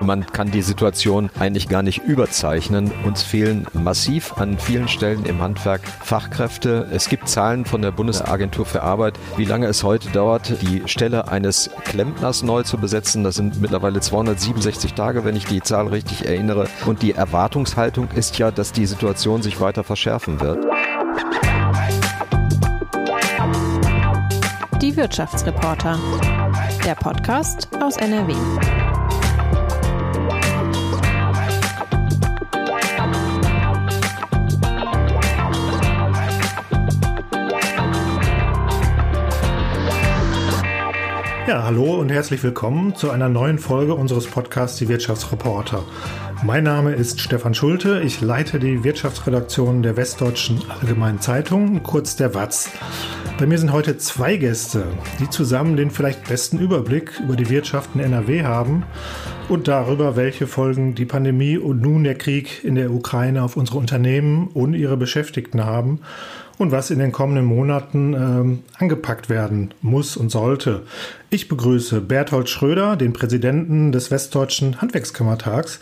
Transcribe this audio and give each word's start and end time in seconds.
Man 0.00 0.26
kann 0.26 0.50
die 0.50 0.62
Situation 0.62 1.30
eigentlich 1.38 1.68
gar 1.68 1.82
nicht 1.82 2.02
überzeichnen. 2.04 2.92
Uns 3.04 3.22
fehlen 3.22 3.66
massiv 3.72 4.34
an 4.36 4.58
vielen 4.58 4.88
Stellen 4.88 5.24
im 5.24 5.40
Handwerk 5.40 5.82
Fachkräfte. 6.02 6.88
Es 6.90 7.08
gibt 7.08 7.28
Zahlen 7.28 7.64
von 7.64 7.80
der 7.80 7.92
Bundesagentur 7.92 8.66
für 8.66 8.82
Arbeit, 8.82 9.18
wie 9.36 9.44
lange 9.44 9.66
es 9.66 9.82
heute 9.82 10.10
dauert, 10.10 10.60
die 10.62 10.82
Stelle 10.86 11.28
eines 11.28 11.70
Klempners 11.84 12.42
neu 12.42 12.62
zu 12.64 12.76
besetzen. 12.78 13.24
Das 13.24 13.36
sind 13.36 13.60
mittlerweile 13.60 14.00
267 14.00 14.94
Tage, 14.94 15.24
wenn 15.24 15.36
ich 15.36 15.46
die 15.46 15.62
Zahl 15.62 15.88
richtig 15.88 16.26
erinnere. 16.26 16.66
Und 16.86 17.02
die 17.02 17.12
Erwartungshaltung 17.12 18.08
ist 18.14 18.38
ja, 18.38 18.50
dass 18.50 18.72
die 18.72 18.86
Situation 18.86 19.42
sich 19.42 19.60
weiter 19.60 19.84
verschärfen 19.84 20.40
wird. 20.40 20.64
Die 24.82 24.96
Wirtschaftsreporter. 24.96 25.98
Der 26.84 26.94
Podcast 26.94 27.68
aus 27.80 27.96
NRW. 27.96 28.34
Ja, 41.46 41.62
hallo 41.62 41.96
und 41.96 42.08
herzlich 42.08 42.42
willkommen 42.42 42.96
zu 42.96 43.10
einer 43.10 43.28
neuen 43.28 43.58
Folge 43.58 43.94
unseres 43.94 44.26
Podcasts 44.26 44.78
Die 44.78 44.88
Wirtschaftsreporter. 44.88 45.84
Mein 46.42 46.64
Name 46.64 46.94
ist 46.94 47.20
Stefan 47.20 47.52
Schulte, 47.52 48.00
ich 48.00 48.22
leite 48.22 48.58
die 48.58 48.82
Wirtschaftsredaktion 48.82 49.82
der 49.82 49.98
Westdeutschen 49.98 50.62
Allgemeinen 50.70 51.20
Zeitung, 51.20 51.82
kurz 51.82 52.16
der 52.16 52.34
WAZ. 52.34 52.70
Bei 53.38 53.44
mir 53.44 53.58
sind 53.58 53.72
heute 53.72 53.98
zwei 53.98 54.38
Gäste, 54.38 54.86
die 55.20 55.28
zusammen 55.28 55.76
den 55.76 55.90
vielleicht 55.90 56.26
besten 56.26 56.58
Überblick 56.58 57.20
über 57.22 57.36
die 57.36 57.50
Wirtschaft 57.50 57.90
in 57.94 58.00
NRW 58.00 58.44
haben 58.44 58.84
und 59.50 59.68
darüber, 59.68 60.16
welche 60.16 60.46
Folgen 60.46 60.94
die 60.94 61.04
Pandemie 61.04 61.58
und 61.58 61.82
nun 61.82 62.04
der 62.04 62.14
Krieg 62.14 62.64
in 62.64 62.74
der 62.74 62.90
Ukraine 62.90 63.42
auf 63.42 63.58
unsere 63.58 63.76
Unternehmen 63.76 64.48
und 64.54 64.72
ihre 64.72 64.96
Beschäftigten 64.96 65.66
haben 65.66 66.00
und 66.58 66.72
was 66.72 66.90
in 66.90 66.98
den 66.98 67.12
kommenden 67.12 67.44
Monaten 67.44 68.14
ähm, 68.14 68.62
angepackt 68.78 69.28
werden 69.28 69.74
muss 69.80 70.16
und 70.16 70.30
sollte. 70.30 70.82
Ich 71.30 71.48
begrüße 71.48 72.00
Berthold 72.00 72.48
Schröder, 72.48 72.96
den 72.96 73.12
Präsidenten 73.12 73.92
des 73.92 74.10
Westdeutschen 74.10 74.80
Handwerkskammertags. 74.80 75.80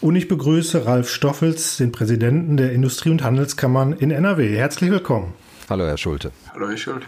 Und 0.00 0.14
ich 0.14 0.28
begrüße 0.28 0.86
Ralf 0.86 1.10
Stoffels, 1.10 1.76
den 1.76 1.90
Präsidenten 1.90 2.56
der 2.56 2.72
Industrie- 2.72 3.10
und 3.10 3.24
Handelskammern 3.24 3.92
in 3.92 4.12
NRW. 4.12 4.56
Herzlich 4.56 4.90
willkommen. 4.90 5.34
Hallo, 5.68 5.84
Herr 5.86 5.98
Schulte. 5.98 6.30
Hallo, 6.54 6.68
Herr 6.68 6.76
Schulte. 6.76 7.06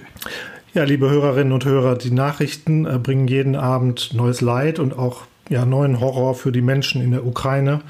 Ja, 0.74 0.84
liebe 0.84 1.08
Hörerinnen 1.08 1.52
und 1.52 1.64
Hörer, 1.64 1.96
die 1.96 2.10
Nachrichten 2.10 2.86
äh, 2.86 2.98
bringen 2.98 3.26
jeden 3.26 3.56
Abend 3.56 4.12
neues 4.14 4.40
Leid 4.40 4.78
und 4.78 4.96
auch 4.96 5.22
ja, 5.48 5.64
neuen 5.64 6.00
Horror 6.00 6.34
für 6.34 6.52
die 6.52 6.62
Menschen 6.62 7.02
in 7.02 7.10
der 7.10 7.26
Ukraine 7.26 7.80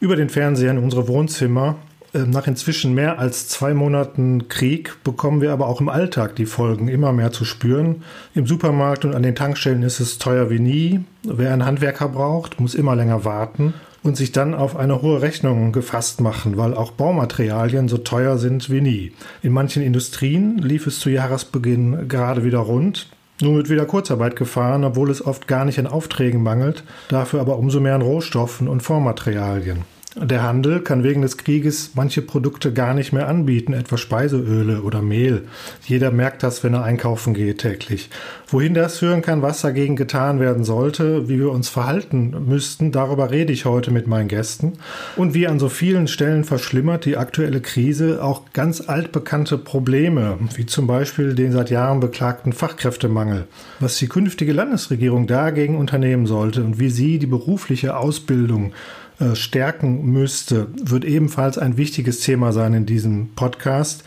über 0.00 0.16
den 0.16 0.28
Fernseher 0.28 0.72
in 0.72 0.78
unsere 0.78 1.08
Wohnzimmer. 1.08 1.76
Ähm, 2.14 2.30
nach 2.30 2.46
inzwischen 2.46 2.94
mehr 2.94 3.18
als 3.18 3.48
zwei 3.48 3.74
Monaten 3.74 4.48
Krieg 4.48 4.96
bekommen 5.02 5.40
wir 5.40 5.52
aber 5.52 5.66
auch 5.66 5.80
im 5.80 5.88
Alltag 5.88 6.36
die 6.36 6.46
Folgen 6.46 6.88
immer 6.88 7.12
mehr 7.12 7.32
zu 7.32 7.44
spüren. 7.44 8.02
Im 8.34 8.46
Supermarkt 8.46 9.04
und 9.04 9.14
an 9.14 9.22
den 9.22 9.34
Tankstellen 9.34 9.82
ist 9.82 10.00
es 10.00 10.18
teuer 10.18 10.48
wie 10.48 10.60
nie. 10.60 11.00
Wer 11.24 11.52
einen 11.52 11.66
Handwerker 11.66 12.08
braucht, 12.08 12.60
muss 12.60 12.74
immer 12.74 12.94
länger 12.94 13.24
warten 13.24 13.74
und 14.04 14.16
sich 14.16 14.32
dann 14.32 14.54
auf 14.54 14.76
eine 14.76 15.02
hohe 15.02 15.22
Rechnung 15.22 15.72
gefasst 15.72 16.20
machen, 16.20 16.56
weil 16.56 16.74
auch 16.74 16.92
Baumaterialien 16.92 17.88
so 17.88 17.98
teuer 17.98 18.38
sind 18.38 18.70
wie 18.70 18.82
nie. 18.82 19.12
In 19.42 19.52
manchen 19.52 19.82
Industrien 19.82 20.58
lief 20.58 20.86
es 20.86 21.00
zu 21.00 21.10
Jahresbeginn 21.10 22.06
gerade 22.06 22.44
wieder 22.44 22.58
rund. 22.58 23.08
Nun 23.40 23.56
wird 23.56 23.70
wieder 23.70 23.86
Kurzarbeit 23.86 24.36
gefahren, 24.36 24.84
obwohl 24.84 25.10
es 25.10 25.24
oft 25.24 25.48
gar 25.48 25.64
nicht 25.64 25.80
an 25.80 25.88
Aufträgen 25.88 26.42
mangelt, 26.42 26.84
dafür 27.08 27.40
aber 27.40 27.58
umso 27.58 27.80
mehr 27.80 27.96
an 27.96 28.02
Rohstoffen 28.02 28.68
und 28.68 28.82
Vormaterialien. 28.82 29.93
Der 30.16 30.44
Handel 30.44 30.78
kann 30.80 31.02
wegen 31.02 31.22
des 31.22 31.38
Krieges 31.38 31.90
manche 31.94 32.22
Produkte 32.22 32.72
gar 32.72 32.94
nicht 32.94 33.12
mehr 33.12 33.26
anbieten, 33.26 33.72
etwa 33.72 33.96
Speiseöle 33.96 34.82
oder 34.82 35.02
Mehl. 35.02 35.42
Jeder 35.86 36.12
merkt 36.12 36.44
das, 36.44 36.62
wenn 36.62 36.72
er 36.72 36.84
einkaufen 36.84 37.34
geht 37.34 37.58
täglich. 37.58 38.10
Wohin 38.46 38.74
das 38.74 38.98
führen 38.98 39.22
kann, 39.22 39.42
was 39.42 39.62
dagegen 39.62 39.96
getan 39.96 40.38
werden 40.38 40.62
sollte, 40.62 41.28
wie 41.28 41.40
wir 41.40 41.50
uns 41.50 41.68
verhalten 41.68 42.32
müssten, 42.46 42.92
darüber 42.92 43.32
rede 43.32 43.52
ich 43.52 43.64
heute 43.64 43.90
mit 43.90 44.06
meinen 44.06 44.28
Gästen. 44.28 44.74
Und 45.16 45.34
wie 45.34 45.48
an 45.48 45.58
so 45.58 45.68
vielen 45.68 46.06
Stellen 46.06 46.44
verschlimmert 46.44 47.06
die 47.06 47.16
aktuelle 47.16 47.60
Krise 47.60 48.22
auch 48.22 48.42
ganz 48.52 48.88
altbekannte 48.88 49.58
Probleme, 49.58 50.38
wie 50.54 50.66
zum 50.66 50.86
Beispiel 50.86 51.34
den 51.34 51.50
seit 51.50 51.70
Jahren 51.70 51.98
beklagten 51.98 52.52
Fachkräftemangel. 52.52 53.48
Was 53.80 53.98
die 53.98 54.08
künftige 54.08 54.52
Landesregierung 54.52 55.26
dagegen 55.26 55.76
unternehmen 55.76 56.26
sollte 56.26 56.62
und 56.62 56.78
wie 56.78 56.90
sie 56.90 57.18
die 57.18 57.26
berufliche 57.26 57.96
Ausbildung 57.96 58.72
äh, 59.20 59.34
stärken 59.34 60.06
müsste, 60.06 60.68
wird 60.74 61.04
ebenfalls 61.04 61.58
ein 61.58 61.76
wichtiges 61.76 62.20
Thema 62.20 62.52
sein 62.52 62.74
in 62.74 62.86
diesem 62.86 63.28
Podcast, 63.34 64.04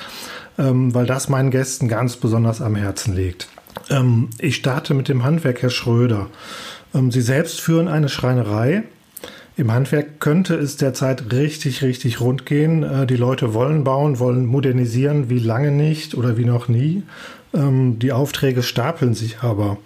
ähm, 0.57 0.93
weil 0.93 1.05
das 1.05 1.29
meinen 1.29 1.51
Gästen 1.51 1.87
ganz 1.87 2.17
besonders 2.17 2.61
am 2.61 2.75
Herzen 2.75 3.15
liegt. 3.15 3.47
Ähm, 3.89 4.29
ich 4.39 4.55
starte 4.55 4.93
mit 4.93 5.07
dem 5.07 5.23
Handwerk, 5.23 5.61
Herr 5.61 5.69
Schröder. 5.69 6.27
Ähm, 6.93 7.11
Sie 7.11 7.21
selbst 7.21 7.61
führen 7.61 7.87
eine 7.87 8.09
Schreinerei. 8.09 8.83
Im 9.55 9.71
Handwerk 9.71 10.19
könnte 10.19 10.55
es 10.55 10.77
derzeit 10.77 11.31
richtig, 11.31 11.81
richtig 11.81 12.21
rund 12.21 12.45
gehen. 12.45 12.83
Äh, 12.83 13.07
die 13.07 13.15
Leute 13.15 13.53
wollen 13.53 13.83
bauen, 13.83 14.19
wollen 14.19 14.45
modernisieren, 14.45 15.29
wie 15.29 15.39
lange 15.39 15.71
nicht 15.71 16.15
oder 16.15 16.37
wie 16.37 16.45
noch 16.45 16.67
nie. 16.67 17.03
Ähm, 17.57 17.97
die 17.99 18.11
Aufträge 18.11 18.61
stapeln 18.61 19.15
sich 19.15 19.39
aber, 19.41 19.77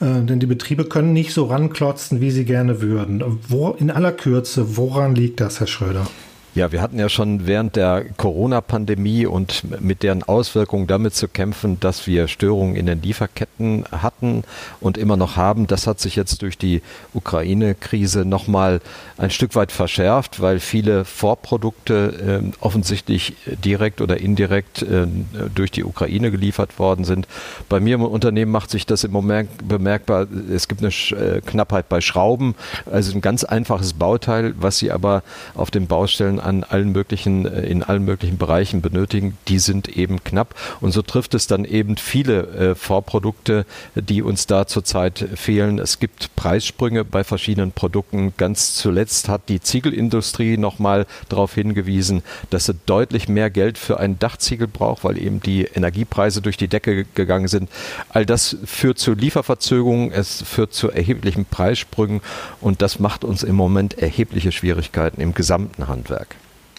äh, 0.00 0.22
denn 0.22 0.40
die 0.40 0.46
Betriebe 0.46 0.84
können 0.84 1.12
nicht 1.12 1.32
so 1.32 1.44
ranklotzen, 1.44 2.20
wie 2.20 2.30
sie 2.30 2.44
gerne 2.44 2.82
würden. 2.82 3.22
Wo, 3.48 3.70
in 3.70 3.90
aller 3.90 4.12
Kürze, 4.12 4.76
woran 4.76 5.14
liegt 5.14 5.40
das, 5.40 5.60
Herr 5.60 5.68
Schröder? 5.68 6.06
Ja, 6.54 6.70
wir 6.70 6.82
hatten 6.82 6.98
ja 6.98 7.08
schon 7.08 7.46
während 7.46 7.76
der 7.76 8.04
Corona-Pandemie 8.18 9.24
und 9.24 9.62
mit 9.80 10.02
deren 10.02 10.22
Auswirkungen 10.22 10.86
damit 10.86 11.14
zu 11.14 11.26
kämpfen, 11.26 11.80
dass 11.80 12.06
wir 12.06 12.28
Störungen 12.28 12.76
in 12.76 12.84
den 12.84 13.00
Lieferketten 13.00 13.86
hatten 13.90 14.44
und 14.78 14.98
immer 14.98 15.16
noch 15.16 15.36
haben. 15.36 15.66
Das 15.66 15.86
hat 15.86 15.98
sich 15.98 16.14
jetzt 16.14 16.42
durch 16.42 16.58
die 16.58 16.82
Ukraine-Krise 17.14 18.26
nochmal 18.26 18.82
ein 19.16 19.30
Stück 19.30 19.54
weit 19.54 19.72
verschärft, 19.72 20.42
weil 20.42 20.60
viele 20.60 21.06
Vorprodukte 21.06 22.42
äh, 22.42 22.52
offensichtlich 22.60 23.34
direkt 23.64 24.02
oder 24.02 24.18
indirekt 24.18 24.82
äh, 24.82 25.06
durch 25.54 25.70
die 25.70 25.84
Ukraine 25.84 26.30
geliefert 26.30 26.78
worden 26.78 27.06
sind. 27.06 27.28
Bei 27.70 27.80
mir 27.80 27.94
im 27.94 28.02
Unternehmen 28.02 28.52
macht 28.52 28.68
sich 28.68 28.84
das 28.84 29.04
im 29.04 29.12
Moment 29.12 29.48
bemerkbar. 29.66 30.26
Es 30.52 30.68
gibt 30.68 30.82
eine 30.82 30.90
äh, 31.18 31.40
Knappheit 31.40 31.88
bei 31.88 32.02
Schrauben, 32.02 32.56
also 32.84 33.14
ein 33.14 33.22
ganz 33.22 33.42
einfaches 33.42 33.94
Bauteil, 33.94 34.52
was 34.58 34.76
sie 34.76 34.92
aber 34.92 35.22
auf 35.54 35.70
den 35.70 35.86
Baustellen 35.86 36.41
an 36.42 36.64
allen 36.64 36.92
möglichen, 36.92 37.46
äh, 37.46 37.62
in 37.62 37.82
allen 37.82 38.04
möglichen 38.04 38.38
Bereichen 38.38 38.80
benötigen, 38.82 39.36
die 39.48 39.58
sind 39.58 39.88
eben 39.88 40.22
knapp. 40.24 40.54
Und 40.80 40.92
so 40.92 41.02
trifft 41.02 41.34
es 41.34 41.46
dann 41.46 41.64
eben 41.64 41.96
viele 41.96 42.46
äh, 42.48 42.74
Vorprodukte, 42.74 43.66
die 43.94 44.22
uns 44.22 44.46
da 44.46 44.66
zurzeit 44.66 45.28
fehlen. 45.34 45.78
Es 45.78 45.98
gibt 45.98 46.34
Preissprünge 46.36 47.04
bei 47.04 47.24
verschiedenen 47.24 47.72
Produkten. 47.72 48.34
Ganz 48.36 48.74
zuletzt 48.74 49.28
hat 49.28 49.48
die 49.48 49.60
Ziegelindustrie 49.60 50.56
nochmal 50.56 51.06
darauf 51.28 51.54
hingewiesen, 51.54 52.22
dass 52.50 52.66
sie 52.66 52.74
deutlich 52.86 53.28
mehr 53.28 53.50
Geld 53.50 53.78
für 53.78 53.98
einen 53.98 54.18
Dachziegel 54.18 54.66
braucht, 54.66 55.04
weil 55.04 55.18
eben 55.18 55.40
die 55.40 55.64
Energiepreise 55.64 56.42
durch 56.42 56.56
die 56.56 56.68
Decke 56.68 57.04
gegangen 57.14 57.48
sind. 57.48 57.70
All 58.08 58.26
das 58.26 58.56
führt 58.64 58.98
zu 58.98 59.14
Lieferverzögerungen, 59.14 60.12
es 60.12 60.42
führt 60.42 60.74
zu 60.74 60.90
erheblichen 60.90 61.44
Preissprüngen 61.44 62.20
und 62.60 62.82
das 62.82 62.98
macht 62.98 63.24
uns 63.24 63.42
im 63.42 63.56
Moment 63.56 63.98
erhebliche 63.98 64.52
Schwierigkeiten 64.52 65.20
im 65.20 65.34
gesamten 65.34 65.88
Handwerk. 65.88 66.31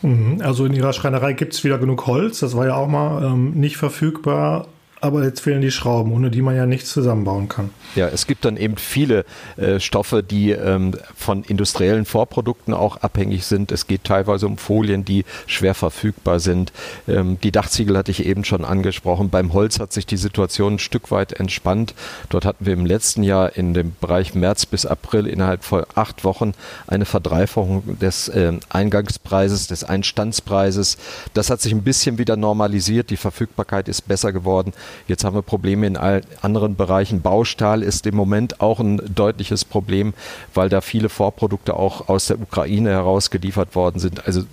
Mhm. 0.04 0.42
Also 0.42 0.66
in 0.66 0.74
Ihrer 0.74 0.94
Schreinerei 0.94 1.34
gibt 1.34 1.54
es 1.54 1.64
wieder 1.64 1.80
genug 1.80 2.06
Holz. 2.06 2.40
Das 2.40 2.56
war 2.56 2.68
ja 2.68 2.76
auch 2.76 2.88
mal 2.88 3.24
ähm, 3.24 3.52
nicht 3.52 3.78
verfügbar 3.78 4.68
aber 5.04 5.26
jetzt 5.26 5.42
fehlen 5.42 5.60
die 5.60 5.70
Schrauben, 5.70 6.14
ohne 6.14 6.32
die 6.32 6.42
man 6.42 6.56
ja 6.56 6.66
nichts 6.66 6.94
zusammenbauen 6.94 7.50
kann. 7.50 7.72
Ja, 7.94 8.08
es 8.08 8.26
gibt 8.26 8.46
dann 8.46 8.56
eben 8.56 8.78
viele 8.78 9.26
äh, 9.58 9.82
Stoffe, 9.82 10.24
die 10.24 10.52
ähm, 10.52 10.94
von 11.14 11.44
industriellen 11.44 12.06
Vorprodukten 12.06 12.74
auch 12.74 12.96
abhängig 12.98 13.46
sind. 13.46 13.74
Es 13.74 13.86
geht 13.86 14.06
teilweise 14.06 14.48
um 14.48 14.58
Folien, 14.58 15.04
die 15.04 15.26
schwer 15.46 15.74
verfügbar 15.74 16.40
sind. 16.40 16.72
Ähm, 17.06 17.38
die 17.44 17.52
Dachziegel 17.52 17.98
hatte 17.98 18.12
ich 18.12 18.26
eben 18.26 18.46
schon 18.46 18.64
angesprochen. 18.64 19.30
Beim 19.30 19.52
Holz 19.52 19.78
hat 19.82 19.92
sich 19.92 20.06
die 20.06 20.16
Situation 20.16 20.76
ein 20.76 20.80
Stück 20.80 21.12
weit 21.12 21.34
entspannt. 21.34 21.94
Dort 22.30 22.46
hatten 22.46 22.66
wir 22.66 22.72
im 22.72 22.86
letzten 22.86 23.24
Jahr 23.24 23.58
in 23.58 23.74
dem 23.74 23.96
Bereich 24.00 24.34
März 24.36 24.66
bis 24.66 24.86
April 24.86 25.28
innerhalb 25.28 25.66
von 25.66 25.84
acht 25.96 26.24
Wochen 26.24 26.54
eine 26.88 27.04
Verdreifachung 27.04 28.00
des 28.00 28.30
äh, 28.30 28.54
Eingangspreises, 28.70 29.68
des 29.68 29.84
Einstandspreises. 29.84 30.98
Das 31.34 31.50
hat 31.50 31.60
sich 31.60 31.74
ein 31.74 31.84
bisschen 31.84 32.18
wieder 32.18 32.38
normalisiert. 32.38 33.10
Die 33.10 33.18
Verfügbarkeit 33.18 33.90
ist 33.90 34.08
besser 34.08 34.32
geworden. 34.32 34.72
Jetzt 35.08 35.24
haben 35.24 35.36
wir 35.36 35.42
Probleme 35.42 35.88
in 35.88 35.98
anderen 35.98 36.76
Bereichen. 36.76 37.22
Baustahl 37.22 37.84
ist 37.84 38.06
im 38.06 38.16
Moment 38.16 38.62
auch 38.62 38.80
ein 38.80 39.02
deutliches 39.14 39.66
Problem, 39.66 40.14
weil 40.54 40.70
da 40.70 40.82
viele 40.82 41.10
Vorprodukte 41.10 41.76
auch 41.76 42.10
aus 42.10 42.28
der 42.28 42.40
Ukraine 42.40 42.90
heraus 42.90 43.30
geliefert 43.30 43.76
worden 43.76 44.00
sind. 44.00 44.26
Also 44.26 44.44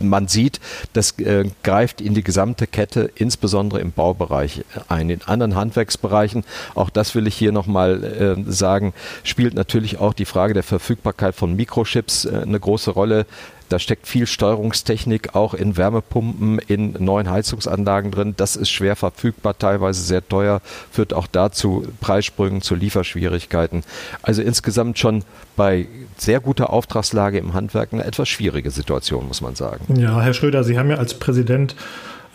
man 0.00 0.28
sieht, 0.28 0.60
das 0.92 1.18
äh, 1.18 1.48
greift 1.62 2.00
in 2.00 2.14
die 2.14 2.22
gesamte 2.22 2.66
Kette, 2.66 3.10
insbesondere 3.14 3.80
im 3.80 3.92
Baubereich 3.92 4.64
ein. 4.88 5.10
In 5.10 5.22
anderen 5.22 5.54
Handwerksbereichen, 5.54 6.44
auch 6.74 6.90
das 6.90 7.14
will 7.14 7.26
ich 7.26 7.34
hier 7.34 7.52
nochmal 7.52 8.04
äh, 8.04 8.50
sagen, 8.50 8.92
spielt 9.24 9.54
natürlich 9.54 9.98
auch 9.98 10.14
die 10.14 10.24
Frage 10.24 10.54
der 10.54 10.62
Verfügbarkeit 10.62 11.34
von 11.34 11.56
Mikrochips 11.56 12.24
äh, 12.24 12.42
eine 12.42 12.60
große 12.60 12.90
Rolle. 12.90 13.26
Da 13.72 13.78
steckt 13.78 14.06
viel 14.06 14.26
Steuerungstechnik 14.26 15.34
auch 15.34 15.54
in 15.54 15.78
Wärmepumpen, 15.78 16.58
in 16.58 16.92
neuen 16.98 17.30
Heizungsanlagen 17.30 18.10
drin. 18.10 18.34
Das 18.36 18.54
ist 18.54 18.68
schwer 18.68 18.96
verfügbar, 18.96 19.56
teilweise 19.58 20.02
sehr 20.02 20.28
teuer, 20.28 20.60
führt 20.90 21.14
auch 21.14 21.26
dazu 21.26 21.86
Preissprüngen, 22.02 22.60
zu 22.60 22.74
Lieferschwierigkeiten. 22.74 23.82
Also 24.20 24.42
insgesamt 24.42 24.98
schon 24.98 25.24
bei 25.56 25.86
sehr 26.18 26.40
guter 26.40 26.68
Auftragslage 26.68 27.38
im 27.38 27.54
Handwerk 27.54 27.94
eine 27.94 28.04
etwas 28.04 28.28
schwierige 28.28 28.70
Situation, 28.70 29.26
muss 29.26 29.40
man 29.40 29.54
sagen. 29.54 29.98
Ja, 29.98 30.20
Herr 30.20 30.34
Schröder, 30.34 30.64
Sie 30.64 30.78
haben 30.78 30.90
ja 30.90 30.96
als 30.96 31.14
Präsident 31.14 31.74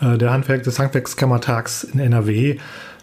äh, 0.00 0.18
der 0.18 0.32
Handwerk 0.32 0.64
des 0.64 0.80
Handwerkskammertags 0.80 1.84
in 1.84 2.00
NRW 2.00 2.56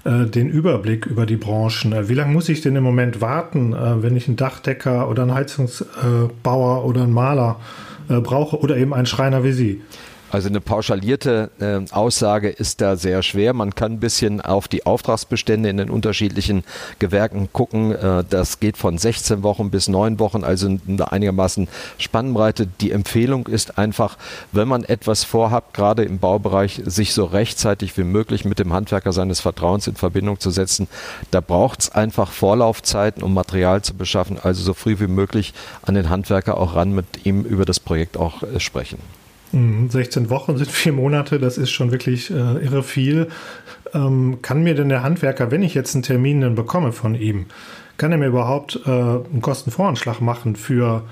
äh, 0.03 0.25
den 0.25 0.49
Überblick 0.49 1.05
über 1.05 1.25
die 1.25 1.37
Branchen. 1.37 1.93
Äh, 1.93 2.09
wie 2.09 2.15
lange 2.15 2.33
muss 2.33 2.49
ich 2.49 2.59
denn 2.59 2.75
im 2.75 2.83
Moment 2.83 3.21
warten, 3.21 3.73
wenn 3.73 4.17
ich 4.17 4.27
einen 4.27 4.35
Dachdecker 4.35 5.09
oder 5.09 5.21
einen 5.21 5.33
Heizungsbauer 5.33 6.83
oder 6.83 7.03
einen 7.03 7.13
Maler 7.13 7.61
brauche 8.07 8.59
oder 8.59 8.77
eben 8.77 8.93
ein 8.93 9.05
Schreiner 9.05 9.43
wie 9.43 9.51
Sie. 9.51 9.81
Also 10.35 10.49
eine 10.49 10.59
pauschalierte 10.59 11.49
äh, 11.61 11.93
Aussage 11.93 12.49
ist 12.49 12.81
da 12.81 12.97
sehr 12.97 13.23
schwer. 13.23 13.53
Man 13.53 13.73
kann 13.73 13.93
ein 13.93 13.99
bisschen 14.01 14.41
auf 14.41 14.67
die 14.67 14.85
Auftragsbestände 14.85 15.69
in 15.69 15.77
den 15.77 15.89
unterschiedlichen 15.89 16.65
Gewerken 16.99 17.47
gucken. 17.53 17.93
Äh, 17.93 18.25
das 18.29 18.59
geht 18.59 18.75
von 18.75 18.97
16 18.97 19.43
Wochen 19.43 19.69
bis 19.69 19.87
9 19.87 20.19
Wochen, 20.19 20.43
also 20.43 20.67
eine 20.67 21.09
einigermaßen 21.09 21.69
Spannbreite. 21.97 22.67
Die 22.81 22.91
Empfehlung 22.91 23.47
ist 23.47 23.77
einfach, 23.77 24.17
wenn 24.51 24.67
man 24.67 24.83
etwas 24.83 25.23
vorhat, 25.23 25.73
gerade 25.73 26.03
im 26.03 26.19
Baubereich, 26.19 26.81
sich 26.83 27.13
so 27.13 27.23
rechtzeitig 27.23 27.97
wie 27.97 28.03
möglich 28.03 28.43
mit 28.43 28.59
dem 28.59 28.73
Handwerker 28.73 29.13
seines 29.13 29.39
Vertrauens 29.39 29.87
in 29.87 29.95
Verbindung 29.95 30.41
zu 30.41 30.51
setzen. 30.51 30.89
Da 31.31 31.39
braucht 31.39 31.79
es 31.79 31.91
einfach 31.93 32.33
Vorlaufzeiten, 32.33 33.23
um 33.23 33.33
Material 33.33 33.83
zu 33.83 33.93
beschaffen. 33.93 34.37
Also 34.43 34.63
so 34.63 34.73
früh 34.73 34.99
wie 34.99 35.07
möglich 35.07 35.53
an 35.83 35.95
den 35.95 36.09
Handwerker 36.09 36.57
auch 36.57 36.75
ran, 36.75 36.91
mit 36.91 37.25
ihm 37.25 37.43
über 37.43 37.63
das 37.63 37.79
Projekt 37.79 38.17
auch 38.17 38.43
äh, 38.43 38.59
sprechen. 38.59 38.97
16 39.51 40.23
mhm, 40.23 40.29
Wochen 40.29 40.57
sind 40.57 40.69
vier 40.69 40.93
Monate, 40.93 41.39
das 41.39 41.57
ist 41.57 41.71
schon 41.71 41.91
wirklich 41.91 42.31
äh, 42.31 42.33
irre 42.33 42.83
viel. 42.83 43.27
Ähm, 43.93 44.39
kann 44.41 44.63
mir 44.63 44.75
denn 44.75 44.89
der 44.89 45.03
Handwerker, 45.03 45.51
wenn 45.51 45.63
ich 45.63 45.73
jetzt 45.73 45.95
einen 45.95 46.03
Termin 46.03 46.41
dann 46.41 46.55
bekomme 46.55 46.91
von 46.91 47.15
ihm, 47.15 47.45
kann 47.97 48.11
er 48.11 48.17
mir 48.17 48.27
überhaupt 48.27 48.81
äh, 48.85 48.89
einen 48.89 49.41
Kostenvoranschlag 49.41 50.19
machen 50.19 50.55
für 50.55 51.03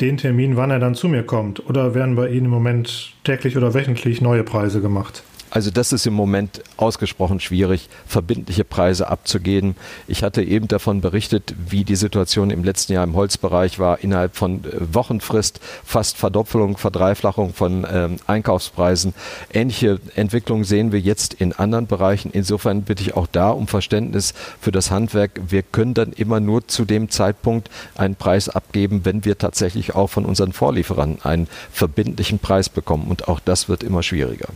den 0.00 0.16
Termin, 0.16 0.56
wann 0.56 0.70
er 0.70 0.78
dann 0.78 0.94
zu 0.94 1.08
mir 1.08 1.22
kommt? 1.22 1.68
Oder 1.68 1.94
werden 1.94 2.14
bei 2.14 2.28
Ihnen 2.28 2.46
im 2.46 2.50
Moment 2.50 3.12
täglich 3.24 3.56
oder 3.56 3.74
wöchentlich 3.74 4.20
neue 4.20 4.44
Preise 4.44 4.80
gemacht? 4.80 5.22
Also 5.50 5.70
das 5.72 5.92
ist 5.92 6.06
im 6.06 6.14
Moment 6.14 6.62
ausgesprochen 6.76 7.40
schwierig, 7.40 7.88
verbindliche 8.06 8.64
Preise 8.64 9.08
abzugeben. 9.08 9.74
Ich 10.06 10.22
hatte 10.22 10.42
eben 10.42 10.68
davon 10.68 11.00
berichtet, 11.00 11.54
wie 11.68 11.84
die 11.84 11.96
Situation 11.96 12.50
im 12.50 12.62
letzten 12.62 12.92
Jahr 12.92 13.02
im 13.02 13.16
Holzbereich 13.16 13.80
war. 13.80 13.98
Innerhalb 14.02 14.36
von 14.36 14.64
äh, 14.64 14.94
Wochenfrist 14.94 15.60
fast 15.84 16.16
Verdoppelung, 16.16 16.76
Verdreifachung 16.76 17.52
von 17.52 17.84
ähm, 17.90 18.16
Einkaufspreisen. 18.28 19.12
Ähnliche 19.52 19.98
Entwicklungen 20.14 20.62
sehen 20.62 20.92
wir 20.92 21.00
jetzt 21.00 21.34
in 21.34 21.52
anderen 21.52 21.88
Bereichen. 21.88 22.30
Insofern 22.32 22.82
bitte 22.82 23.02
ich 23.02 23.16
auch 23.16 23.26
da 23.26 23.50
um 23.50 23.66
Verständnis 23.66 24.34
für 24.60 24.70
das 24.70 24.92
Handwerk. 24.92 25.32
Wir 25.48 25.62
können 25.62 25.94
dann 25.94 26.12
immer 26.12 26.38
nur 26.38 26.68
zu 26.68 26.84
dem 26.84 27.10
Zeitpunkt 27.10 27.70
einen 27.96 28.14
Preis 28.14 28.48
abgeben, 28.48 29.04
wenn 29.04 29.24
wir 29.24 29.36
tatsächlich 29.36 29.96
auch 29.96 30.08
von 30.08 30.24
unseren 30.24 30.52
Vorlieferern 30.52 31.18
einen 31.24 31.48
verbindlichen 31.72 32.38
Preis 32.38 32.68
bekommen. 32.68 33.08
Und 33.08 33.26
auch 33.26 33.40
das 33.40 33.68
wird 33.68 33.82
immer 33.82 34.04
schwieriger. 34.04 34.48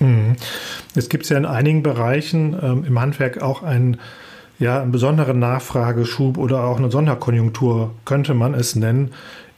Mhm. 0.00 0.36
Es 0.94 1.08
gibt 1.08 1.28
ja 1.28 1.36
in 1.36 1.46
einigen 1.46 1.82
Bereichen 1.82 2.56
ähm, 2.60 2.84
im 2.86 3.00
Handwerk 3.00 3.42
auch 3.42 3.62
einen, 3.62 3.98
ja, 4.58 4.80
einen 4.80 4.92
besonderen 4.92 5.38
Nachfrageschub 5.38 6.38
oder 6.38 6.64
auch 6.64 6.78
eine 6.78 6.90
Sonderkonjunktur, 6.90 7.94
könnte 8.04 8.34
man 8.34 8.54
es 8.54 8.76
nennen, 8.76 9.10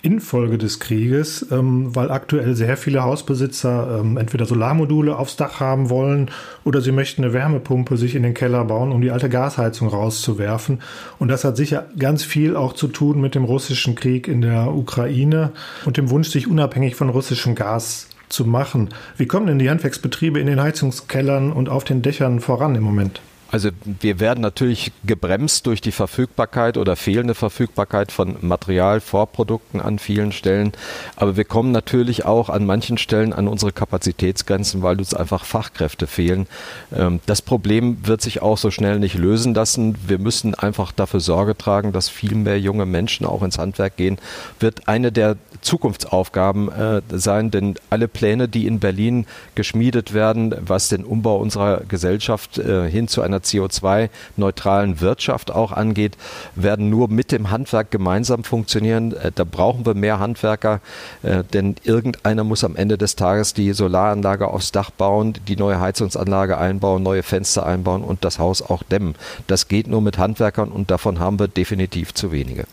infolge 0.02 0.56
des 0.56 0.80
Krieges, 0.80 1.46
ähm, 1.50 1.94
weil 1.94 2.10
aktuell 2.10 2.54
sehr 2.54 2.76
viele 2.76 3.02
Hausbesitzer 3.02 4.00
ähm, 4.00 4.16
entweder 4.16 4.46
Solarmodule 4.46 5.16
aufs 5.16 5.36
Dach 5.36 5.60
haben 5.60 5.90
wollen 5.90 6.30
oder 6.64 6.80
sie 6.80 6.92
möchten 6.92 7.22
eine 7.22 7.34
Wärmepumpe 7.34 7.98
sich 7.98 8.14
in 8.14 8.22
den 8.22 8.32
Keller 8.32 8.64
bauen, 8.64 8.92
um 8.92 9.02
die 9.02 9.10
alte 9.10 9.28
Gasheizung 9.28 9.88
rauszuwerfen. 9.88 10.80
Und 11.18 11.28
das 11.28 11.44
hat 11.44 11.56
sicher 11.56 11.86
ganz 11.98 12.24
viel 12.24 12.56
auch 12.56 12.72
zu 12.72 12.88
tun 12.88 13.20
mit 13.20 13.34
dem 13.34 13.44
russischen 13.44 13.94
Krieg 13.94 14.26
in 14.26 14.40
der 14.40 14.74
Ukraine 14.74 15.52
und 15.84 15.98
dem 15.98 16.08
Wunsch, 16.08 16.30
sich 16.30 16.48
unabhängig 16.48 16.94
von 16.94 17.10
russischem 17.10 17.54
Gas 17.54 18.08
zu 18.30 18.46
machen. 18.46 18.88
Wie 19.16 19.26
kommen 19.26 19.46
denn 19.46 19.58
die 19.58 19.68
Handwerksbetriebe 19.68 20.40
in 20.40 20.46
den 20.46 20.62
Heizungskellern 20.62 21.52
und 21.52 21.68
auf 21.68 21.84
den 21.84 22.00
Dächern 22.00 22.40
voran 22.40 22.74
im 22.74 22.82
Moment? 22.82 23.20
Also 23.50 23.70
wir 23.84 24.20
werden 24.20 24.42
natürlich 24.42 24.92
gebremst 25.04 25.66
durch 25.66 25.80
die 25.80 25.90
Verfügbarkeit 25.90 26.76
oder 26.76 26.94
fehlende 26.94 27.34
Verfügbarkeit 27.34 28.12
von 28.12 28.36
Material, 28.42 29.00
Vorprodukten 29.00 29.80
an 29.80 29.98
vielen 29.98 30.30
Stellen. 30.30 30.72
Aber 31.16 31.36
wir 31.36 31.44
kommen 31.44 31.72
natürlich 31.72 32.24
auch 32.24 32.48
an 32.48 32.64
manchen 32.64 32.96
Stellen 32.96 33.32
an 33.32 33.48
unsere 33.48 33.72
Kapazitätsgrenzen, 33.72 34.82
weil 34.82 34.98
uns 34.98 35.14
einfach 35.14 35.44
Fachkräfte 35.44 36.06
fehlen. 36.06 36.46
Ähm, 36.94 37.20
das 37.26 37.42
Problem 37.42 38.06
wird 38.06 38.22
sich 38.22 38.40
auch 38.40 38.56
so 38.56 38.70
schnell 38.70 39.00
nicht 39.00 39.18
lösen 39.18 39.52
lassen. 39.52 39.96
Wir 40.06 40.18
müssen 40.18 40.54
einfach 40.54 40.92
dafür 40.92 41.20
Sorge 41.20 41.58
tragen, 41.58 41.92
dass 41.92 42.08
viel 42.08 42.36
mehr 42.36 42.60
junge 42.60 42.86
Menschen 42.86 43.26
auch 43.26 43.42
ins 43.42 43.58
Handwerk 43.58 43.96
gehen. 43.96 44.18
Wird 44.60 44.86
eine 44.86 45.10
der 45.10 45.36
Zukunftsaufgaben 45.60 46.70
äh, 46.70 47.02
sein, 47.10 47.50
denn 47.50 47.74
alle 47.90 48.06
Pläne, 48.06 48.48
die 48.48 48.66
in 48.66 48.78
Berlin 48.78 49.26
geschmiedet 49.56 50.14
werden, 50.14 50.54
was 50.60 50.88
den 50.88 51.04
Umbau 51.04 51.38
unserer 51.38 51.82
Gesellschaft 51.88 52.58
äh, 52.58 52.88
hin 52.88 53.08
zu 53.08 53.22
einer 53.22 53.39
CO2-neutralen 53.40 55.00
Wirtschaft 55.00 55.50
auch 55.50 55.72
angeht, 55.72 56.16
werden 56.54 56.90
nur 56.90 57.08
mit 57.08 57.32
dem 57.32 57.50
Handwerk 57.50 57.90
gemeinsam 57.90 58.44
funktionieren. 58.44 59.12
Äh, 59.12 59.32
da 59.34 59.44
brauchen 59.44 59.84
wir 59.86 59.94
mehr 59.94 60.18
Handwerker, 60.18 60.80
äh, 61.22 61.42
denn 61.52 61.76
irgendeiner 61.82 62.44
muss 62.44 62.64
am 62.64 62.76
Ende 62.76 62.98
des 62.98 63.16
Tages 63.16 63.54
die 63.54 63.72
Solaranlage 63.72 64.48
aufs 64.48 64.72
Dach 64.72 64.90
bauen, 64.90 65.34
die 65.48 65.56
neue 65.56 65.80
Heizungsanlage 65.80 66.58
einbauen, 66.58 67.02
neue 67.02 67.22
Fenster 67.22 67.66
einbauen 67.66 68.02
und 68.02 68.24
das 68.24 68.38
Haus 68.38 68.62
auch 68.62 68.82
dämmen. 68.82 69.14
Das 69.46 69.68
geht 69.68 69.86
nur 69.86 70.02
mit 70.02 70.18
Handwerkern 70.18 70.70
und 70.70 70.90
davon 70.90 71.18
haben 71.18 71.38
wir 71.38 71.48
definitiv 71.48 72.14
zu 72.14 72.32
wenige. 72.32 72.64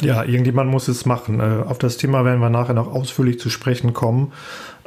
Ja, 0.00 0.24
irgendjemand 0.24 0.70
muss 0.70 0.88
es 0.88 1.04
machen. 1.06 1.40
Äh, 1.40 1.64
auf 1.66 1.78
das 1.78 1.96
Thema 1.96 2.24
werden 2.24 2.40
wir 2.40 2.50
nachher 2.50 2.74
noch 2.74 2.92
ausführlich 2.92 3.38
zu 3.38 3.50
sprechen 3.50 3.92
kommen. 3.92 4.32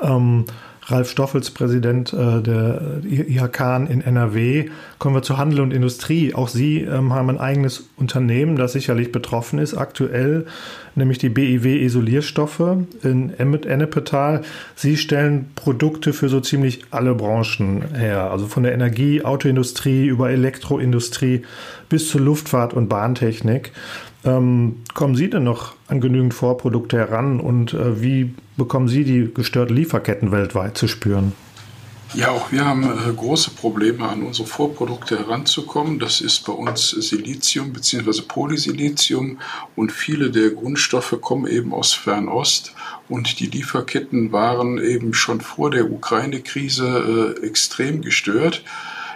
Ähm, 0.02 0.46
Ralf 0.88 1.10
Stoffels, 1.10 1.50
Präsident 1.50 2.14
äh, 2.14 2.42
der 2.42 3.02
IHK 3.04 3.90
in 3.90 4.02
NRW. 4.02 4.70
Kommen 5.00 5.16
wir 5.16 5.24
zu 5.24 5.38
Handel 5.38 5.62
und 5.62 5.74
Industrie. 5.74 6.36
Auch 6.36 6.48
Sie 6.48 6.82
ähm, 6.82 7.14
haben 7.14 7.30
ein 7.30 7.40
eigenes 7.40 7.90
Unternehmen, 7.98 8.56
das 8.56 8.74
sicherlich 8.74 9.12
betroffen 9.12 9.58
ist 9.58 9.74
aktuell, 9.74 10.46
nämlich 10.94 11.18
die 11.18 11.30
BIW 11.30 11.84
Isolierstoffe 11.84 12.78
in 13.02 13.34
Ennepetal. 13.34 14.42
Sie 14.76 14.98
stellen 14.98 15.50
Produkte 15.56 16.14
für 16.14 16.30
so 16.30 16.40
ziemlich 16.40 16.86
alle 16.92 17.16
Branchen 17.16 17.96
her, 17.96 18.30
also 18.30 18.46
von 18.46 18.62
der 18.62 18.74
Energie, 18.74 19.24
Autoindustrie 19.24 20.06
über 20.06 20.30
Elektroindustrie 20.30 21.42
bis 21.90 22.10
zur 22.10 22.22
Luftfahrt 22.22 22.76
und 22.76 22.90
Bahntechnik. 22.90 23.72
Ähm, 24.24 24.78
kommen 24.94 25.16
Sie 25.16 25.30
denn 25.30 25.44
noch 25.44 25.74
an 25.88 26.02
genügend 26.02 26.34
Vorprodukte 26.34 26.98
heran 26.98 27.40
und 27.40 27.74
äh, 27.74 28.02
wie 28.02 28.34
bekommen 28.58 28.88
Sie 28.88 29.04
die 29.04 29.34
gestörten 29.34 29.76
Lieferketten 29.76 30.32
weltweit 30.32 30.78
zu 30.78 30.88
spüren? 30.88 31.34
Ja, 32.14 32.30
auch 32.30 32.52
wir 32.52 32.64
haben 32.64 32.84
äh, 32.84 33.14
große 33.14 33.52
Probleme, 33.52 34.08
an 34.08 34.24
unsere 34.24 34.48
Vorprodukte 34.48 35.20
heranzukommen. 35.20 36.00
Das 36.00 36.22
ist 36.22 36.46
bei 36.46 36.54
uns 36.54 36.92
Silizium 36.92 37.74
bzw. 37.74 38.22
Polysilizium 38.26 39.40
und 39.76 39.92
viele 39.92 40.32
der 40.32 40.52
Grundstoffe 40.52 41.20
kommen 41.20 41.48
eben 41.48 41.74
aus 41.74 41.94
Fernost 41.94 42.74
und 43.10 43.40
die 43.40 43.48
Lieferketten 43.48 44.32
waren 44.32 44.78
eben 44.78 45.14
schon 45.14 45.42
vor 45.42 45.72
der 45.72 45.92
Ukraine-Krise 45.92 47.36
äh, 47.42 47.46
extrem 47.46 48.02
gestört. 48.02 48.64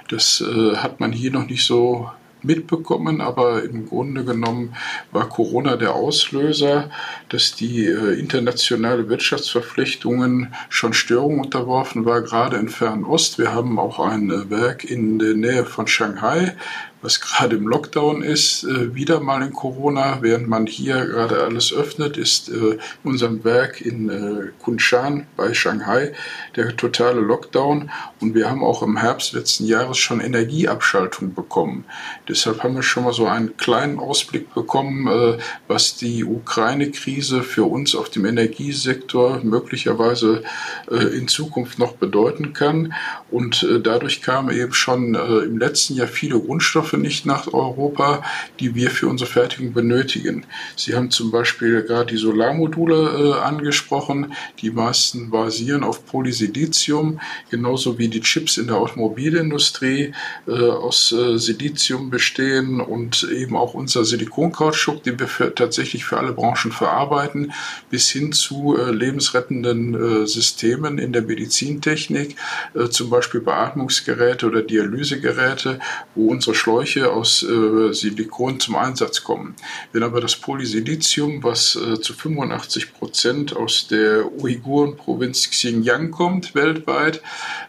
Das 0.10 0.42
äh, 0.42 0.76
hat 0.76 1.00
man 1.00 1.14
hier 1.14 1.32
noch 1.32 1.48
nicht 1.48 1.64
so 1.64 2.10
mitbekommen, 2.44 3.22
aber 3.22 3.64
im 3.64 3.88
Grunde 3.88 4.24
genommen 4.24 4.76
war 5.12 5.28
Corona 5.30 5.76
der 5.76 5.94
Auslöser, 5.94 6.90
dass 7.30 7.56
die 7.56 7.86
äh, 7.86 8.20
internationale 8.20 9.10
Wirtschaftsverflechtungen 9.10 10.54
schon 10.70 10.94
Störungen 10.94 11.42
unterworfen 11.42 12.06
war, 12.06 12.22
gerade 12.22 12.58
in 12.58 12.70
Fernost. 12.70 13.38
Wir 13.38 13.54
haben 13.54 13.80
auch 13.80 14.00
ein 14.00 14.30
äh, 14.30 14.50
Werk 14.50 14.84
in 14.84 15.20
der 15.20 15.36
Nähe 15.36 15.66
von 15.66 15.88
Shanghai, 15.88 16.56
was 17.02 17.22
gerade 17.22 17.56
im 17.56 17.68
Lockdown 17.68 18.22
ist, 18.22 18.64
äh, 18.64 18.94
wieder 18.94 19.20
mal 19.20 19.42
in 19.42 19.54
Corona, 19.54 20.20
während 20.22 20.48
man 20.48 20.66
hier 20.66 21.06
gerade 21.06 21.44
alles 21.44 21.74
öffnet, 21.74 22.18
ist 22.18 22.50
äh, 22.50 22.78
unserem 23.04 23.44
Werk 23.44 23.82
in 23.82 24.10
äh, 24.10 24.52
Kunshan 24.62 25.28
bei 25.38 25.54
Shanghai 25.54 26.14
der 26.56 26.76
totale 26.76 27.22
Lockdown 27.22 27.90
und 28.20 28.36
wir 28.36 28.50
haben 28.50 28.64
auch 28.64 28.84
im 28.84 28.98
Herbst 28.98 29.34
letzten 29.34 29.66
Jahres 29.66 29.98
schon 29.98 30.20
Energieabschaltung 30.20 31.34
bekommen. 31.34 31.86
Deshalb 32.28 32.64
haben 32.64 32.76
wir 32.76 32.84
schon 32.84 33.06
mal 33.06 33.14
so 33.14 33.28
einen 33.28 33.56
kleinen 33.58 34.00
Ausblick 34.00 34.54
bekommen, 34.54 35.08
äh, 35.08 35.38
was 35.68 35.96
die 35.96 36.26
Ukraine-Krise 36.26 37.44
für 37.44 37.64
uns 37.64 37.96
auf 37.96 38.10
dem 38.10 38.26
Energiesektor 38.26 39.40
möglicherweise 39.44 40.44
äh, 40.92 40.96
in 41.18 41.28
Zukunft 41.28 41.80
noch 41.80 41.94
bedeuten 41.94 42.54
kann 42.54 42.94
und 43.32 43.64
äh, 43.64 43.80
dadurch 43.80 44.22
kamen 44.22 44.56
eben 44.56 44.74
schon 44.74 45.16
im 45.16 45.58
letzten 45.58 45.96
Jahr 45.96 46.08
viele 46.08 46.40
Grundstoffe 46.40 46.89
Rohstoffe 46.90 47.02
nicht 47.02 47.26
nach 47.26 47.48
Europa, 47.54 48.24
die 48.60 48.76
wir 48.76 48.90
für 48.90 49.08
unsere 49.08 49.30
Fertigung 49.30 49.74
benötigen. 49.74 50.46
Sie 50.76 50.96
haben 50.96 51.12
zum 51.12 51.32
Beispiel 51.32 51.84
gerade 51.84 52.12
die 52.12 52.18
Solarmodule 52.18 53.36
äh, 53.36 53.40
angesprochen. 53.40 54.34
Die 54.60 54.72
meisten 54.72 55.30
basieren 55.30 55.84
auf 55.84 56.06
Polysilizium, 56.06 57.20
genauso 57.50 57.98
wie 57.98 58.08
die 58.08 58.22
Chips 58.22 58.58
in 58.58 58.68
der 58.68 58.78
Automobilindustrie 58.78 60.14
äh, 60.48 60.52
aus 60.52 61.12
äh, 61.12 61.38
Silizium 61.38 62.10
bestehen 62.10 62.82
und 62.82 63.28
eben 63.32 63.56
auch 63.56 63.74
unser 63.74 64.06
Silikonkautschuk, 64.06 65.04
den 65.04 65.20
wir 65.20 65.28
für, 65.28 65.54
tatsächlich 65.54 66.06
für 66.06 66.18
alle 66.18 66.34
Branchen 66.34 66.72
verarbeiten, 66.72 67.54
bis 67.90 68.10
hin 68.10 68.32
zu 68.32 68.78
äh, 68.78 68.92
lebensrettenden 68.92 69.94
äh, 70.24 70.28
Systemen 70.28 70.98
in 70.98 71.14
der 71.14 71.22
Medizintechnik, 71.22 72.36
äh, 72.74 72.90
zum 72.90 73.10
Beispiel 73.10 73.42
Beatmungsgeräte 73.42 74.48
oder 74.48 74.62
Dialysegeräte, 74.62 75.80
wo 76.16 76.30
unsere 76.30 76.56
Schleuse 76.56 76.79
Schläuche 76.80 77.12
aus 77.12 77.44
äh, 77.44 77.94
Silikon 77.94 78.60
zum 78.60 78.76
Einsatz 78.76 79.24
kommen. 79.24 79.56
Wenn 79.92 80.04
aber 80.04 80.22
das 80.22 80.38
Polysilizium, 80.38 81.44
was 81.44 81.76
äh, 81.76 82.00
zu 82.00 82.14
85 82.14 82.94
Prozent 82.94 83.56
aus 83.56 83.88
der 83.88 84.32
Uiguren-Provinz 84.42 85.50
Xinjiang 85.50 86.12
kommt, 86.12 86.56
weltweit, 86.56 87.22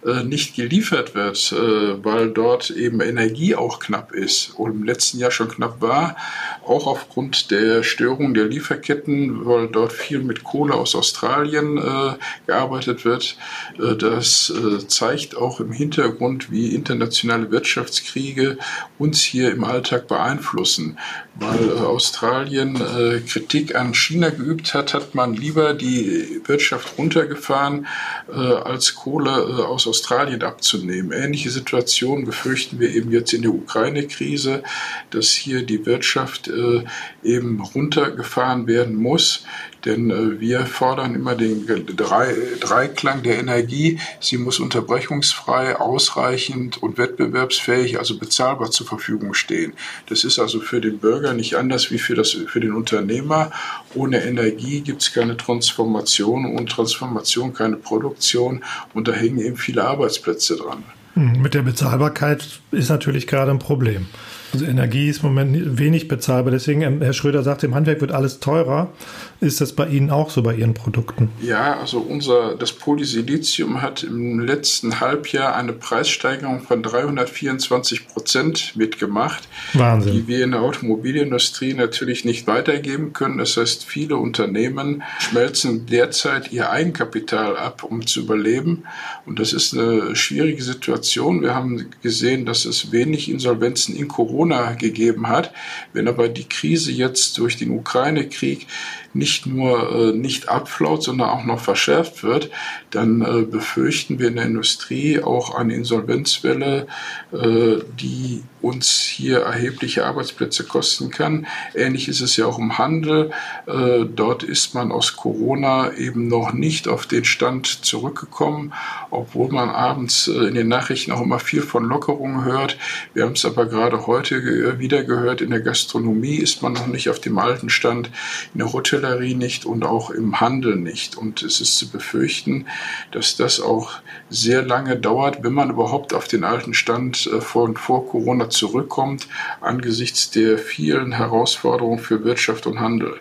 äh, 0.06 0.22
nicht 0.22 0.54
geliefert 0.54 1.16
wird, 1.16 1.52
äh, 1.52 2.04
weil 2.04 2.30
dort 2.30 2.70
eben 2.70 3.00
Energie 3.00 3.56
auch 3.56 3.80
knapp 3.80 4.12
ist 4.12 4.50
und 4.56 4.70
im 4.70 4.84
letzten 4.84 5.18
Jahr 5.18 5.32
schon 5.32 5.48
knapp 5.48 5.80
war, 5.80 6.16
auch 6.64 6.86
aufgrund 6.86 7.50
der 7.50 7.82
Störung 7.82 8.34
der 8.34 8.46
Lieferketten, 8.46 9.44
weil 9.44 9.66
dort 9.68 9.92
viel 9.92 10.20
mit 10.20 10.44
Kohle 10.44 10.74
aus 10.74 10.94
Australien 10.94 11.78
äh, 11.78 12.14
gearbeitet 12.46 13.04
wird. 13.04 13.36
Äh, 13.76 13.96
das 13.96 14.52
zeigt 14.86 15.36
auch 15.36 15.60
im 15.60 15.72
Hintergrund, 15.72 16.50
wie 16.50 16.74
internationale 16.74 17.50
Wirtschaftskriege 17.50 18.58
uns 19.00 19.22
hier 19.22 19.50
im 19.50 19.64
Alltag 19.64 20.06
beeinflussen. 20.08 20.98
Weil 21.40 21.70
äh, 21.70 21.80
Australien 21.80 22.76
äh, 22.76 23.20
Kritik 23.20 23.74
an 23.74 23.94
China 23.94 24.28
geübt 24.28 24.74
hat, 24.74 24.92
hat 24.92 25.14
man 25.14 25.32
lieber 25.32 25.72
die 25.72 26.42
Wirtschaft 26.44 26.98
runtergefahren, 26.98 27.86
äh, 28.30 28.34
als 28.36 28.94
Kohle 28.94 29.30
äh, 29.30 29.62
aus 29.62 29.86
Australien 29.86 30.42
abzunehmen. 30.42 31.12
Ähnliche 31.12 31.48
Situationen 31.48 32.26
befürchten 32.26 32.78
wir 32.78 32.94
eben 32.94 33.10
jetzt 33.10 33.32
in 33.32 33.40
der 33.40 33.54
Ukraine-Krise, 33.54 34.62
dass 35.08 35.30
hier 35.30 35.62
die 35.64 35.86
Wirtschaft 35.86 36.48
äh, 36.48 36.84
eben 37.24 37.62
runtergefahren 37.62 38.66
werden 38.66 38.96
muss. 38.96 39.44
Denn 39.84 40.10
äh, 40.10 40.40
wir 40.40 40.66
fordern 40.66 41.14
immer 41.14 41.34
den 41.34 41.66
Dreiklang 41.96 43.22
der 43.22 43.38
Energie. 43.38 43.98
Sie 44.20 44.36
muss 44.36 44.60
unterbrechungsfrei, 44.60 45.76
ausreichend 45.76 46.82
und 46.82 46.98
wettbewerbsfähig, 46.98 47.98
also 47.98 48.18
bezahlbar 48.18 48.70
zur 48.70 48.86
Verfügung 48.86 49.32
stehen. 49.34 49.72
Das 50.06 50.24
ist 50.24 50.38
also 50.38 50.60
für 50.60 50.80
den 50.80 50.98
Bürger 50.98 51.29
nicht 51.34 51.56
anders 51.56 51.90
wie 51.90 51.98
für, 51.98 52.14
das, 52.14 52.30
für 52.30 52.60
den 52.60 52.72
Unternehmer. 52.72 53.50
Ohne 53.94 54.22
Energie 54.22 54.80
gibt 54.80 55.02
es 55.02 55.12
keine 55.12 55.36
Transformation 55.36 56.56
und 56.56 56.70
Transformation 56.70 57.52
keine 57.52 57.76
Produktion. 57.76 58.64
Und 58.94 59.08
da 59.08 59.12
hängen 59.12 59.38
eben 59.38 59.56
viele 59.56 59.84
Arbeitsplätze 59.84 60.56
dran. 60.56 60.84
Hm, 61.14 61.42
mit 61.42 61.54
der 61.54 61.62
Bezahlbarkeit 61.62 62.60
ist 62.70 62.88
natürlich 62.88 63.26
gerade 63.26 63.50
ein 63.50 63.58
Problem. 63.58 64.06
Also 64.52 64.64
Energie 64.64 65.08
ist 65.08 65.22
im 65.22 65.28
Moment 65.28 65.78
wenig 65.78 66.08
bezahlbar. 66.08 66.50
Deswegen, 66.50 66.82
ähm, 66.82 67.02
Herr 67.02 67.12
Schröder 67.12 67.42
sagt, 67.42 67.62
im 67.62 67.74
Handwerk 67.74 68.00
wird 68.00 68.12
alles 68.12 68.40
teurer. 68.40 68.92
Ist 69.40 69.60
das 69.60 69.72
bei 69.72 69.86
Ihnen 69.88 70.10
auch 70.10 70.30
so 70.30 70.42
bei 70.42 70.54
Ihren 70.54 70.74
Produkten? 70.74 71.30
Ja, 71.40 71.78
also 71.78 72.00
unser, 72.00 72.56
das 72.56 72.72
Polysilizium 72.72 73.80
hat 73.80 74.02
im 74.02 74.40
letzten 74.40 75.00
Halbjahr 75.00 75.54
eine 75.54 75.72
Preissteigerung 75.72 76.60
von 76.60 76.82
324 76.82 78.08
Prozent 78.08 78.76
mitgemacht. 78.76 79.48
Wahnsinn. 79.72 80.12
Die 80.12 80.26
wir 80.26 80.44
in 80.44 80.50
der 80.50 80.60
Automobilindustrie 80.60 81.74
natürlich 81.74 82.24
nicht 82.24 82.46
weitergeben 82.46 83.12
können. 83.12 83.38
Das 83.38 83.56
heißt, 83.56 83.84
viele 83.84 84.16
Unternehmen 84.16 85.02
schmelzen 85.20 85.86
derzeit 85.86 86.52
ihr 86.52 86.70
Eigenkapital 86.70 87.56
ab, 87.56 87.84
um 87.84 88.06
zu 88.06 88.20
überleben. 88.20 88.84
Und 89.26 89.38
das 89.38 89.52
ist 89.52 89.74
eine 89.74 90.16
schwierige 90.16 90.62
Situation. 90.62 91.40
Wir 91.40 91.54
haben 91.54 91.86
gesehen, 92.02 92.44
dass 92.44 92.64
es 92.64 92.92
wenig 92.92 93.30
Insolvenzen 93.30 93.96
in 93.96 94.08
Corona 94.08 94.39
Corona 94.40 94.72
gegeben 94.72 95.28
hat. 95.28 95.52
Wenn 95.92 96.08
aber 96.08 96.28
die 96.28 96.48
Krise 96.48 96.92
jetzt 96.92 97.36
durch 97.38 97.56
den 97.56 97.70
Ukraine-Krieg 97.70 98.66
nicht 99.12 99.46
nur 99.46 99.92
äh, 99.92 100.12
nicht 100.12 100.48
abflaut, 100.48 101.02
sondern 101.02 101.30
auch 101.30 101.44
noch 101.44 101.60
verschärft 101.60 102.22
wird, 102.22 102.50
dann 102.90 103.22
äh, 103.22 103.42
befürchten 103.42 104.18
wir 104.18 104.28
in 104.28 104.36
der 104.36 104.46
Industrie 104.46 105.20
auch 105.20 105.54
eine 105.54 105.74
Insolvenzwelle, 105.74 106.86
äh, 107.32 107.78
die 107.98 108.42
uns 108.62 109.00
hier 109.00 109.40
erhebliche 109.40 110.04
Arbeitsplätze 110.04 110.64
kosten 110.64 111.10
kann. 111.10 111.46
Ähnlich 111.74 112.08
ist 112.08 112.20
es 112.20 112.36
ja 112.36 112.46
auch 112.46 112.58
im 112.58 112.78
Handel. 112.78 113.30
Äh, 113.66 114.04
dort 114.04 114.42
ist 114.42 114.74
man 114.74 114.92
aus 114.92 115.16
Corona 115.16 115.92
eben 115.94 116.28
noch 116.28 116.52
nicht 116.52 116.86
auf 116.86 117.06
den 117.06 117.24
Stand 117.24 117.66
zurückgekommen, 117.66 118.72
obwohl 119.10 119.50
man 119.50 119.70
abends 119.70 120.28
äh, 120.28 120.32
in 120.32 120.54
den 120.54 120.68
Nachrichten 120.68 121.12
auch 121.12 121.22
immer 121.22 121.38
viel 121.38 121.62
von 121.62 121.84
Lockerungen 121.84 122.44
hört. 122.44 122.76
Wir 123.14 123.24
haben 123.24 123.32
es 123.32 123.44
aber 123.44 123.66
gerade 123.66 124.06
heute 124.06 124.78
wieder 124.78 125.04
gehört, 125.04 125.40
in 125.40 125.50
der 125.50 125.60
Gastronomie 125.60 126.36
ist 126.36 126.62
man 126.62 126.74
noch 126.74 126.86
nicht 126.86 127.08
auf 127.08 127.20
dem 127.20 127.38
alten 127.38 127.70
Stand, 127.70 128.10
in 128.52 128.58
der 128.58 128.72
Hotellerie 129.00 129.34
nicht 129.34 129.64
und 129.64 129.84
auch 129.84 130.10
im 130.10 130.40
Handel 130.40 130.76
nicht. 130.76 131.16
Und 131.16 131.42
es 131.42 131.60
ist 131.60 131.76
zu 131.76 131.90
befürchten, 131.90 132.66
dass 133.12 133.36
das 133.36 133.60
auch 133.60 133.92
sehr 134.28 134.62
lange 134.62 134.96
dauert, 134.96 135.42
wenn 135.42 135.52
man 135.52 135.70
überhaupt 135.70 136.14
auf 136.14 136.28
den 136.28 136.44
alten 136.44 136.74
Stand 136.74 137.26
äh, 137.26 137.40
vor, 137.40 137.74
vor 137.76 138.08
Corona 138.08 138.50
zurückkommt 138.50 139.28
angesichts 139.60 140.30
der 140.30 140.58
vielen 140.58 141.12
Herausforderungen 141.12 141.98
für 141.98 142.24
Wirtschaft 142.24 142.66
und 142.66 142.80
Handel. 142.80 143.18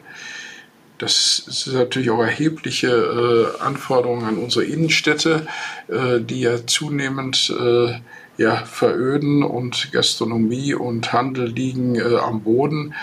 Das 0.97 1.43
sind 1.47 1.75
natürlich 1.75 2.09
auch 2.09 2.21
erhebliche 2.21 2.89
äh, 2.89 3.61
Anforderungen 3.63 4.25
an 4.25 4.37
unsere 4.37 4.65
Innenstädte, 4.65 5.47
äh, 5.87 6.19
die 6.19 6.41
ja 6.41 6.65
zunehmend 6.67 7.53
äh, 7.57 7.93
ja, 8.37 8.55
veröden 8.65 9.43
und 9.43 9.91
Gastronomie 9.93 10.73
und 10.73 11.13
Handel 11.13 11.47
liegen 11.47 11.95
äh, 11.95 12.17
am 12.17 12.41
Boden 12.41 12.93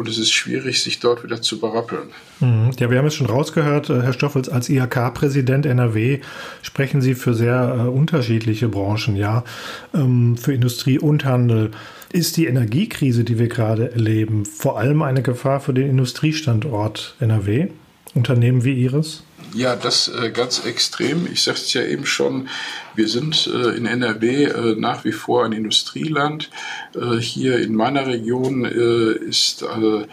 und 0.00 0.08
es 0.08 0.16
ist 0.16 0.32
schwierig, 0.32 0.82
sich 0.82 0.98
dort 0.98 1.22
wieder 1.22 1.42
zu 1.42 1.60
berappeln. 1.60 2.08
Mhm. 2.40 2.70
Ja, 2.78 2.90
wir 2.90 2.96
haben 2.96 3.06
es 3.06 3.14
schon 3.14 3.26
rausgehört, 3.26 3.90
äh, 3.90 4.00
Herr 4.00 4.14
Stoffels, 4.14 4.48
als 4.48 4.70
IHK-Präsident 4.70 5.66
NRW 5.66 6.20
sprechen 6.62 7.02
Sie 7.02 7.14
für 7.14 7.34
sehr 7.34 7.76
äh, 7.78 7.88
unterschiedliche 7.88 8.68
Branchen, 8.68 9.14
ja, 9.14 9.44
ähm, 9.92 10.38
für 10.38 10.54
Industrie 10.54 10.98
und 10.98 11.26
Handel. 11.26 11.72
Ist 12.10 12.38
die 12.38 12.46
Energiekrise, 12.46 13.24
die 13.24 13.38
wir 13.38 13.48
gerade 13.48 13.92
erleben, 13.92 14.46
vor 14.46 14.78
allem 14.78 15.02
eine 15.02 15.20
Gefahr 15.20 15.60
für 15.60 15.74
den 15.74 15.90
Industriestandort 15.90 17.16
NRW? 17.20 17.68
Unternehmen 18.14 18.64
wie 18.64 18.74
Ihres? 18.74 19.22
Ja, 19.54 19.74
das 19.74 20.08
äh, 20.08 20.30
ganz 20.30 20.64
extrem. 20.64 21.26
Ich 21.32 21.42
sagte 21.42 21.62
es 21.62 21.72
ja 21.72 21.82
eben 21.82 22.06
schon, 22.06 22.48
wir 22.94 23.08
sind 23.08 23.48
äh, 23.52 23.76
in 23.76 23.86
NRW 23.86 24.44
äh, 24.44 24.74
nach 24.76 25.04
wie 25.04 25.12
vor 25.12 25.44
ein 25.44 25.52
Industrieland. 25.52 26.50
Äh, 26.94 27.16
hier 27.16 27.58
in 27.58 27.74
meiner 27.74 28.06
Region 28.06 28.64
äh, 28.64 29.12
ist 29.26 29.62
äh, 29.62 30.06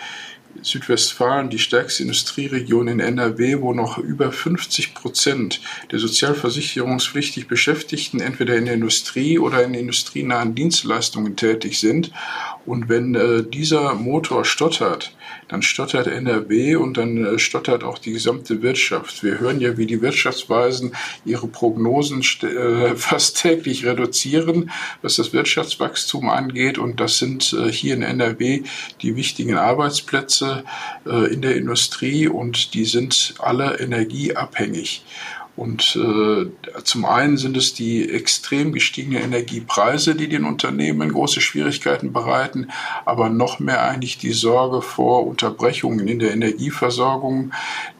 Südwestfalen 0.63 1.51
die 1.51 1.59
stärkste 1.59 2.01
Industrieregion 2.01 2.87
in 2.87 2.99
NRW, 2.99 3.61
wo 3.61 3.73
noch 3.73 3.99
über 3.99 4.31
50 4.31 4.95
Prozent 4.95 5.61
der 5.91 5.99
sozialversicherungspflichtig 5.99 7.47
Beschäftigten 7.47 8.19
entweder 8.19 8.55
in 8.55 8.65
der 8.65 8.73
Industrie 8.73 9.37
oder 9.37 9.63
in 9.63 9.75
industrienahen 9.75 10.55
Dienstleistungen 10.55 11.35
tätig 11.35 11.79
sind. 11.79 12.11
Und 12.65 12.89
wenn 12.89 13.51
dieser 13.51 13.93
Motor 13.93 14.45
stottert, 14.45 15.11
dann 15.47 15.61
stottert 15.61 16.07
NRW 16.07 16.75
und 16.75 16.97
dann 16.97 17.25
äh, 17.25 17.39
stottert 17.39 17.83
auch 17.83 17.97
die 17.97 18.11
gesamte 18.11 18.61
Wirtschaft. 18.61 19.23
Wir 19.23 19.39
hören 19.39 19.59
ja, 19.61 19.77
wie 19.77 19.85
die 19.85 20.01
Wirtschaftsweisen 20.01 20.95
ihre 21.25 21.47
Prognosen 21.47 22.21
äh, 22.43 22.95
fast 22.95 23.41
täglich 23.41 23.85
reduzieren, 23.85 24.71
was 25.01 25.15
das 25.15 25.33
Wirtschaftswachstum 25.33 26.29
angeht. 26.29 26.77
Und 26.77 26.99
das 26.99 27.17
sind 27.17 27.53
äh, 27.53 27.71
hier 27.71 27.95
in 27.95 28.01
NRW 28.01 28.63
die 29.01 29.15
wichtigen 29.15 29.55
Arbeitsplätze 29.55 30.63
in 31.05 31.41
der 31.41 31.55
Industrie 31.55 32.27
und 32.27 32.73
die 32.73 32.85
sind 32.85 33.35
alle 33.39 33.79
energieabhängig. 33.79 35.03
Und 35.57 35.95
äh, 35.95 36.51
zum 36.83 37.05
einen 37.05 37.37
sind 37.37 37.57
es 37.57 37.73
die 37.73 38.07
extrem 38.11 38.73
gestiegenen 38.73 39.23
Energiepreise, 39.23 40.13
die 40.13 40.29
den 40.29 40.43
Unternehmen 40.43 41.11
große 41.11 41.41
Schwierigkeiten 41.41 42.13
bereiten, 42.13 42.67
aber 43.05 43.29
noch 43.29 43.59
mehr 43.59 43.81
eigentlich 43.81 44.19
die 44.19 44.33
Sorge 44.33 44.83
vor 44.83 45.25
Unterbrechungen 45.25 46.07
in 46.07 46.19
der 46.19 46.31
Energieversorgung. 46.31 47.53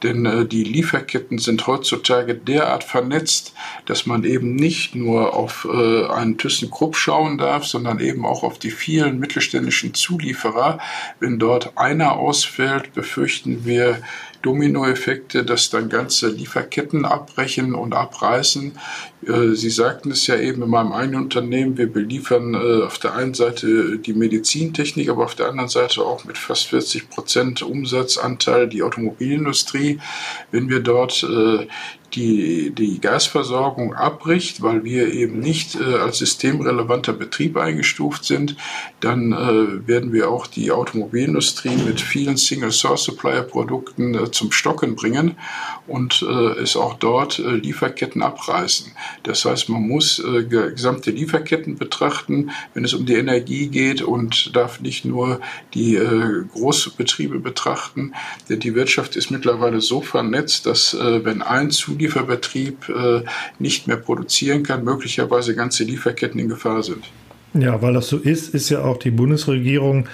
Denn 0.04 0.28
äh, 0.28 0.46
die 0.46 0.64
Lieferketten 0.64 1.40
sind 1.40 1.66
heutzutage 1.66 2.36
derart 2.36 2.84
vernetzt, 2.84 3.56
dass 3.88 4.06
man 4.06 4.24
eben 4.24 4.56
nicht 4.56 4.94
nur 4.94 5.34
auf 5.36 5.68
äh, 5.68 6.06
einen 6.06 6.38
ThyssenKrupp 6.38 6.96
schauen 6.96 7.40
darf, 7.40 7.66
sondern 7.66 8.00
eben 8.00 8.24
auch 8.24 8.44
auf 8.44 8.60
die 8.60 8.72
vielen 8.72 9.20
mittelständischen 9.20 9.96
Zulieferer. 9.96 10.78
Wenn 11.20 11.40
dort 11.40 11.76
einer 11.76 12.18
ausfällt, 12.18 12.94
befürchten 12.94 13.66
wir 13.66 14.04
Dominoeffekte, 14.48 15.44
dass 15.44 15.70
dann 15.70 15.90
ganze 15.90 16.30
Lieferketten 16.30 17.04
abbrechen 17.04 17.76
und 17.76 17.94
abreißen. 17.94 18.80
Äh, 19.28 19.56
Sie 19.56 19.70
sagten 19.70 20.12
es 20.12 20.26
ja 20.26 20.38
eben 20.38 20.64
in 20.64 20.70
meinem 20.70 20.94
eigenen 20.94 21.24
Unternehmen, 21.24 21.78
wir 21.78 21.92
beliefern 21.92 22.54
äh, 22.54 22.84
auf 22.84 22.98
der 22.98 23.14
einen 23.14 23.34
Seite 23.34 24.00
die 24.00 24.14
Medizintechnik, 24.14 25.10
aber 25.10 25.26
auf 25.26 25.36
der 25.36 25.50
anderen 25.50 25.68
Seite 25.68 26.02
auch 26.02 26.24
mit 26.24 26.38
fast 26.38 26.68
40 26.68 27.10
Prozent 27.10 27.62
Umsatzanteil 27.62 28.70
die 28.70 28.84
Automobilindustrie. 28.84 30.00
Wenn 30.52 30.70
wir 30.70 30.80
dort 30.80 31.24
äh, 31.24 31.68
die, 32.14 32.72
die 32.72 33.00
Gasversorgung 33.00 33.94
abbricht, 33.94 34.62
weil 34.62 34.84
wir 34.84 35.14
eben 35.14 35.40
nicht 35.40 35.76
äh, 35.76 35.96
als 35.96 36.20
systemrelevanter 36.20 37.14
Betrieb 37.14 37.58
eingestuft 37.58 38.24
sind, 38.24 38.56
dann 39.00 39.34
äh, 39.34 39.88
werden 39.88 40.14
wir 40.14 40.30
auch 40.30 40.48
die 40.48 40.72
Automobilindustrie 40.72 41.76
mit 41.86 42.02
vielen 42.02 42.38
Single-Source-Supplier-Produkten 42.38 44.16
äh, 44.16 44.32
zum 44.32 44.52
Stocken 44.52 44.96
bringen 44.96 45.36
und 45.88 46.26
äh, 46.28 46.60
es 46.62 46.76
auch 46.76 46.96
dort 46.96 47.40
äh, 47.40 47.56
Lieferketten 47.56 48.22
abreißen. 48.22 48.92
Das 49.24 49.46
heißt, 49.46 49.70
man 49.70 49.88
muss 49.88 50.20
äh, 50.20 50.44
gesamte 50.44 51.12
Lieferketten 51.12 51.78
betrachten, 51.78 52.52
wenn 52.74 52.86
es 52.86 52.94
um 52.94 53.06
die 53.06 53.16
Energie 53.16 53.68
geht 53.68 54.02
und 54.02 54.56
darf 54.56 54.82
nicht 54.82 55.06
nur 55.06 55.40
die 55.74 56.00
Großbetriebe 56.54 57.40
betrachten, 57.40 58.14
denn 58.50 58.60
die 58.60 58.76
Wirtschaft 58.76 59.16
ist 59.16 59.32
mittlerweile 59.32 59.82
so 59.82 60.02
vernetzt, 60.02 60.66
dass 60.66 60.96
wenn 60.98 61.42
ein 61.42 61.72
Zulieferbetrieb 61.98 62.90
äh, 62.90 63.22
nicht 63.60 63.88
mehr 63.88 63.98
produzieren 63.98 64.64
kann, 64.64 64.84
möglicherweise 64.84 65.56
ganze 65.56 65.84
Lieferketten 65.84 66.40
in 66.40 66.50
Gefahr 66.50 66.84
sind. 66.84 67.04
Ja, 67.54 67.82
weil 67.82 67.94
das 67.94 68.08
so 68.08 68.18
ist, 68.18 68.54
ist 68.54 68.70
ja 68.70 68.84
auch 68.84 68.98
die 68.98 69.12
Bundesregierung 69.12 70.08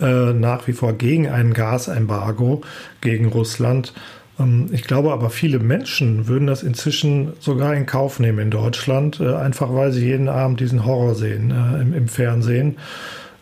äh, 0.00 0.32
nach 0.32 0.66
wie 0.66 0.72
vor 0.72 0.92
gegen 0.92 1.28
ein 1.28 1.54
Gasembargo 1.54 2.62
gegen 3.00 3.26
Russland. 3.26 3.94
Ähm, 4.38 4.68
ich 4.72 4.82
glaube 4.82 5.12
aber, 5.12 5.30
viele 5.30 5.58
Menschen 5.60 6.28
würden 6.28 6.46
das 6.46 6.62
inzwischen 6.62 7.32
sogar 7.40 7.74
in 7.74 7.86
Kauf 7.86 8.20
nehmen 8.20 8.38
in 8.38 8.50
Deutschland, 8.50 9.20
äh, 9.20 9.34
einfach 9.34 9.72
weil 9.72 9.92
sie 9.92 10.04
jeden 10.04 10.28
Abend 10.28 10.60
diesen 10.60 10.84
Horror 10.84 11.14
sehen 11.14 11.50
äh, 11.50 11.80
im, 11.80 11.94
im, 11.94 12.08
Fernsehen 12.08 12.76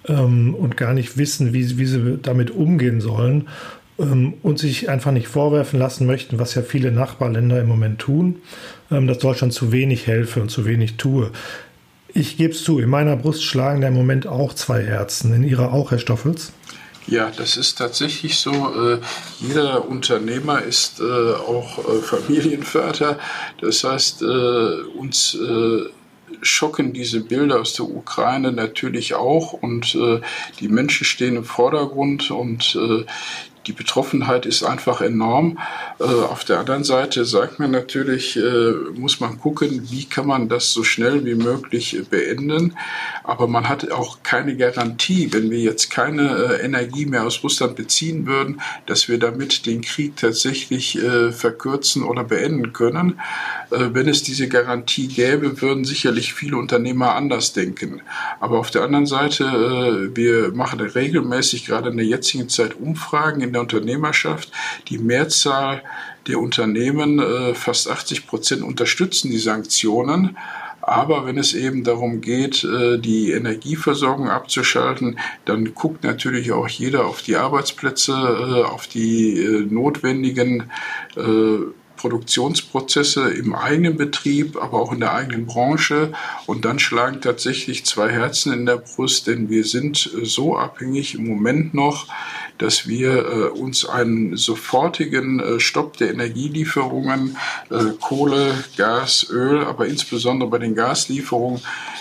ähm, 0.07 0.55
und 0.55 0.76
gar 0.76 0.93
nicht 0.93 1.17
wissen, 1.17 1.52
wie, 1.52 1.78
wie 1.78 1.87
sie 1.87 2.19
damit 2.23 2.50
umgehen 2.50 3.00
sollen 3.00 3.49
und 3.99 4.59
sich 4.59 4.88
einfach 4.88 5.11
nicht 5.11 5.26
vorwerfen 5.26 5.78
lassen 5.78 6.07
möchten, 6.07 6.38
was 6.38 6.55
ja 6.55 6.62
viele 6.62 6.93
Nachbarländer 6.93 7.61
im 7.61 7.67
Moment 7.67 7.99
tun, 7.99 8.40
ähm, 8.93 9.09
dass 9.09 9.19
Deutschland 9.19 9.52
zu 9.52 9.73
wenig 9.73 10.07
helfe 10.07 10.40
und 10.40 10.50
zu 10.50 10.64
wenig 10.64 10.97
tue. 10.97 11.33
Ich 12.14 12.37
gebe 12.37 12.55
es 12.55 12.62
zu, 12.62 12.78
in 12.78 12.88
meiner 12.88 13.17
Brust 13.17 13.45
schlagen 13.45 13.81
da 13.81 13.88
im 13.88 13.95
Moment 13.95 14.26
auch 14.26 14.55
zwei 14.55 14.85
Herzen. 14.85 15.35
In 15.35 15.43
Ihrer 15.43 15.73
auch, 15.73 15.90
Herr 15.90 15.99
Stoffels? 15.99 16.52
Ja, 17.09 17.33
das 17.37 17.57
ist 17.57 17.76
tatsächlich 17.76 18.37
so. 18.37 18.52
Äh, 18.52 18.99
jeder 19.40 19.88
Unternehmer 19.88 20.62
ist 20.62 21.00
äh, 21.00 21.02
auch 21.05 21.78
äh, 21.78 21.99
Familienvater. 22.02 23.19
Das 23.61 23.83
heißt, 23.83 24.23
uns 24.23 25.37
schocken 26.40 26.93
diese 26.93 27.21
Bilder 27.21 27.61
aus 27.61 27.73
der 27.73 27.87
Ukraine 27.87 28.52
natürlich 28.52 29.14
auch 29.14 29.55
und 29.55 29.97
die 30.61 30.69
Menschen 30.69 31.05
stehen 31.05 31.37
im 31.37 31.45
Vordergrund 31.45 32.31
und 32.31 32.78
die 33.68 33.72
Betroffenheit 33.72 34.46
ist 34.46 34.62
einfach 34.62 35.02
enorm. 35.02 35.58
Äh, 36.00 36.04
auf 36.04 36.44
der 36.44 36.58
anderen 36.58 36.84
Seite 36.84 37.26
sagt 37.26 37.58
man 37.58 37.70
natürlich, 37.70 38.37
äh, 38.37 38.72
muss 38.94 39.20
man 39.20 39.38
gucken, 39.38 39.87
wie 39.90 40.06
kann 40.06 40.26
man 40.26 40.48
das 40.48 40.72
so 40.72 40.82
schnell 40.82 41.25
wie 41.26 41.34
möglich 41.34 42.00
beenden. 42.08 42.75
Aber 43.25 43.46
man 43.46 43.68
hat 43.68 43.92
auch 43.92 44.22
keine 44.22 44.56
Garantie, 44.56 45.28
wenn 45.32 45.50
wir 45.50 45.58
jetzt 45.58 45.90
keine 45.90 46.30
äh, 46.30 46.64
Energie 46.64 47.04
mehr 47.04 47.25
aus 47.25 47.44
Russland 47.44 47.76
beziehen 47.76 48.26
würden, 48.26 48.62
dass 48.87 49.08
wir 49.08 49.18
damit 49.18 49.66
den 49.66 49.82
Krieg 49.82 50.16
tatsächlich 50.16 50.98
verkürzen 51.30 52.02
oder 52.02 52.25
beenden 52.25 52.72
können. 52.72 53.20
wenn 53.70 54.08
es 54.08 54.22
diese 54.22 54.48
Garantie 54.48 55.08
gäbe, 55.08 55.60
würden 55.60 55.84
sicherlich 55.84 56.32
viele 56.32 56.56
Unternehmer 56.56 57.14
anders 57.14 57.52
denken. 57.52 58.00
Aber 58.40 58.58
auf 58.58 58.70
der 58.70 58.82
anderen 58.82 59.06
Seite, 59.06 60.10
wir 60.14 60.52
machen 60.54 60.80
regelmäßig 60.80 61.66
gerade 61.66 61.90
in 61.90 61.96
der 61.96 62.06
jetzigen 62.06 62.48
Zeit 62.48 62.78
Umfragen 62.80 63.40
in 63.40 63.52
der 63.52 63.58
der 63.59 63.62
Unternehmerschaft. 63.62 64.50
Die 64.88 64.99
Mehrzahl 64.99 65.83
der 66.27 66.38
Unternehmen, 66.38 67.19
äh, 67.19 67.55
fast 67.55 67.88
80 67.88 68.27
Prozent, 68.27 68.62
unterstützen 68.62 69.31
die 69.31 69.38
Sanktionen. 69.38 70.37
Aber 70.81 71.27
wenn 71.27 71.37
es 71.37 71.53
eben 71.53 71.85
darum 71.85 72.21
geht, 72.21 72.64
äh, 72.64 72.99
die 72.99 73.33
Energieversorgung 73.33 74.31
abzuschalten, 74.31 75.18
dann 75.44 75.75
guckt 75.75 76.05
natürlich 76.05 76.53
auch 76.53 76.68
jeder 76.68 77.07
auf 77.07 77.23
die 77.23 77.37
Arbeitsplätze, 77.37 78.12
äh, 78.12 78.62
auf 78.62 78.87
die 78.87 79.66
notwendigen 79.68 80.71
Produktionsprozesse 81.97 83.29
im 83.31 83.55
eigenen 83.55 83.97
Betrieb, 83.97 84.57
aber 84.57 84.81
auch 84.81 84.92
in 84.92 85.01
der 85.01 85.12
eigenen 85.14 85.47
Branche. 85.47 86.12
Und 86.47 86.64
dann 86.64 86.79
schlagen 86.79 87.21
tatsächlich 87.21 87.85
zwei 87.85 88.11
Herzen 88.11 88.53
in 88.53 88.66
der 88.66 88.77
Brust, 88.77 89.27
denn 89.27 89.51
wir 89.51 89.64
sind 89.64 90.11
so 90.23 90.57
abhängig 90.57 91.16
im 91.16 91.27
Moment 91.27 91.75
noch 91.75 92.07
dass 92.59 92.87
wir 92.87 93.16
äh, 93.16 93.49
uns 93.49 93.85
einen 93.85 94.37
sofortigen 94.37 95.40
äh, 95.40 95.61
Stopp 95.61 95.97
der 95.97 96.11
Energielieferungen, 96.11 97.37
äh, 97.71 97.92
Kohle, 98.01 98.53
Gas, 98.77 99.27
Öl, 99.31 99.64
aber 99.64 99.87
insbesondere 99.87 100.51
bei 100.51 100.59
den 100.59 100.75
Gaslieferungen 100.75 101.61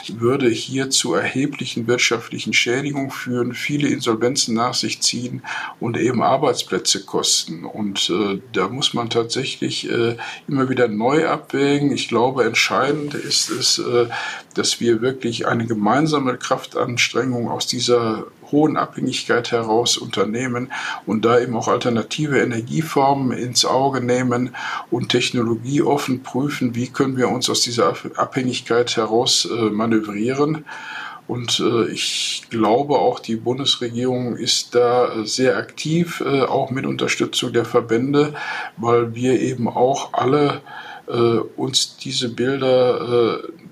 würde 0.09 0.49
hier 0.49 0.89
zu 0.89 1.13
erheblichen 1.13 1.87
wirtschaftlichen 1.87 2.53
Schädigungen 2.53 3.11
führen, 3.11 3.53
viele 3.53 3.89
Insolvenzen 3.89 4.55
nach 4.55 4.73
sich 4.73 5.01
ziehen 5.01 5.43
und 5.79 5.97
eben 5.97 6.21
Arbeitsplätze 6.21 7.03
kosten. 7.03 7.65
Und 7.65 8.09
äh, 8.09 8.41
da 8.53 8.69
muss 8.69 8.93
man 8.93 9.09
tatsächlich 9.09 9.89
äh, 9.89 10.17
immer 10.47 10.69
wieder 10.69 10.87
neu 10.87 11.27
abwägen. 11.27 11.91
Ich 11.91 12.07
glaube, 12.07 12.45
entscheidend 12.45 13.13
ist 13.13 13.49
es, 13.49 13.79
äh, 13.79 14.07
dass 14.53 14.79
wir 14.79 15.01
wirklich 15.01 15.47
eine 15.47 15.65
gemeinsame 15.65 16.37
Kraftanstrengung 16.37 17.49
aus 17.49 17.67
dieser 17.67 18.25
hohen 18.51 18.77
Abhängigkeit 18.77 19.51
heraus 19.51 19.97
unternehmen 19.97 20.71
und 21.05 21.25
da 21.25 21.39
eben 21.39 21.55
auch 21.55 21.67
alternative 21.67 22.39
Energieformen 22.39 23.37
ins 23.37 23.65
Auge 23.65 24.01
nehmen 24.01 24.55
und 24.91 25.09
technologieoffen 25.09 26.23
prüfen, 26.23 26.75
wie 26.75 26.87
können 26.87 27.17
wir 27.17 27.29
uns 27.29 27.49
aus 27.49 27.61
dieser 27.61 27.93
Abhängigkeit 28.15 28.95
heraus 28.95 29.45
äh, 29.45 29.69
manövrieren. 29.69 30.65
Und 31.27 31.59
äh, 31.59 31.91
ich 31.91 32.45
glaube 32.49 32.95
auch, 32.95 33.19
die 33.19 33.35
Bundesregierung 33.35 34.37
ist 34.37 34.75
da 34.75 35.25
sehr 35.25 35.57
aktiv, 35.57 36.23
äh, 36.25 36.41
auch 36.43 36.71
mit 36.71 36.85
Unterstützung 36.85 37.51
der 37.51 37.65
Verbände, 37.65 38.33
weil 38.77 39.13
wir 39.13 39.39
eben 39.39 39.67
auch 39.67 40.13
alle 40.13 40.61
äh, 41.07 41.11
uns 41.11 41.97
diese 41.97 42.29
Bilder 42.29 43.41
äh, 43.43 43.66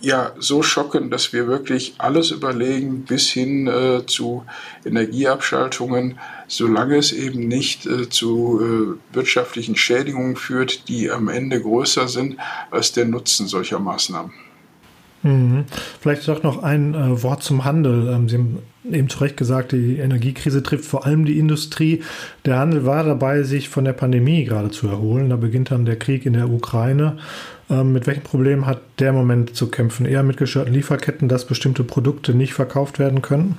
ja 0.00 0.32
so 0.38 0.62
schocken, 0.62 1.10
dass 1.10 1.32
wir 1.32 1.46
wirklich 1.46 1.94
alles 1.98 2.30
überlegen, 2.30 3.02
bis 3.02 3.30
hin 3.30 3.66
äh, 3.66 4.04
zu 4.06 4.44
Energieabschaltungen, 4.84 6.18
solange 6.48 6.96
es 6.96 7.12
eben 7.12 7.48
nicht 7.48 7.86
äh, 7.86 8.08
zu 8.08 8.98
äh, 9.12 9.14
wirtschaftlichen 9.14 9.76
Schädigungen 9.76 10.36
führt, 10.36 10.88
die 10.88 11.10
am 11.10 11.28
Ende 11.28 11.60
größer 11.60 12.08
sind 12.08 12.36
als 12.70 12.92
der 12.92 13.06
Nutzen 13.06 13.46
solcher 13.46 13.78
Maßnahmen. 13.78 14.32
Mhm. 15.22 15.64
Vielleicht 16.00 16.28
doch 16.28 16.42
noch 16.42 16.62
ein 16.62 16.94
äh, 16.94 17.22
Wort 17.22 17.42
zum 17.42 17.64
Handel. 17.64 18.08
Ähm, 18.08 18.28
Sie 18.28 18.36
haben 18.36 18.58
eben 18.90 19.08
zu 19.08 19.18
Recht 19.18 19.36
gesagt, 19.36 19.72
die 19.72 19.96
Energiekrise 19.96 20.62
trifft 20.62 20.84
vor 20.84 21.06
allem 21.06 21.24
die 21.24 21.38
Industrie. 21.38 22.02
Der 22.44 22.58
Handel 22.58 22.86
war 22.86 23.02
dabei, 23.02 23.42
sich 23.42 23.68
von 23.68 23.84
der 23.84 23.92
Pandemie 23.92 24.44
gerade 24.44 24.70
zu 24.70 24.86
erholen. 24.86 25.30
Da 25.30 25.36
beginnt 25.36 25.70
dann 25.70 25.84
der 25.84 25.98
Krieg 25.98 26.26
in 26.26 26.34
der 26.34 26.48
Ukraine. 26.48 27.18
Ähm, 27.68 27.92
mit 27.92 28.06
welchen 28.06 28.22
Problemen 28.22 28.66
hat 28.66 28.80
der 28.98 29.12
Moment 29.12 29.56
zu 29.56 29.68
kämpfen? 29.68 30.06
Eher 30.06 30.22
mit 30.22 30.36
gestörten 30.36 30.72
Lieferketten, 30.72 31.28
dass 31.28 31.46
bestimmte 31.46 31.84
Produkte 31.84 32.34
nicht 32.34 32.54
verkauft 32.54 32.98
werden 32.98 33.22
können? 33.22 33.58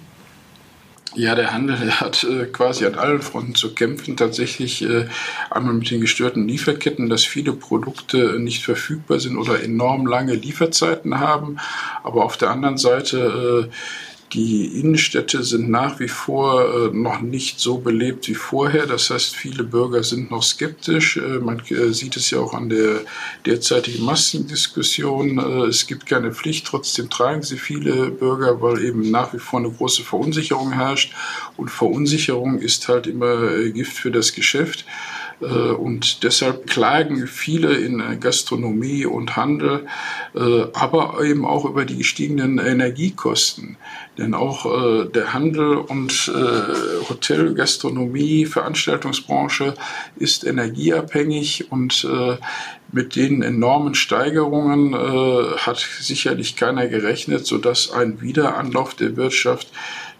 Ja, 1.17 1.33
der 1.33 1.51
Handel 1.51 1.77
der 1.77 1.99
hat 1.99 2.23
äh, 2.23 2.45
quasi 2.45 2.85
an 2.85 2.95
allen 2.95 3.21
Fronten 3.21 3.55
zu 3.55 3.73
kämpfen. 3.73 4.15
Tatsächlich 4.15 4.83
äh, 4.83 5.07
einmal 5.49 5.73
mit 5.73 5.89
den 5.89 5.99
gestörten 5.99 6.47
Lieferketten, 6.47 7.09
dass 7.09 7.23
viele 7.23 7.53
Produkte 7.53 8.39
nicht 8.39 8.63
verfügbar 8.63 9.19
sind 9.19 9.37
oder 9.37 9.63
enorm 9.63 10.05
lange 10.05 10.35
Lieferzeiten 10.35 11.19
haben. 11.19 11.57
Aber 12.03 12.23
auf 12.23 12.37
der 12.37 12.51
anderen 12.51 12.77
Seite 12.77 13.67
äh, 13.67 13.73
Die 14.33 14.65
Innenstädte 14.79 15.41
sind 15.41 15.69
nach 15.69 16.01
wie 16.01 16.09
vor 16.09 16.61
äh, 16.61 16.89
noch 16.93 17.21
nicht 17.21 17.61
so 17.61 17.77
belebt 17.77 18.27
wie 18.27 18.35
vorher. 18.35 18.85
Das 18.85 19.09
heißt, 19.09 19.33
viele 19.33 19.63
Bürger 19.63 20.03
sind 20.03 20.31
noch 20.31 20.43
skeptisch. 20.43 21.15
Äh, 21.15 21.39
man 21.39 21.61
äh, 21.69 21.93
sieht 21.93 22.17
es 22.17 22.29
ja 22.31 22.39
auch 22.39 22.53
an 22.53 22.67
der 22.67 23.01
derzeitigen 23.45 24.03
Massendiskussion. 24.03 25.39
Es 25.69 25.87
gibt 25.87 26.05
keine 26.05 26.33
Pflicht, 26.33 26.67
trotzdem 26.67 27.09
tragen 27.09 27.41
sie 27.41 27.57
viele 27.57 28.09
Bürger, 28.11 28.61
weil 28.61 28.83
eben 28.83 29.11
nach 29.11 29.33
wie 29.33 29.39
vor 29.39 29.59
eine 29.59 29.71
große 29.71 30.03
Verunsicherung 30.03 30.73
herrscht. 30.73 31.13
Und 31.55 31.71
Verunsicherung 31.71 32.59
ist 32.59 32.89
halt 32.89 33.07
immer 33.07 33.57
Gift 33.69 33.97
für 33.97 34.11
das 34.11 34.33
Geschäft. 34.33 34.85
Äh, 35.41 35.45
und 35.45 36.23
deshalb 36.23 36.67
klagen 36.67 37.27
viele 37.27 37.73
in 37.73 38.19
Gastronomie 38.19 39.05
und 39.05 39.35
Handel, 39.35 39.85
äh, 40.35 40.65
aber 40.73 41.23
eben 41.23 41.45
auch 41.45 41.65
über 41.65 41.85
die 41.85 41.97
gestiegenen 41.97 42.59
Energiekosten. 42.59 43.77
Denn 44.17 44.33
auch 44.33 44.65
äh, 44.65 45.05
der 45.05 45.33
Handel 45.33 45.77
und 45.77 46.31
Hotel, 47.09 47.53
Gastronomie, 47.53 48.45
Veranstaltungsbranche 48.45 49.75
ist 50.15 50.43
energieabhängig 50.43 51.71
und 51.71 52.07
mit 52.91 53.15
den 53.15 53.41
enormen 53.41 53.95
Steigerungen 53.95 54.95
hat 54.95 55.77
sicherlich 55.99 56.55
keiner 56.55 56.87
gerechnet, 56.87 57.45
sodass 57.45 57.91
ein 57.91 58.21
Wiederanlauf 58.21 58.95
der 58.95 59.15
Wirtschaft 59.15 59.67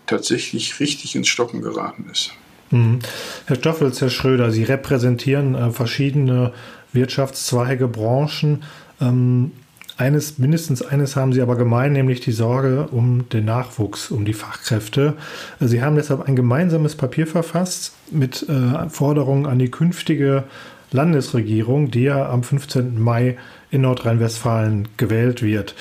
tatsächlich 0.06 0.80
richtig 0.80 1.15
ins 1.15 1.27
Stocken 1.27 1.62
geraten 1.62 2.08
ist. 2.12 2.32
Mhm. 2.71 2.99
Herr 3.45 3.56
Stoffels, 3.56 4.01
Herr 4.01 4.10
Schröder, 4.10 4.51
Sie 4.51 4.63
repräsentieren 4.63 5.56
äh, 5.56 5.71
verschiedene 5.71 6.53
Wirtschaftszweige, 6.93 7.88
Branchen. 7.88 8.63
Ähm, 8.99 9.51
eines, 9.97 10.38
mindestens 10.38 10.84
eines 10.84 11.15
haben 11.15 11.34
Sie 11.34 11.41
aber 11.41 11.56
gemein, 11.56 11.93
nämlich 11.93 12.19
die 12.19 12.32
Sorge 12.32 12.88
um 12.91 13.27
den 13.30 13.45
Nachwuchs, 13.45 14.12
um 14.12 14.25
die 14.25 14.34
Fachkräfte. 14.34 15.15
Sie 15.60 15.82
haben 15.82 15.95
deshalb 15.95 16.27
ein 16.27 16.36
gemeinsames 16.36 16.95
Papier 16.95 17.25
verfasst 17.25 17.93
mit 18.12 18.47
äh, 18.47 18.89
Forderungen 18.89 19.47
an 19.47 19.58
die 19.58 19.71
künftige 19.71 20.43
Landesregierung, 20.91 21.89
die 21.89 22.03
ja 22.03 22.30
am 22.30 22.43
15. 22.43 23.01
Mai 23.01 23.38
in 23.71 23.82
Nordrhein-Westfalen 23.82 24.88
gewählt 24.97 25.41
wird, 25.41 25.73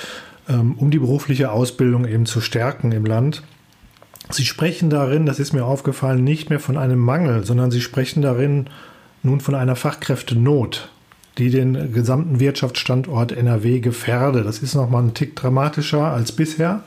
ähm, 0.49 0.77
um 0.79 0.91
die 0.91 0.99
berufliche 0.99 1.51
Ausbildung 1.53 2.07
eben 2.07 2.25
zu 2.25 2.41
stärken 2.41 2.93
im 2.93 3.05
Land. 3.05 3.43
Sie 4.31 4.45
sprechen 4.45 4.91
darin, 4.91 5.27
das 5.27 5.39
ist 5.39 5.53
mir 5.53 5.65
aufgefallen, 5.65 6.25
nicht 6.25 6.51
mehr 6.51 6.61
von 6.61 6.77
einem 6.77 6.99
Mangel, 6.99 7.45
sondern 7.45 7.71
Sie 7.71 7.81
sprechen 7.81 8.23
darin 8.23 8.67
nun 9.23 9.41
von 9.41 9.55
einer 9.55 9.77
Fachkräftenot, 9.77 10.89
die 11.39 11.51
den 11.51 11.93
gesamten 11.93 12.41
Wirtschaftsstandort 12.41 13.33
NRW 13.33 13.81
gefährde. 13.81 14.43
Das 14.43 14.59
ist 14.59 14.75
nochmal 14.75 15.05
ein 15.05 15.15
Tick 15.15 15.37
dramatischer 15.37 16.05
als 16.05 16.33
bisher. 16.33 16.83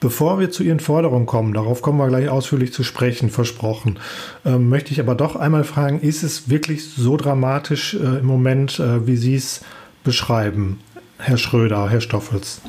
Bevor 0.00 0.38
wir 0.38 0.50
zu 0.50 0.62
Ihren 0.62 0.78
Forderungen 0.78 1.26
kommen, 1.26 1.52
darauf 1.52 1.82
kommen 1.82 1.98
wir 1.98 2.06
gleich 2.06 2.28
ausführlich 2.28 2.72
zu 2.72 2.84
sprechen, 2.84 3.30
versprochen, 3.30 3.98
ähm, 4.44 4.68
möchte 4.68 4.92
ich 4.92 5.00
aber 5.00 5.16
doch 5.16 5.34
einmal 5.34 5.64
fragen, 5.64 6.00
ist 6.00 6.22
es 6.22 6.48
wirklich 6.48 6.88
so 6.88 7.16
dramatisch 7.16 7.94
äh, 7.94 8.20
im 8.20 8.26
Moment, 8.26 8.78
äh, 8.78 9.08
wie 9.08 9.16
Sie 9.16 9.34
es 9.34 9.62
beschreiben, 10.04 10.78
Herr 11.18 11.36
Schröder, 11.36 11.90
Herr 11.90 12.00
Stoffels? 12.00 12.60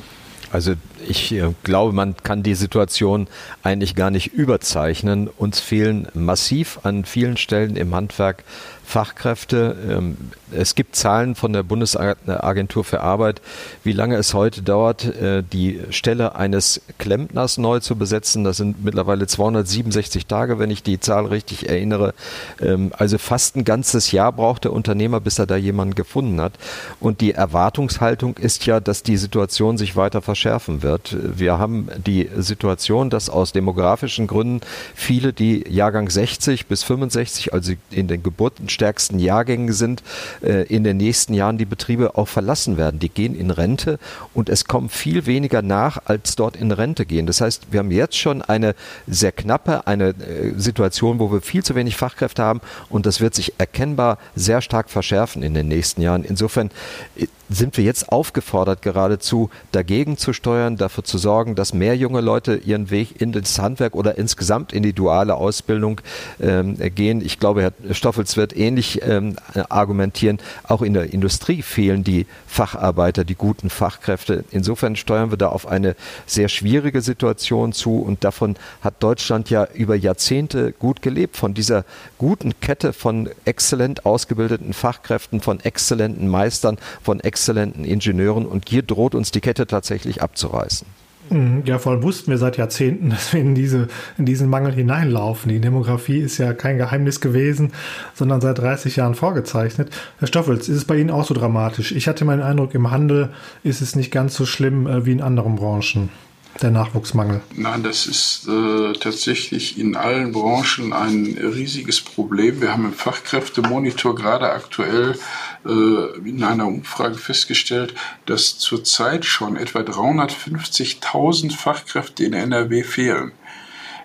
Also 0.50 0.74
ich 1.08 1.32
äh, 1.32 1.52
glaube, 1.62 1.92
man 1.92 2.16
kann 2.16 2.42
die 2.42 2.54
Situation 2.54 3.28
eigentlich 3.62 3.94
gar 3.94 4.10
nicht 4.10 4.32
überzeichnen. 4.32 5.28
Uns 5.28 5.60
fehlen 5.60 6.08
massiv 6.14 6.80
an 6.82 7.04
vielen 7.04 7.36
Stellen 7.36 7.76
im 7.76 7.94
Handwerk 7.94 8.44
Fachkräfte. 8.90 9.76
Ähm, 9.88 10.16
es 10.50 10.74
gibt 10.74 10.96
Zahlen 10.96 11.36
von 11.36 11.52
der 11.52 11.62
Bundesagentur 11.62 12.82
für 12.82 13.00
Arbeit, 13.00 13.40
wie 13.84 13.92
lange 13.92 14.16
es 14.16 14.34
heute 14.34 14.62
dauert, 14.62 15.04
äh, 15.04 15.44
die 15.44 15.80
Stelle 15.90 16.34
eines 16.34 16.82
Klempners 16.98 17.56
neu 17.56 17.78
zu 17.78 17.94
besetzen. 17.94 18.42
Das 18.42 18.56
sind 18.56 18.84
mittlerweile 18.84 19.28
267 19.28 20.26
Tage, 20.26 20.58
wenn 20.58 20.70
ich 20.70 20.82
die 20.82 20.98
Zahl 20.98 21.26
richtig 21.26 21.68
erinnere. 21.68 22.14
Ähm, 22.60 22.92
also 22.98 23.16
fast 23.18 23.56
ein 23.56 23.64
ganzes 23.64 24.10
Jahr 24.10 24.32
braucht 24.32 24.64
der 24.64 24.72
Unternehmer, 24.72 25.20
bis 25.20 25.38
er 25.38 25.46
da 25.46 25.54
jemanden 25.54 25.94
gefunden 25.94 26.40
hat. 26.40 26.54
Und 26.98 27.20
die 27.20 27.32
Erwartungshaltung 27.32 28.38
ist 28.38 28.66
ja, 28.66 28.80
dass 28.80 29.04
die 29.04 29.16
Situation 29.16 29.78
sich 29.78 29.94
weiter 29.94 30.20
verschärfen 30.20 30.82
wird. 30.82 30.89
Wir 31.12 31.58
haben 31.58 31.88
die 32.06 32.28
Situation, 32.36 33.10
dass 33.10 33.30
aus 33.30 33.52
demografischen 33.52 34.26
Gründen 34.26 34.60
viele, 34.94 35.32
die 35.32 35.64
Jahrgang 35.68 36.10
60 36.10 36.66
bis 36.66 36.82
65, 36.82 37.52
also 37.52 37.72
in 37.90 38.08
den 38.08 38.22
Geburten 38.22 38.68
stärksten 38.68 39.18
Jahrgängen 39.18 39.72
sind, 39.72 40.02
äh, 40.42 40.64
in 40.64 40.84
den 40.84 40.96
nächsten 40.96 41.34
Jahren 41.34 41.58
die 41.58 41.64
Betriebe 41.64 42.16
auch 42.16 42.28
verlassen 42.28 42.76
werden. 42.76 43.00
Die 43.00 43.08
gehen 43.08 43.34
in 43.34 43.50
Rente 43.50 43.98
und 44.34 44.48
es 44.48 44.64
kommen 44.64 44.88
viel 44.88 45.26
weniger 45.26 45.62
nach, 45.62 45.98
als 46.04 46.36
dort 46.36 46.56
in 46.56 46.72
Rente 46.72 47.06
gehen. 47.06 47.26
Das 47.26 47.40
heißt, 47.40 47.68
wir 47.70 47.80
haben 47.80 47.90
jetzt 47.90 48.16
schon 48.16 48.42
eine 48.42 48.74
sehr 49.06 49.32
knappe, 49.32 49.86
eine 49.86 50.08
äh, 50.08 50.52
Situation, 50.56 51.18
wo 51.18 51.32
wir 51.32 51.40
viel 51.40 51.62
zu 51.62 51.74
wenig 51.74 51.96
Fachkräfte 51.96 52.42
haben 52.42 52.60
und 52.88 53.06
das 53.06 53.20
wird 53.20 53.34
sich 53.34 53.54
erkennbar 53.58 54.18
sehr 54.34 54.60
stark 54.60 54.90
verschärfen 54.90 55.42
in 55.42 55.54
den 55.54 55.68
nächsten 55.68 56.02
Jahren. 56.02 56.24
Insofern 56.24 56.70
äh, 57.16 57.26
sind 57.50 57.76
wir 57.76 57.84
jetzt 57.84 58.10
aufgefordert, 58.10 58.80
geradezu 58.80 59.50
dagegen 59.72 60.16
zu 60.16 60.32
steuern, 60.32 60.76
dafür 60.76 61.02
zu 61.04 61.18
sorgen, 61.18 61.56
dass 61.56 61.74
mehr 61.74 61.96
junge 61.96 62.20
Leute 62.20 62.56
ihren 62.56 62.90
Weg 62.90 63.20
in 63.20 63.32
das 63.32 63.58
Handwerk 63.58 63.94
oder 63.94 64.16
insgesamt 64.16 64.72
in 64.72 64.84
die 64.84 64.92
duale 64.92 65.34
Ausbildung 65.34 66.00
ähm, 66.40 66.76
gehen. 66.94 67.20
Ich 67.24 67.40
glaube, 67.40 67.62
Herr 67.62 67.72
Stoffels 67.94 68.36
wird 68.36 68.56
ähnlich 68.56 69.02
ähm, 69.02 69.36
argumentieren. 69.68 70.38
Auch 70.62 70.82
in 70.82 70.94
der 70.94 71.12
Industrie 71.12 71.62
fehlen 71.62 72.04
die 72.04 72.26
Facharbeiter, 72.46 73.24
die 73.24 73.34
guten 73.34 73.68
Fachkräfte. 73.68 74.44
Insofern 74.52 74.94
steuern 74.94 75.30
wir 75.30 75.38
da 75.38 75.48
auf 75.48 75.66
eine 75.66 75.96
sehr 76.26 76.48
schwierige 76.48 77.02
Situation 77.02 77.72
zu 77.72 78.00
und 78.00 78.22
davon 78.22 78.56
hat 78.80 79.02
Deutschland 79.02 79.50
ja 79.50 79.66
über 79.74 79.96
Jahrzehnte 79.96 80.72
gut 80.72 81.02
gelebt, 81.02 81.36
von 81.36 81.52
dieser 81.52 81.84
guten 82.16 82.60
Kette 82.60 82.92
von 82.92 83.28
exzellent 83.44 84.06
ausgebildeten 84.06 84.72
Fachkräften, 84.72 85.40
von 85.40 85.58
exzellenten 85.60 86.28
Meistern, 86.28 86.78
von 87.02 87.18
exzellenten 87.18 87.39
exzellenten 87.40 87.86
Ingenieuren 87.86 88.44
und 88.44 88.68
hier 88.68 88.82
droht 88.82 89.14
uns 89.14 89.30
die 89.30 89.40
Kette 89.40 89.66
tatsächlich 89.66 90.20
abzureißen. 90.20 90.86
Mhm, 91.30 91.62
ja, 91.64 91.78
vor 91.78 91.92
allem 91.92 92.02
wussten 92.02 92.30
wir 92.30 92.36
seit 92.36 92.58
Jahrzehnten, 92.58 93.08
dass 93.10 93.32
wir 93.32 93.40
in, 93.40 93.54
diese, 93.54 93.88
in 94.18 94.26
diesen 94.26 94.50
Mangel 94.50 94.72
hineinlaufen. 94.72 95.50
Die 95.50 95.58
Demografie 95.58 96.18
ist 96.18 96.36
ja 96.36 96.52
kein 96.52 96.76
Geheimnis 96.76 97.22
gewesen, 97.22 97.72
sondern 98.14 98.42
seit 98.42 98.58
30 98.58 98.96
Jahren 98.96 99.14
vorgezeichnet. 99.14 99.88
Herr 100.18 100.28
Stoffels, 100.28 100.68
ist 100.68 100.76
es 100.76 100.84
bei 100.84 100.98
Ihnen 100.98 101.10
auch 101.10 101.24
so 101.24 101.32
dramatisch? 101.32 101.92
Ich 101.92 102.08
hatte 102.08 102.26
meinen 102.26 102.42
Eindruck, 102.42 102.74
im 102.74 102.90
Handel 102.90 103.30
ist 103.62 103.80
es 103.80 103.96
nicht 103.96 104.10
ganz 104.10 104.34
so 104.34 104.44
schlimm 104.44 104.86
äh, 104.86 105.06
wie 105.06 105.12
in 105.12 105.22
anderen 105.22 105.56
Branchen 105.56 106.10
der 106.60 106.70
Nachwuchsmangel? 106.70 107.40
Nein, 107.54 107.82
das 107.82 108.06
ist 108.06 108.48
äh, 108.48 108.92
tatsächlich 108.94 109.78
in 109.78 109.96
allen 109.96 110.32
Branchen 110.32 110.92
ein 110.92 111.38
riesiges 111.38 112.00
Problem. 112.00 112.60
Wir 112.60 112.72
haben 112.72 112.84
im 112.84 112.92
Fachkräftemonitor 112.92 114.14
gerade 114.14 114.50
aktuell 114.50 115.18
äh, 115.64 116.28
in 116.28 116.42
einer 116.42 116.66
Umfrage 116.66 117.16
festgestellt, 117.16 117.94
dass 118.26 118.58
zurzeit 118.58 119.24
schon 119.24 119.56
etwa 119.56 119.80
350.000 119.80 121.56
Fachkräfte 121.56 122.24
in 122.24 122.32
NRW 122.32 122.82
fehlen. 122.82 123.32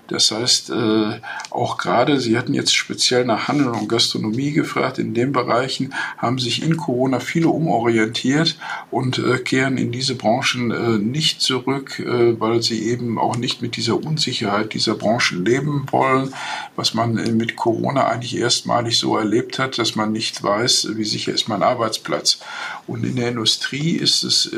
Das 0.07 0.29
heißt, 0.31 0.69
äh, 0.69 1.19
auch 1.49 1.77
gerade, 1.77 2.19
Sie 2.19 2.37
hatten 2.37 2.53
jetzt 2.53 2.75
speziell 2.75 3.25
nach 3.25 3.47
Handel 3.47 3.69
und 3.69 3.89
Gastronomie 3.89 4.51
gefragt, 4.51 4.99
in 4.99 5.13
den 5.13 5.31
Bereichen 5.31 5.93
haben 6.17 6.37
sich 6.37 6.63
in 6.63 6.77
Corona 6.77 7.19
viele 7.19 7.47
umorientiert 7.47 8.57
und 8.91 9.17
äh, 9.17 9.39
kehren 9.39 9.77
in 9.77 9.91
diese 9.91 10.15
Branchen 10.15 10.71
äh, 10.71 10.97
nicht 10.97 11.41
zurück, 11.41 12.01
weil 12.05 12.61
sie 12.61 12.87
eben 12.87 13.17
auch 13.17 13.37
nicht 13.37 13.61
mit 13.61 13.77
dieser 13.77 13.95
Unsicherheit 13.95 14.73
dieser 14.73 14.95
Branchen 14.95 15.45
leben 15.45 15.85
wollen, 15.91 16.33
was 16.75 16.93
man 16.93 17.13
mit 17.37 17.55
Corona 17.55 18.07
eigentlich 18.07 18.37
erstmalig 18.37 18.97
so 18.97 19.17
erlebt 19.17 19.59
hat, 19.59 19.77
dass 19.77 19.95
man 19.95 20.11
nicht 20.11 20.41
weiß, 20.41 20.89
wie 20.95 21.03
sicher 21.03 21.33
ist 21.33 21.47
mein 21.47 21.63
Arbeitsplatz. 21.63 22.39
Und 22.87 23.05
in 23.05 23.15
der 23.15 23.29
Industrie 23.29 23.91
ist 23.91 24.23
es 24.23 24.51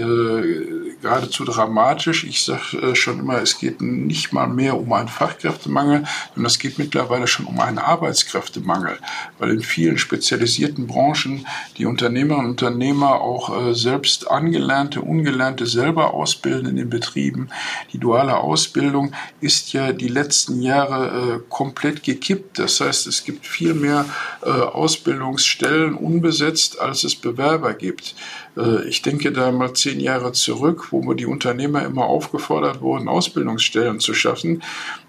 geradezu 1.01 1.45
dramatisch. 1.45 2.23
Ich 2.23 2.43
sage 2.43 2.95
schon 2.95 3.19
immer, 3.19 3.41
es 3.41 3.59
geht 3.59 3.81
nicht 3.81 4.33
mal 4.33 4.47
mehr 4.47 4.77
um 4.77 4.91
ein 4.93 5.07
Fach 5.07 5.36
Fachkräftemangel, 5.37 6.03
sondern 6.33 6.47
es 6.47 6.59
geht 6.59 6.77
mittlerweile 6.77 7.27
schon 7.27 7.45
um 7.45 7.59
einen 7.59 7.77
Arbeitskräftemangel, 7.77 8.97
weil 9.37 9.51
in 9.51 9.61
vielen 9.61 9.97
spezialisierten 9.97 10.87
Branchen 10.87 11.45
die 11.77 11.85
Unternehmerinnen 11.85 12.45
und 12.45 12.51
Unternehmer 12.51 13.21
auch 13.21 13.69
äh, 13.69 13.73
selbst 13.73 14.29
angelernte, 14.29 15.01
ungelernte 15.01 15.65
selber 15.65 16.13
ausbilden 16.13 16.67
in 16.69 16.75
den 16.75 16.89
Betrieben. 16.89 17.49
Die 17.93 17.99
duale 17.99 18.37
Ausbildung 18.37 19.11
ist 19.41 19.73
ja 19.73 19.93
die 19.93 20.07
letzten 20.07 20.61
Jahre 20.61 21.35
äh, 21.35 21.39
komplett 21.49 22.03
gekippt. 22.03 22.59
Das 22.59 22.81
heißt, 22.81 23.07
es 23.07 23.23
gibt 23.23 23.45
viel 23.45 23.73
mehr 23.73 24.05
äh, 24.43 24.49
Ausbildungsstellen 24.49 25.95
unbesetzt, 25.95 26.79
als 26.79 27.03
es 27.03 27.15
Bewerber 27.15 27.73
gibt. 27.73 28.15
Äh, 28.57 28.87
ich 28.87 29.01
denke 29.01 29.31
da 29.31 29.51
mal 29.51 29.73
zehn 29.73 29.99
Jahre 29.99 30.31
zurück, 30.31 30.87
wo 30.91 31.13
die 31.13 31.25
Unternehmer 31.25 31.83
immer 31.83 32.05
aufgefordert 32.05 32.81
wurden, 32.81 33.07
Ausbildungsstellen 33.07 33.99
zu 33.99 34.13
schaffen. 34.13 34.63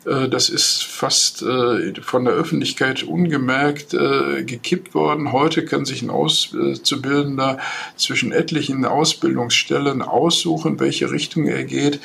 Äh, 0.08 0.28
das 0.28 0.48
ist 0.48 0.84
fast 0.84 1.42
äh, 1.42 1.92
von 2.00 2.24
der 2.24 2.34
Öffentlichkeit 2.34 3.02
ungemerkt 3.02 3.94
äh, 3.94 4.42
gekippt 4.44 4.94
worden. 4.94 5.32
Heute 5.32 5.64
kann 5.64 5.84
sich 5.84 6.02
ein 6.02 6.10
Auszubildender 6.10 7.58
zwischen 7.96 8.32
etlichen 8.32 8.84
Ausbildungsstellen 8.84 10.02
aussuchen, 10.02 10.80
welche 10.80 11.10
Richtung 11.10 11.46
er 11.46 11.64
geht. 11.64 12.00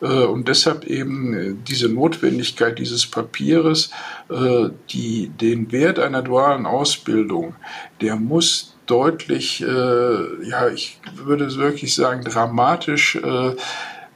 Und 0.00 0.48
deshalb 0.48 0.84
eben 0.84 1.64
diese 1.64 1.88
Notwendigkeit 1.88 2.78
dieses 2.78 3.06
Papieres, 3.06 3.90
die, 4.90 5.28
den 5.28 5.72
Wert 5.72 5.98
einer 5.98 6.22
dualen 6.22 6.66
Ausbildung, 6.66 7.54
der 8.00 8.16
muss 8.16 8.76
deutlich, 8.86 9.60
ja, 9.60 10.68
ich 10.68 11.00
würde 11.14 11.54
wirklich 11.56 11.94
sagen, 11.94 12.24
dramatisch 12.24 13.18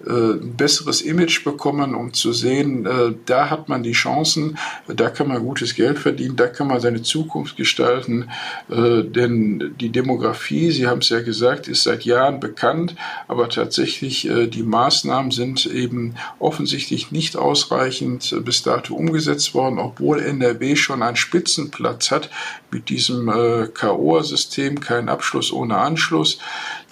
ein 0.07 0.57
besseres 0.57 1.01
Image 1.01 1.45
bekommen, 1.45 1.95
um 1.95 2.13
zu 2.13 2.33
sehen, 2.33 2.87
äh, 2.87 3.15
da 3.27 3.51
hat 3.51 3.69
man 3.69 3.83
die 3.83 3.93
Chancen, 3.93 4.59
da 4.89 5.11
kann 5.11 5.29
man 5.29 5.43
gutes 5.43 5.75
Geld 5.75 5.99
verdienen, 5.99 6.37
da 6.37 6.49
kann 6.49 6.67
man 6.67 6.81
seine 6.81 7.03
Zukunft 7.03 7.57
gestalten. 7.57 8.29
Äh, 8.71 9.03
denn 9.05 9.75
die 9.81 9.91
Demografie, 9.91 10.71
Sie 10.71 10.87
haben 10.87 10.99
es 10.99 11.09
ja 11.09 11.21
gesagt, 11.21 11.69
ist 11.69 11.85
seit 11.85 12.05
Jahren 12.05 12.41
bekannt, 12.41 12.95
aber 13.29 13.49
tatsächlich 13.49 14.29
die 14.49 14.63
Maßnahmen 14.63 15.31
sind 15.31 15.67
eben 15.67 16.15
offensichtlich 16.39 17.11
nicht 17.11 17.37
ausreichend 17.37 18.35
bis 18.45 18.63
dato 18.63 18.95
umgesetzt 18.95 19.55
worden, 19.55 19.79
obwohl 19.79 20.21
NRW 20.21 20.77
schon 20.77 21.03
einen 21.03 21.17
Spitzenplatz 21.17 22.11
hat 22.11 22.31
mit 22.71 22.89
diesem 22.89 23.31
KOA-System, 23.75 24.81
kein 24.81 25.09
Abschluss 25.09 25.53
ohne 25.53 25.77
Anschluss. 25.77 26.39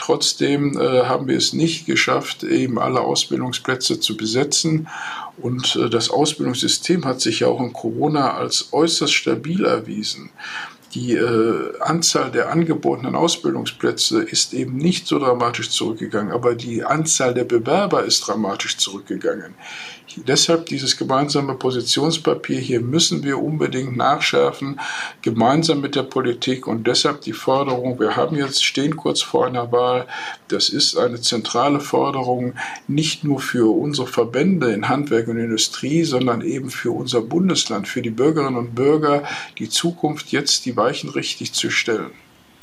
Trotzdem 0.01 0.81
haben 0.81 1.29
wir 1.29 1.37
es 1.37 1.53
nicht 1.53 1.85
geschafft, 1.85 2.43
eben 2.43 2.79
alle 2.79 2.91
alle 2.91 3.03
Ausbildungsplätze 3.03 4.01
zu 4.01 4.17
besetzen. 4.17 4.89
Und 5.39 5.77
äh, 5.77 5.89
das 5.89 6.11
Ausbildungssystem 6.11 7.05
hat 7.05 7.21
sich 7.21 7.41
ja 7.41 7.49
auch 7.49 7.61
in 7.61 7.73
Corona 7.73 8.35
als 8.35 8.73
äußerst 8.73 9.13
stabil 9.13 9.65
erwiesen. 9.65 10.31
Die 10.95 11.15
äh, 11.15 11.79
Anzahl 11.81 12.33
der 12.33 12.51
angebotenen 12.51 13.15
Ausbildungsplätze 13.15 14.23
ist 14.23 14.53
eben 14.53 14.77
nicht 14.77 15.07
so 15.07 15.21
dramatisch 15.21 15.71
zurückgegangen, 15.71 16.33
aber 16.33 16.57
die 16.57 16.83
Anzahl 16.83 17.33
der 17.33 17.45
Bewerber 17.45 18.05
ist 18.05 18.27
dramatisch 18.27 18.77
zurückgegangen. 18.77 19.55
Deshalb 20.17 20.67
dieses 20.67 20.97
gemeinsame 20.97 21.55
Positionspapier 21.55 22.59
hier 22.59 22.81
müssen 22.81 23.23
wir 23.23 23.39
unbedingt 23.39 23.97
nachschärfen, 23.97 24.81
gemeinsam 25.23 25.81
mit 25.81 25.95
der 25.95 26.03
Politik 26.03 26.67
und 26.67 26.89
deshalb 26.89 27.21
die 27.21 27.33
Forderung, 27.33 28.01
wir 28.01 28.17
haben 28.17 28.35
jetzt, 28.35 28.65
stehen 28.65 28.97
kurz 28.97 29.23
vor 29.23 29.47
einer 29.47 29.71
Wahl, 29.71 30.09
das 30.53 30.69
ist 30.69 30.97
eine 30.97 31.21
zentrale 31.21 31.81
Forderung, 31.81 32.55
nicht 32.89 33.25
nur 33.25 33.41
für 33.41 33.71
unsere 33.75 34.07
Verbände 34.07 34.73
in 34.73 34.89
Handwerk 34.89 35.29
und 35.29 35.39
Industrie, 35.39 36.05
sondern 36.05 36.43
eben 36.43 36.71
für 36.71 36.91
unser 36.91 37.21
Bundesland, 37.21 37.89
für 37.89 38.03
die 38.03 38.11
Bürgerinnen 38.11 38.57
und 38.57 38.75
Bürger, 38.75 39.23
die 39.59 39.69
Zukunft 39.69 40.33
jetzt 40.33 40.67
die 40.67 40.77
Weichen 40.77 41.11
richtig 41.11 41.53
zu 41.53 41.71
stellen. 41.71 42.11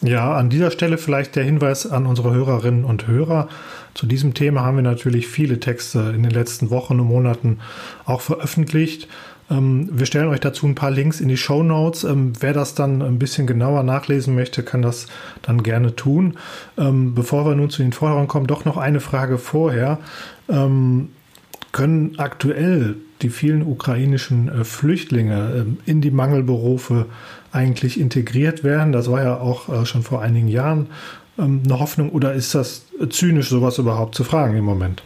Ja, 0.03 0.35
an 0.35 0.49
dieser 0.49 0.69
Stelle 0.69 0.99
vielleicht 0.99 1.35
der 1.35 1.43
Hinweis 1.43 1.87
an 1.87 2.05
unsere 2.05 2.31
Hörerinnen 2.31 2.85
und 2.85 3.07
Hörer. 3.07 3.49
Zu 3.95 4.05
diesem 4.05 4.35
Thema 4.35 4.61
haben 4.61 4.77
wir 4.77 4.83
natürlich 4.83 5.27
viele 5.27 5.59
Texte 5.59 6.13
in 6.15 6.21
den 6.21 6.31
letzten 6.31 6.69
Wochen 6.69 6.99
und 6.99 7.07
Monaten 7.07 7.59
auch 8.05 8.21
veröffentlicht. 8.21 9.07
Ähm, 9.49 9.89
wir 9.91 10.05
stellen 10.05 10.27
euch 10.29 10.39
dazu 10.39 10.65
ein 10.67 10.75
paar 10.75 10.91
Links 10.91 11.19
in 11.21 11.27
die 11.27 11.37
Show 11.37 11.63
Notes. 11.63 12.03
Ähm, 12.03 12.33
wer 12.39 12.53
das 12.53 12.75
dann 12.75 13.01
ein 13.01 13.19
bisschen 13.19 13.47
genauer 13.47 13.83
nachlesen 13.83 14.35
möchte, 14.35 14.63
kann 14.63 14.81
das 14.81 15.07
dann 15.41 15.63
gerne 15.63 15.95
tun. 15.95 16.37
Ähm, 16.77 17.15
bevor 17.15 17.45
wir 17.45 17.55
nun 17.55 17.69
zu 17.69 17.81
den 17.81 17.93
Forderungen 17.93 18.27
kommen, 18.27 18.47
doch 18.47 18.65
noch 18.65 18.77
eine 18.77 18.99
Frage 18.99 19.37
vorher. 19.37 19.99
Können 21.77 22.15
aktuell 22.17 22.95
die 23.21 23.29
vielen 23.29 23.61
ukrainischen 23.61 24.49
äh, 24.49 24.63
Flüchtlinge 24.63 25.65
in 25.85 26.01
die 26.01 26.11
Mangelberufe 26.11 27.05
eigentlich 27.51 27.99
integriert 27.99 28.63
werden? 28.63 28.91
Das 28.91 29.11
war 29.11 29.23
ja 29.23 29.37
auch 29.37 29.69
äh, 29.69 29.85
schon 29.85 30.03
vor 30.03 30.21
einigen 30.21 30.47
Jahren 30.47 30.87
ähm, 31.37 31.61
eine 31.65 31.79
Hoffnung 31.79 32.09
oder 32.09 32.33
ist 32.33 32.55
das 32.55 32.85
zynisch, 33.09 33.49
sowas 33.49 33.77
überhaupt 33.77 34.15
zu 34.15 34.23
fragen 34.23 34.57
im 34.57 34.65
Moment? 34.65 35.03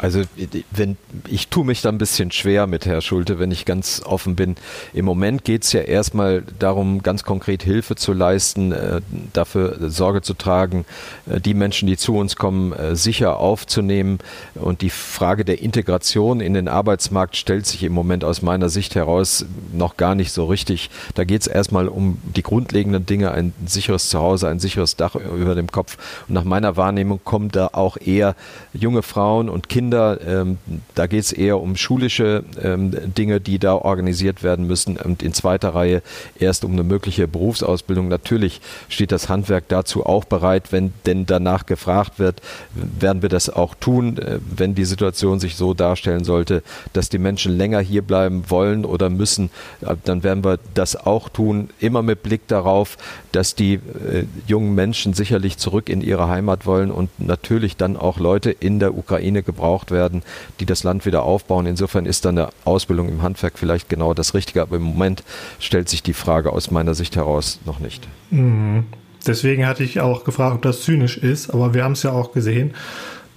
Also 0.00 0.22
wenn 0.70 0.96
ich 1.28 1.48
tue 1.48 1.66
mich 1.66 1.82
da 1.82 1.90
ein 1.90 1.98
bisschen 1.98 2.30
schwer 2.30 2.66
mit 2.66 2.86
Herr 2.86 3.02
Schulte, 3.02 3.38
wenn 3.38 3.50
ich 3.50 3.66
ganz 3.66 4.00
offen 4.02 4.34
bin. 4.34 4.56
Im 4.94 5.04
Moment 5.04 5.44
geht 5.44 5.64
es 5.64 5.72
ja 5.74 5.82
erstmal 5.82 6.42
darum, 6.58 7.02
ganz 7.02 7.22
konkret 7.22 7.62
Hilfe 7.62 7.96
zu 7.96 8.14
leisten, 8.14 8.72
äh, 8.72 9.02
dafür 9.34 9.90
Sorge 9.90 10.22
zu 10.22 10.32
tragen, 10.32 10.86
äh, 11.28 11.38
die 11.38 11.52
Menschen, 11.52 11.86
die 11.86 11.98
zu 11.98 12.16
uns 12.16 12.36
kommen, 12.36 12.72
äh, 12.72 12.96
sicher 12.96 13.38
aufzunehmen. 13.38 14.20
Und 14.54 14.80
die 14.80 14.88
Frage 14.88 15.44
der 15.44 15.60
Integration 15.60 16.40
in 16.40 16.54
den 16.54 16.68
Arbeitsmarkt 16.68 17.36
stellt 17.36 17.66
sich 17.66 17.82
im 17.82 17.92
Moment 17.92 18.24
aus 18.24 18.40
meiner 18.40 18.70
Sicht 18.70 18.94
heraus 18.94 19.44
noch 19.74 19.98
gar 19.98 20.14
nicht 20.14 20.32
so 20.32 20.46
richtig. 20.46 20.88
Da 21.14 21.24
geht 21.24 21.42
es 21.42 21.46
erstmal 21.46 21.88
um 21.88 22.16
die 22.24 22.42
grundlegenden 22.42 23.04
Dinge, 23.04 23.32
ein 23.32 23.52
sicheres 23.66 24.08
Zuhause, 24.08 24.48
ein 24.48 24.60
sicheres 24.60 24.96
Dach 24.96 25.14
über 25.14 25.54
dem 25.54 25.70
Kopf. 25.70 25.98
Und 26.26 26.34
nach 26.34 26.44
meiner 26.44 26.78
Wahrnehmung 26.78 27.20
kommen 27.22 27.50
da 27.50 27.68
auch 27.72 27.98
eher 27.98 28.34
junge 28.72 29.02
Frauen 29.02 29.50
und 29.50 29.68
Kinder 29.68 29.89
Kinder. 29.90 30.20
Ähm, 30.24 30.58
da 30.94 31.08
geht 31.08 31.24
es 31.24 31.32
eher 31.32 31.60
um 31.60 31.74
schulische 31.74 32.44
ähm, 32.62 32.92
Dinge, 33.14 33.40
die 33.40 33.58
da 33.58 33.74
organisiert 33.74 34.44
werden 34.44 34.68
müssen. 34.68 34.96
Und 34.96 35.20
in 35.22 35.32
zweiter 35.32 35.70
Reihe 35.70 36.02
erst 36.38 36.64
um 36.64 36.72
eine 36.72 36.84
mögliche 36.84 37.26
Berufsausbildung. 37.26 38.06
Natürlich 38.06 38.60
steht 38.88 39.10
das 39.10 39.28
Handwerk 39.28 39.64
dazu 39.66 40.06
auch 40.06 40.24
bereit, 40.24 40.70
wenn 40.70 40.92
denn 41.06 41.26
danach 41.26 41.66
gefragt 41.66 42.20
wird, 42.20 42.40
werden 42.72 43.22
wir 43.22 43.28
das 43.28 43.50
auch 43.50 43.74
tun, 43.74 44.18
äh, 44.18 44.38
wenn 44.56 44.76
die 44.76 44.84
Situation 44.84 45.40
sich 45.40 45.56
so 45.56 45.74
darstellen 45.74 46.22
sollte, 46.22 46.62
dass 46.92 47.08
die 47.08 47.18
Menschen 47.18 47.56
länger 47.56 47.80
hier 47.80 48.02
bleiben 48.02 48.44
wollen 48.48 48.84
oder 48.84 49.10
müssen, 49.10 49.50
äh, 49.80 49.96
dann 50.04 50.22
werden 50.22 50.44
wir 50.44 50.60
das 50.74 50.94
auch 50.94 51.28
tun, 51.28 51.70
immer 51.80 52.02
mit 52.02 52.22
Blick 52.22 52.46
darauf, 52.46 52.96
dass 53.32 53.56
die 53.56 53.74
äh, 53.74 53.80
jungen 54.46 54.76
Menschen 54.76 55.14
sicherlich 55.14 55.58
zurück 55.58 55.88
in 55.88 56.00
ihre 56.00 56.28
Heimat 56.28 56.64
wollen 56.64 56.92
und 56.92 57.10
natürlich 57.18 57.76
dann 57.76 57.96
auch 57.96 58.20
Leute 58.20 58.52
in 58.52 58.78
der 58.78 58.96
Ukraine 58.96 59.42
gebrauchen 59.42 59.79
gebraucht 59.80 59.90
werden, 59.90 60.22
die 60.60 60.66
das 60.66 60.84
Land 60.84 61.06
wieder 61.06 61.22
aufbauen. 61.22 61.66
Insofern 61.66 62.06
ist 62.06 62.24
dann 62.24 62.38
eine 62.38 62.50
Ausbildung 62.64 63.08
im 63.08 63.22
Handwerk 63.22 63.58
vielleicht 63.58 63.88
genau 63.88 64.14
das 64.14 64.34
Richtige, 64.34 64.62
aber 64.62 64.76
im 64.76 64.82
Moment 64.82 65.22
stellt 65.58 65.88
sich 65.88 66.02
die 66.02 66.12
Frage 66.12 66.52
aus 66.52 66.70
meiner 66.70 66.94
Sicht 66.94 67.16
heraus 67.16 67.58
noch 67.64 67.80
nicht. 67.80 68.06
Mhm. 68.30 68.84
Deswegen 69.26 69.66
hatte 69.66 69.84
ich 69.84 70.00
auch 70.00 70.24
gefragt, 70.24 70.56
ob 70.56 70.62
das 70.62 70.80
zynisch 70.80 71.18
ist, 71.18 71.50
aber 71.50 71.74
wir 71.74 71.84
haben 71.84 71.92
es 71.92 72.02
ja 72.02 72.12
auch 72.12 72.32
gesehen 72.32 72.74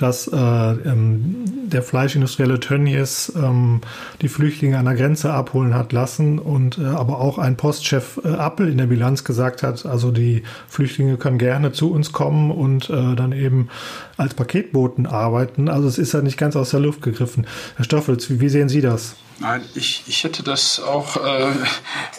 dass 0.03 0.27
äh, 0.27 0.35
ähm, 0.35 1.45
der 1.69 1.81
Fleischindustrielle 1.81 2.59
Tönnies 2.59 3.31
ähm, 3.37 3.79
die 4.21 4.27
Flüchtlinge 4.27 4.77
an 4.77 4.83
der 4.83 4.95
Grenze 4.95 5.31
abholen 5.31 5.73
hat 5.73 5.93
lassen 5.93 6.39
und 6.39 6.77
äh, 6.77 6.83
aber 6.83 7.21
auch 7.21 7.37
ein 7.37 7.55
Postchef 7.55 8.19
äh, 8.25 8.27
Appel 8.27 8.67
in 8.67 8.77
der 8.77 8.87
Bilanz 8.87 9.23
gesagt 9.23 9.63
hat, 9.63 9.85
also 9.85 10.11
die 10.11 10.43
Flüchtlinge 10.67 11.15
können 11.15 11.37
gerne 11.37 11.71
zu 11.71 11.89
uns 11.89 12.11
kommen 12.11 12.51
und 12.51 12.89
äh, 12.89 13.15
dann 13.15 13.31
eben 13.31 13.69
als 14.17 14.33
Paketboten 14.33 15.05
arbeiten. 15.05 15.69
Also 15.69 15.87
es 15.87 15.97
ist 15.97 16.13
ja 16.13 16.21
nicht 16.21 16.37
ganz 16.37 16.57
aus 16.57 16.71
der 16.71 16.81
Luft 16.81 17.01
gegriffen. 17.01 17.47
Herr 17.77 17.85
Stoffels, 17.85 18.29
wie, 18.29 18.41
wie 18.41 18.49
sehen 18.49 18.67
Sie 18.67 18.81
das? 18.81 19.15
Nein, 19.43 19.61
ich, 19.75 20.05
ich 20.07 20.23
hätte 20.23 20.41
das 20.41 20.79
auch 20.79 21.17
äh, 21.17 21.51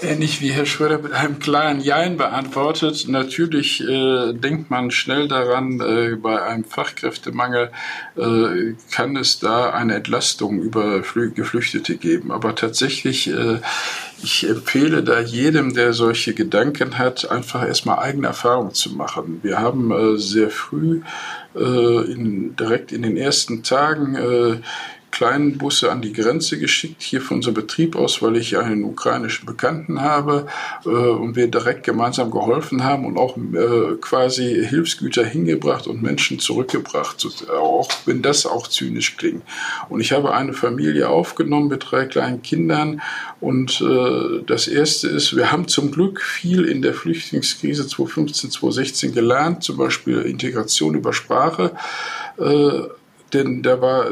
ähnlich 0.02 0.42
wie 0.42 0.52
Herr 0.52 0.66
Schröder 0.66 0.98
mit 0.98 1.12
einem 1.12 1.38
klaren 1.38 1.80
Jein 1.80 2.18
beantwortet. 2.18 3.06
Natürlich 3.08 3.80
äh, 3.80 4.34
denkt 4.34 4.68
man 4.68 4.90
schnell 4.90 5.26
daran, 5.26 5.80
äh, 5.80 6.16
bei 6.16 6.42
einem 6.42 6.64
Fachkräftemangel 6.64 7.70
äh, 8.16 8.74
kann 8.94 9.16
es 9.16 9.38
da 9.38 9.70
eine 9.70 9.94
Entlastung 9.94 10.60
über 10.60 11.00
Geflüchtete 11.00 11.96
geben. 11.96 12.30
Aber 12.30 12.54
tatsächlich, 12.54 13.28
äh, 13.28 13.58
ich 14.22 14.46
empfehle 14.46 15.02
da 15.02 15.18
jedem, 15.18 15.72
der 15.72 15.94
solche 15.94 16.34
Gedanken 16.34 16.98
hat, 16.98 17.30
einfach 17.30 17.66
erstmal 17.66 18.00
eigene 18.00 18.26
Erfahrungen 18.26 18.74
zu 18.74 18.90
machen. 18.90 19.40
Wir 19.42 19.60
haben 19.60 19.90
äh, 19.92 20.18
sehr 20.18 20.50
früh 20.50 21.00
in, 21.56 22.56
direkt 22.56 22.90
in 22.90 23.02
den 23.02 23.16
ersten 23.16 23.62
Tagen 23.62 24.60
kleinen 25.14 25.58
Busse 25.58 25.92
an 25.92 26.02
die 26.02 26.12
Grenze 26.12 26.58
geschickt, 26.58 27.00
hier 27.00 27.20
von 27.20 27.36
unserem 27.36 27.54
Betrieb 27.54 27.94
aus, 27.94 28.20
weil 28.20 28.36
ich 28.36 28.58
einen 28.58 28.82
ukrainischen 28.82 29.46
Bekannten 29.46 30.00
habe 30.00 30.48
äh, 30.84 30.88
und 30.88 31.36
wir 31.36 31.46
direkt 31.46 31.84
gemeinsam 31.84 32.32
geholfen 32.32 32.82
haben 32.82 33.06
und 33.06 33.16
auch 33.16 33.36
äh, 33.36 33.94
quasi 34.00 34.66
Hilfsgüter 34.68 35.24
hingebracht 35.24 35.86
und 35.86 36.02
Menschen 36.02 36.40
zurückgebracht, 36.40 37.24
auch 37.48 37.88
wenn 38.06 38.22
das 38.22 38.44
auch 38.44 38.66
zynisch 38.66 39.16
klingt. 39.16 39.44
Und 39.88 40.00
ich 40.00 40.10
habe 40.10 40.34
eine 40.34 40.52
Familie 40.52 41.08
aufgenommen 41.08 41.68
mit 41.68 41.86
drei 41.88 42.06
kleinen 42.06 42.42
Kindern 42.42 43.00
und 43.40 43.80
äh, 43.80 44.42
das 44.44 44.66
Erste 44.66 45.06
ist, 45.08 45.36
wir 45.36 45.52
haben 45.52 45.68
zum 45.68 45.92
Glück 45.92 46.22
viel 46.22 46.64
in 46.64 46.82
der 46.82 46.92
Flüchtlingskrise 46.92 47.86
2015, 47.86 48.50
2016 48.50 49.14
gelernt, 49.14 49.62
zum 49.62 49.76
Beispiel 49.76 50.22
Integration 50.22 50.96
über 50.96 51.12
Sprache. 51.12 51.70
Äh, 53.34 53.44
denn 53.44 53.62
da 53.62 53.80
war 53.80 54.06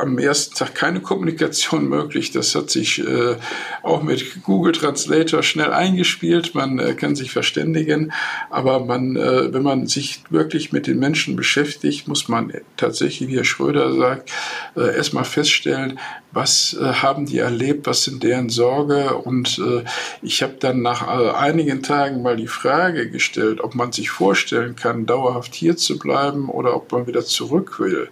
am 0.00 0.18
ersten 0.18 0.54
Tag 0.54 0.74
keine 0.74 1.00
Kommunikation 1.00 1.88
möglich. 1.88 2.30
Das 2.30 2.54
hat 2.54 2.70
sich 2.70 3.00
äh, 3.06 3.36
auch 3.82 4.02
mit 4.02 4.42
Google 4.44 4.72
Translator 4.72 5.42
schnell 5.42 5.72
eingespielt. 5.72 6.54
Man 6.54 6.78
äh, 6.78 6.94
kann 6.94 7.16
sich 7.16 7.30
verständigen, 7.30 8.12
aber 8.50 8.84
man, 8.84 9.16
äh, 9.16 9.52
wenn 9.52 9.62
man 9.62 9.86
sich 9.86 10.22
wirklich 10.30 10.72
mit 10.72 10.86
den 10.86 10.98
Menschen 10.98 11.36
beschäftigt, 11.36 12.08
muss 12.08 12.28
man 12.28 12.52
tatsächlich, 12.76 13.28
wie 13.28 13.36
Herr 13.36 13.44
Schröder 13.44 13.94
sagt, 13.94 14.30
äh, 14.76 14.96
erstmal 14.96 15.24
feststellen, 15.24 15.98
was 16.32 16.76
äh, 16.80 16.84
haben 16.84 17.26
die 17.26 17.38
erlebt, 17.38 17.86
was 17.86 18.04
sind 18.04 18.22
deren 18.22 18.48
Sorge. 18.48 19.16
Und 19.16 19.58
äh, 19.58 19.84
ich 20.22 20.42
habe 20.42 20.54
dann 20.58 20.82
nach 20.82 21.06
einigen 21.08 21.82
Tagen 21.82 22.22
mal 22.22 22.36
die 22.36 22.46
Frage 22.46 23.10
gestellt, 23.10 23.60
ob 23.60 23.74
man 23.74 23.92
sich 23.92 24.10
vorstellen 24.10 24.76
kann, 24.76 25.06
dauerhaft 25.06 25.54
hier 25.54 25.76
zu 25.76 25.98
bleiben 25.98 26.48
oder 26.48 26.76
ob 26.76 26.92
man 26.92 27.06
wieder 27.06 27.24
zurück 27.24 27.80
will. 27.80 28.08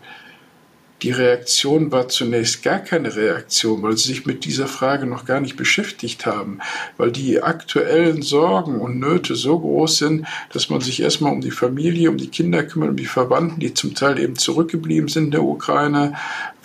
Die 1.03 1.11
Reaktion 1.11 1.93
war 1.93 2.09
zunächst 2.09 2.63
gar 2.63 2.79
keine 2.79 3.15
Reaktion, 3.15 3.83
weil 3.83 3.97
sie 3.99 4.09
sich 4.09 4.25
mit 4.25 4.47
dieser 4.47 4.67
Frage 4.67 5.07
noch 5.07 5.27
gar 5.27 5.41
nicht 5.41 5.57
beschäftigt 5.57 6.25
haben, 6.25 6.61
weil 6.97 7.13
die 7.13 7.43
aktuellen 7.43 8.23
Sorgen 8.23 8.81
und 8.81 8.99
Nöte 8.99 9.35
so 9.35 9.59
groß 9.59 9.99
sind, 9.99 10.27
dass 10.53 10.71
man 10.71 10.81
sich 10.81 11.01
erstmal 11.03 11.33
um 11.33 11.43
die 11.43 11.51
Familie, 11.51 12.09
um 12.09 12.17
die 12.17 12.29
Kinder 12.29 12.63
kümmert, 12.63 12.91
um 12.91 12.97
die 12.97 13.05
Verwandten, 13.05 13.61
die 13.61 13.75
zum 13.75 13.95
Teil 13.95 14.19
eben 14.19 14.37
zurückgeblieben 14.37 15.09
sind 15.09 15.27
in 15.27 15.31
der 15.33 15.43
Ukraine, 15.43 16.15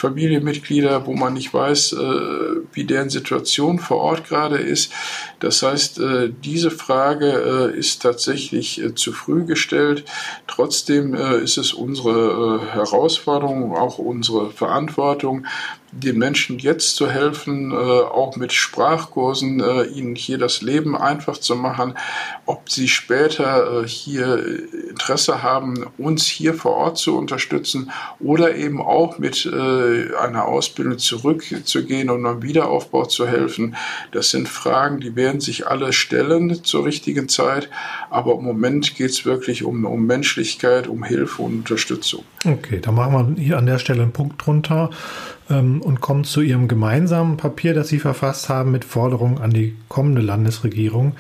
Familienmitglieder, 0.02 1.06
wo 1.06 1.14
man 1.14 1.34
nicht 1.34 1.54
weiß, 1.54 1.94
äh, 1.94 1.96
wie 2.74 2.86
deren 2.86 3.12
Situation 3.12 3.78
vor 3.78 3.98
Ort 3.98 4.28
gerade 4.28 4.58
ist. 4.58 4.92
Das 5.40 5.62
heißt, 5.62 6.00
äh, 6.00 6.32
diese 6.44 6.72
Frage 6.72 7.72
äh, 7.72 7.78
ist 7.78 8.02
tatsächlich 8.02 8.82
zu 8.96 9.12
früh 9.14 9.46
gestellt. 9.46 10.06
Trotzdem 10.48 11.14
ist 11.14 11.58
es 11.58 11.74
unsere 11.74 12.74
Herausforderung, 12.74 13.76
auch 13.76 13.98
unsere 14.00 14.50
Verantwortung, 14.50 15.46
den 15.92 16.18
Menschen 16.18 16.58
jetzt 16.58 16.96
zu 16.96 17.10
helfen, 17.10 17.72
äh, 17.72 17.76
auch 17.76 18.36
mit 18.38 18.54
Sprachkursen, 18.54 19.60
äh, 19.60 19.84
ihnen 19.84 20.16
hier 20.16 20.38
das 20.38 20.62
Leben 20.62 20.96
einfach 20.96 21.38
zu 21.38 21.56
machen, 21.56 21.96
ob 22.46 22.70
sie 22.70 22.88
später 22.88 23.84
äh, 23.84 23.88
hier 23.88 24.42
Interesse 24.90 25.44
haben, 25.44 25.86
uns 25.98 26.26
hier 26.26 26.54
vor 26.54 26.72
Ort 26.76 26.98
zu 26.98 27.18
unterstützen 27.18 27.92
oder 28.20 28.56
eben 28.56 28.82
auch 28.82 29.20
mit 29.20 29.50
einer 29.52 30.46
Ausbildung 30.46 30.98
zurückzugehen 30.98 32.10
und 32.10 32.26
am 32.26 32.44
Wiederaufbau 32.44 33.06
zu 33.06 33.28
helfen. 33.28 33.76
Das 34.12 34.30
sind 34.30 34.48
Fragen, 34.48 35.00
die 35.00 35.16
werden 35.16 35.42
sich 35.42 35.68
alle 35.68 35.94
stellen 35.94 36.64
zur 36.64 36.86
richtigen 36.86 37.28
Zeit, 37.30 37.70
aber 38.10 38.34
im 38.36 38.44
Moment 38.44 38.96
geht 38.96 39.12
es 39.12 39.26
wirklich 39.26 39.64
um, 39.64 39.86
um 39.86 40.06
Menschlichkeit, 40.06 40.88
um 40.88 41.04
Hilfe 41.04 41.42
und 41.42 41.54
Unterstützung. 41.60 42.24
Okay, 42.46 42.80
da 42.82 42.92
machen 42.92 43.36
wir 43.36 43.44
hier 43.44 43.58
an 43.58 43.66
der 43.66 43.80
Stelle 43.80 44.04
einen 44.04 44.14
Punkt 44.14 44.46
drunter 44.46 44.90
ähm, 45.52 45.82
und 45.82 46.02
kommen 46.02 46.24
zu 46.24 46.42
Ihrem 46.42 46.68
gemeinsamen 46.68 47.38
Papier, 47.38 47.74
das 47.74 47.90
Sie 47.90 48.00
verfasst 48.00 48.50
haben 48.50 48.72
mit 48.72 48.86
Forderungen 48.86 49.38
an 49.38 49.52
die 49.52 49.76
kommende 49.90 50.22
Landesregierung, 50.22 51.14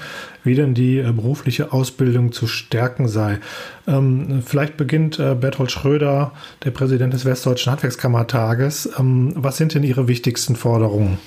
wie 0.44 0.56
denn 0.56 0.74
die 0.74 0.98
äh, 0.98 1.12
berufliche 1.12 1.74
Ausbildung 1.74 2.32
zu 2.32 2.48
stärken 2.48 3.08
sei. 3.08 3.40
Ähm, 3.88 4.42
vielleicht 4.46 4.78
beginnt 4.78 5.20
äh, 5.20 5.36
Berthold 5.36 5.72
Schröder, 5.72 6.32
der 6.64 6.72
Präsident 6.72 7.14
des 7.14 7.26
Westdeutschen 7.26 7.72
Handwerkskammertages. 7.72 8.90
Ähm, 8.98 9.34
was 9.36 9.58
sind 9.58 9.76
denn 9.76 9.84
Ihre 9.84 10.08
wichtigsten 10.08 10.56
Forderungen? 10.56 11.20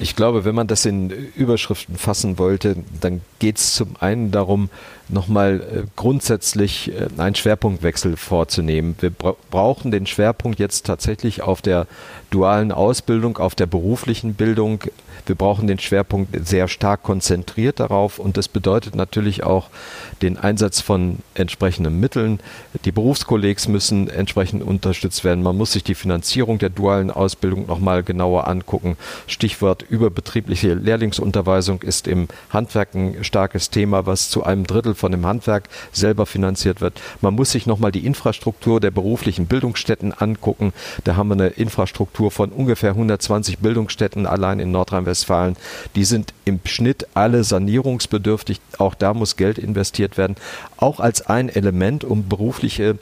Ich 0.00 0.16
glaube, 0.16 0.44
wenn 0.44 0.56
man 0.56 0.66
das 0.66 0.84
in 0.86 1.10
Überschriften 1.10 1.96
fassen 1.96 2.38
wollte, 2.38 2.76
dann 3.00 3.20
geht 3.38 3.58
es 3.58 3.74
zum 3.74 3.94
einen 4.00 4.32
darum, 4.32 4.68
nochmal 5.08 5.60
äh, 5.60 5.82
grundsätzlich 5.94 6.90
äh, 6.90 7.08
einen 7.16 7.36
Schwerpunktwechsel 7.36 8.16
vorzunehmen. 8.16 8.96
Wir 8.98 9.10
brauchen 9.10 9.92
den 9.92 10.06
Schwerpunkt 10.06 10.58
jetzt 10.58 10.86
tatsächlich 10.86 11.42
auf 11.42 11.62
der 11.62 11.86
dualen 12.30 12.72
Ausbildung, 12.72 13.38
auf 13.38 13.54
der 13.54 13.66
beruflichen 13.66 14.34
Bildung. 14.34 14.80
Wir 15.26 15.34
brauchen 15.34 15.66
den 15.66 15.78
Schwerpunkt 15.78 16.46
sehr 16.46 16.68
stark 16.68 17.02
konzentriert 17.02 17.80
darauf 17.80 18.18
und 18.18 18.36
das 18.36 18.46
bedeutet 18.46 18.94
natürlich 18.94 19.42
auch 19.42 19.70
den 20.20 20.36
Einsatz 20.36 20.80
von 20.80 21.18
entsprechenden 21.34 21.98
Mitteln. 21.98 22.40
Die 22.84 22.92
Berufskollegs 22.92 23.66
müssen 23.68 24.10
entsprechend 24.10 24.62
unterstützt 24.62 25.24
werden. 25.24 25.42
Man 25.42 25.56
muss 25.56 25.72
sich 25.72 25.82
die 25.82 25.94
Finanzierung 25.94 26.58
der 26.58 26.68
dualen 26.68 27.10
Ausbildung 27.10 27.66
nochmal 27.66 28.02
genauer 28.02 28.48
angucken. 28.48 28.98
Stichwort 29.26 29.82
überbetriebliche 29.88 30.74
Lehrlingsunterweisung 30.74 31.80
ist 31.80 32.06
im 32.06 32.28
Handwerk 32.50 32.94
ein 32.94 33.24
starkes 33.24 33.70
Thema, 33.70 34.04
was 34.04 34.28
zu 34.28 34.44
einem 34.44 34.66
Drittel 34.66 34.94
von 34.94 35.10
dem 35.10 35.24
Handwerk 35.24 35.70
selber 35.92 36.26
finanziert 36.26 36.82
wird. 36.82 37.00
Man 37.22 37.34
muss 37.34 37.50
sich 37.50 37.66
nochmal 37.66 37.92
die 37.92 38.04
Infrastruktur 38.04 38.78
der 38.78 38.90
beruflichen 38.90 39.46
Bildungsstätten 39.46 40.12
angucken. 40.12 40.74
Da 41.04 41.16
haben 41.16 41.28
wir 41.28 41.34
eine 41.34 41.48
Infrastruktur 41.48 42.30
von 42.30 42.50
ungefähr 42.50 42.90
120 42.90 43.58
Bildungsstätten 43.58 44.26
allein 44.26 44.60
in 44.60 44.70
Nordrhein-Westfalen. 44.70 45.13
Die 45.94 46.04
sind 46.04 46.34
im 46.44 46.60
Schnitt 46.64 47.06
alle 47.14 47.44
sanierungsbedürftig. 47.44 48.60
Auch 48.78 48.94
da 48.94 49.14
muss 49.14 49.36
Geld 49.36 49.58
investiert 49.58 50.18
werden. 50.18 50.36
Auch 50.76 51.00
als 51.00 51.22
ein 51.22 51.48
Element, 51.48 52.04
um 52.04 52.28
berufliche 52.28 52.98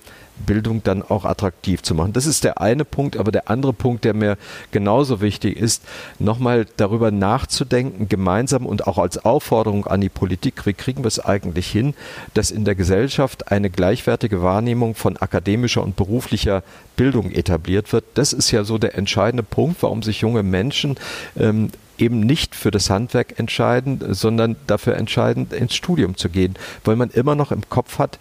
Bildung 0.46 0.82
dann 0.82 1.02
auch 1.02 1.24
attraktiv 1.24 1.82
zu 1.82 1.94
machen. 1.94 2.12
Das 2.12 2.26
ist 2.26 2.44
der 2.44 2.60
eine 2.60 2.84
Punkt, 2.84 3.16
aber 3.16 3.30
der 3.32 3.48
andere 3.48 3.72
Punkt, 3.72 4.04
der 4.04 4.14
mir 4.14 4.36
genauso 4.70 5.20
wichtig 5.20 5.56
ist, 5.56 5.82
nochmal 6.18 6.66
darüber 6.76 7.10
nachzudenken, 7.10 8.08
gemeinsam 8.08 8.66
und 8.66 8.86
auch 8.86 8.98
als 8.98 9.24
Aufforderung 9.24 9.86
an 9.86 10.00
die 10.00 10.08
Politik, 10.08 10.66
wie 10.66 10.72
kriegen 10.72 11.04
wir 11.04 11.08
es 11.08 11.20
eigentlich 11.20 11.70
hin, 11.70 11.94
dass 12.34 12.50
in 12.50 12.64
der 12.64 12.74
Gesellschaft 12.74 13.52
eine 13.52 13.70
gleichwertige 13.70 14.42
Wahrnehmung 14.42 14.94
von 14.94 15.16
akademischer 15.16 15.82
und 15.82 15.96
beruflicher 15.96 16.62
Bildung 16.96 17.30
etabliert 17.30 17.92
wird. 17.92 18.04
Das 18.14 18.32
ist 18.32 18.50
ja 18.50 18.64
so 18.64 18.78
der 18.78 18.96
entscheidende 18.96 19.42
Punkt, 19.42 19.82
warum 19.82 20.02
sich 20.02 20.20
junge 20.20 20.42
Menschen 20.42 20.96
ähm, 21.38 21.70
eben 21.98 22.20
nicht 22.20 22.54
für 22.54 22.70
das 22.70 22.90
Handwerk 22.90 23.38
entscheiden, 23.38 24.00
sondern 24.14 24.56
dafür 24.66 24.96
entscheiden, 24.96 25.48
ins 25.50 25.74
Studium 25.74 26.16
zu 26.16 26.28
gehen, 26.28 26.54
weil 26.84 26.96
man 26.96 27.10
immer 27.10 27.34
noch 27.34 27.52
im 27.52 27.68
Kopf 27.68 27.98
hat, 27.98 28.18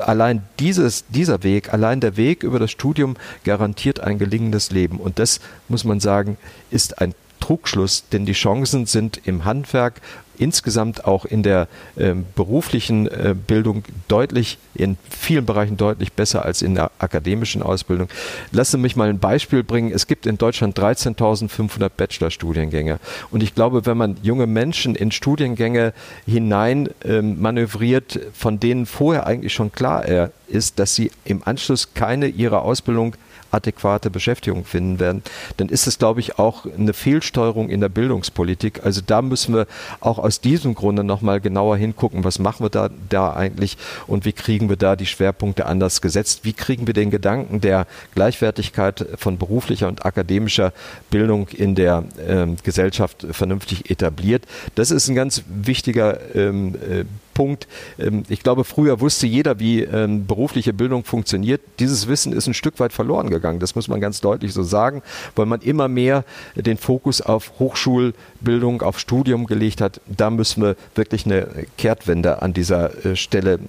allein 0.00 0.42
dieses, 0.58 1.04
dieser 1.08 1.42
Weg, 1.42 1.72
allein 1.72 2.00
der 2.00 2.16
Weg 2.16 2.42
über 2.42 2.58
das 2.58 2.70
Studium 2.70 3.16
garantiert 3.44 4.00
ein 4.00 4.18
gelingendes 4.18 4.70
Leben. 4.70 4.98
Und 4.98 5.18
das, 5.18 5.40
muss 5.68 5.84
man 5.84 6.00
sagen, 6.00 6.36
ist 6.70 7.00
ein 7.00 7.14
Trugschluss, 7.40 8.04
denn 8.10 8.26
die 8.26 8.32
Chancen 8.32 8.86
sind 8.86 9.20
im 9.24 9.44
Handwerk 9.44 10.00
insgesamt 10.38 11.04
auch 11.04 11.24
in 11.24 11.42
der 11.42 11.68
äh, 11.96 12.14
beruflichen 12.34 13.06
äh, 13.06 13.34
Bildung 13.34 13.84
deutlich, 14.08 14.58
in 14.74 14.96
vielen 15.10 15.46
Bereichen 15.46 15.76
deutlich 15.76 16.12
besser 16.12 16.44
als 16.44 16.62
in 16.62 16.74
der 16.74 16.90
akademischen 16.98 17.62
Ausbildung. 17.62 18.08
Lassen 18.52 18.72
Sie 18.72 18.78
mich 18.78 18.96
mal 18.96 19.08
ein 19.08 19.18
Beispiel 19.18 19.62
bringen. 19.62 19.92
Es 19.92 20.06
gibt 20.06 20.26
in 20.26 20.38
Deutschland 20.38 20.78
13.500 20.78 21.90
Bachelorstudiengänge. 21.96 22.98
Und 23.30 23.42
ich 23.42 23.54
glaube, 23.54 23.86
wenn 23.86 23.96
man 23.96 24.16
junge 24.22 24.46
Menschen 24.46 24.94
in 24.94 25.10
Studiengänge 25.10 25.92
hinein 26.26 26.88
äh, 27.04 27.22
manövriert, 27.22 28.20
von 28.32 28.60
denen 28.60 28.86
vorher 28.86 29.26
eigentlich 29.26 29.52
schon 29.52 29.72
klar 29.72 30.06
äh, 30.06 30.28
ist, 30.48 30.78
dass 30.78 30.94
sie 30.94 31.10
im 31.24 31.42
Anschluss 31.44 31.94
keine 31.94 32.28
ihrer 32.28 32.62
Ausbildung 32.62 33.14
adäquate 33.50 34.10
Beschäftigung 34.10 34.64
finden 34.64 35.00
werden, 35.00 35.22
dann 35.56 35.68
ist 35.68 35.86
es, 35.86 35.98
glaube 35.98 36.20
ich, 36.20 36.38
auch 36.38 36.66
eine 36.66 36.92
Fehlsteuerung 36.92 37.68
in 37.70 37.80
der 37.80 37.88
Bildungspolitik. 37.88 38.84
Also 38.84 39.00
da 39.04 39.22
müssen 39.22 39.54
wir 39.54 39.66
auch 40.00 40.18
aus 40.18 40.40
diesem 40.40 40.74
Grunde 40.74 41.04
nochmal 41.04 41.40
genauer 41.40 41.76
hingucken, 41.76 42.24
was 42.24 42.38
machen 42.38 42.64
wir 42.64 42.70
da, 42.70 42.90
da 43.08 43.34
eigentlich 43.34 43.76
und 44.06 44.24
wie 44.24 44.32
kriegen 44.32 44.68
wir 44.68 44.76
da 44.76 44.96
die 44.96 45.06
Schwerpunkte 45.06 45.66
anders 45.66 46.00
gesetzt? 46.00 46.40
Wie 46.42 46.52
kriegen 46.52 46.86
wir 46.86 46.94
den 46.94 47.10
Gedanken 47.10 47.60
der 47.60 47.86
Gleichwertigkeit 48.14 49.06
von 49.16 49.38
beruflicher 49.38 49.88
und 49.88 50.04
akademischer 50.04 50.72
Bildung 51.10 51.48
in 51.48 51.74
der 51.74 52.04
ähm, 52.26 52.56
Gesellschaft 52.62 53.26
vernünftig 53.30 53.90
etabliert? 53.90 54.44
Das 54.74 54.90
ist 54.90 55.08
ein 55.08 55.14
ganz 55.14 55.42
wichtiger 55.48 56.34
ähm, 56.34 56.74
äh, 56.74 57.04
Punkt. 57.38 57.68
Ähm, 58.00 58.24
ich 58.28 58.42
glaube, 58.42 58.64
früher 58.64 58.98
wusste 58.98 59.28
jeder, 59.28 59.60
wie 59.60 59.82
ähm, 59.82 60.26
berufliche 60.26 60.72
Bildung 60.72 61.04
funktioniert. 61.04 61.60
Dieses 61.78 62.08
Wissen 62.08 62.32
ist 62.32 62.48
ein 62.48 62.54
Stück 62.54 62.80
weit 62.80 62.92
verloren 62.92 63.30
gegangen. 63.30 63.60
Das 63.60 63.76
muss 63.76 63.86
man 63.86 64.00
ganz 64.00 64.20
deutlich 64.20 64.52
so 64.52 64.64
sagen, 64.64 65.02
weil 65.36 65.46
man 65.46 65.60
immer 65.60 65.86
mehr 65.86 66.24
den 66.56 66.78
Fokus 66.78 67.20
auf 67.20 67.52
Hochschulbildung, 67.60 68.82
auf 68.82 68.98
Studium 68.98 69.46
gelegt 69.46 69.80
hat. 69.80 70.00
Da 70.08 70.30
müssen 70.30 70.64
wir 70.64 70.74
wirklich 70.96 71.26
eine 71.26 71.46
Kehrtwende 71.76 72.42
an 72.42 72.54
dieser 72.54 73.06
äh, 73.06 73.14
Stelle 73.14 73.60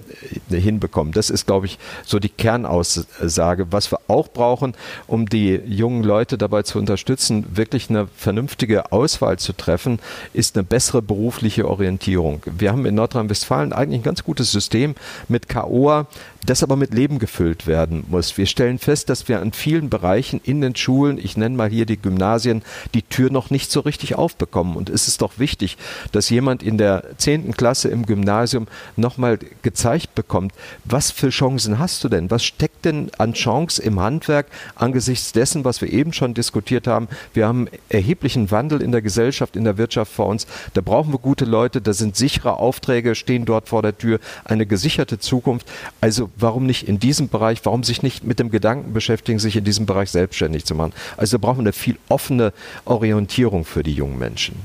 äh, 0.50 0.56
hinbekommen. 0.56 1.12
Das 1.12 1.30
ist, 1.30 1.46
glaube 1.46 1.66
ich, 1.66 1.78
so 2.04 2.18
die 2.18 2.28
Kernaussage. 2.28 3.68
Was 3.70 3.92
wir 3.92 4.00
auch 4.08 4.26
brauchen, 4.26 4.74
um 5.06 5.28
die 5.28 5.60
jungen 5.64 6.02
Leute 6.02 6.38
dabei 6.38 6.64
zu 6.64 6.80
unterstützen, 6.80 7.46
wirklich 7.54 7.88
eine 7.88 8.08
vernünftige 8.16 8.90
Auswahl 8.90 9.38
zu 9.38 9.52
treffen, 9.52 10.00
ist 10.32 10.56
eine 10.56 10.64
bessere 10.64 11.02
berufliche 11.02 11.68
Orientierung. 11.68 12.42
Wir 12.46 12.72
haben 12.72 12.84
in 12.84 12.96
Nordrhein-Westfalen 12.96 13.59
Zahlen 13.60 13.72
eigentlich 13.72 14.00
ein 14.00 14.04
ganz 14.04 14.24
gutes 14.24 14.50
System 14.50 14.94
mit 15.28 15.48
KOA, 15.48 16.06
das 16.46 16.62
aber 16.62 16.76
mit 16.76 16.94
Leben 16.94 17.18
gefüllt 17.18 17.66
werden 17.66 18.04
muss. 18.08 18.36
Wir 18.38 18.46
stellen 18.46 18.78
fest, 18.78 19.08
dass 19.10 19.28
wir 19.28 19.40
an 19.40 19.52
vielen 19.52 19.90
Bereichen 19.90 20.40
in 20.42 20.60
den 20.60 20.74
Schulen, 20.74 21.18
ich 21.18 21.36
nenne 21.36 21.56
mal 21.56 21.68
hier 21.68 21.86
die 21.86 22.00
Gymnasien, 22.00 22.62
die 22.94 23.02
Tür 23.02 23.30
noch 23.30 23.50
nicht 23.50 23.70
so 23.70 23.80
richtig 23.80 24.14
aufbekommen. 24.14 24.76
Und 24.76 24.88
es 24.88 25.08
ist 25.08 25.22
doch 25.22 25.38
wichtig, 25.38 25.76
dass 26.12 26.30
jemand 26.30 26.62
in 26.62 26.78
der 26.78 27.04
zehnten 27.18 27.52
Klasse 27.52 27.88
im 27.88 28.06
Gymnasium 28.06 28.66
nochmal 28.96 29.38
gezeigt 29.62 30.14
bekommt, 30.14 30.52
was 30.84 31.10
für 31.10 31.30
Chancen 31.30 31.78
hast 31.78 32.02
du 32.04 32.08
denn? 32.08 32.30
Was 32.30 32.44
steckt 32.44 32.84
denn 32.84 33.10
an 33.18 33.34
Chance 33.34 33.82
im 33.82 34.00
Handwerk 34.00 34.46
angesichts 34.74 35.32
dessen, 35.32 35.64
was 35.64 35.80
wir 35.80 35.92
eben 35.92 36.12
schon 36.12 36.34
diskutiert 36.34 36.86
haben? 36.86 37.08
Wir 37.34 37.46
haben 37.46 37.68
erheblichen 37.88 38.50
Wandel 38.50 38.82
in 38.82 38.92
der 38.92 39.02
Gesellschaft, 39.02 39.56
in 39.56 39.64
der 39.64 39.78
Wirtschaft 39.78 40.12
vor 40.12 40.26
uns. 40.26 40.46
Da 40.74 40.80
brauchen 40.80 41.12
wir 41.12 41.18
gute 41.18 41.44
Leute, 41.44 41.80
da 41.80 41.92
sind 41.92 42.16
sichere 42.16 42.56
Aufträge, 42.56 43.14
stehen 43.14 43.44
dort 43.44 43.68
vor 43.68 43.82
der 43.82 43.96
Tür, 43.96 44.20
eine 44.44 44.66
gesicherte 44.66 45.18
Zukunft. 45.18 45.68
Also 46.00 46.29
warum 46.36 46.66
nicht 46.66 46.88
in 46.88 46.98
diesem 46.98 47.28
Bereich, 47.28 47.60
warum 47.64 47.84
sich 47.84 48.02
nicht 48.02 48.24
mit 48.24 48.38
dem 48.38 48.50
Gedanken 48.50 48.92
beschäftigen, 48.92 49.38
sich 49.38 49.56
in 49.56 49.64
diesem 49.64 49.86
Bereich 49.86 50.10
selbstständig 50.10 50.64
zu 50.64 50.74
machen? 50.74 50.92
Also 51.16 51.38
da 51.38 51.46
brauchen 51.46 51.58
wir 51.58 51.62
eine 51.62 51.72
viel 51.72 51.98
offene 52.08 52.52
Orientierung 52.84 53.64
für 53.64 53.82
die 53.82 53.94
jungen 53.94 54.18
Menschen. 54.18 54.56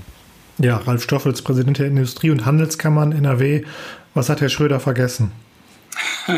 Ja, 0.58 0.78
Ralf 0.78 1.04
Stoffels, 1.04 1.42
Präsident 1.42 1.80
der 1.80 1.88
Industrie- 1.88 2.30
und 2.30 2.46
Handelskammern 2.46 3.12
NRW. 3.12 3.64
Was 4.14 4.30
hat 4.30 4.42
Herr 4.42 4.50
Schröder 4.50 4.80
vergessen? 4.80 5.32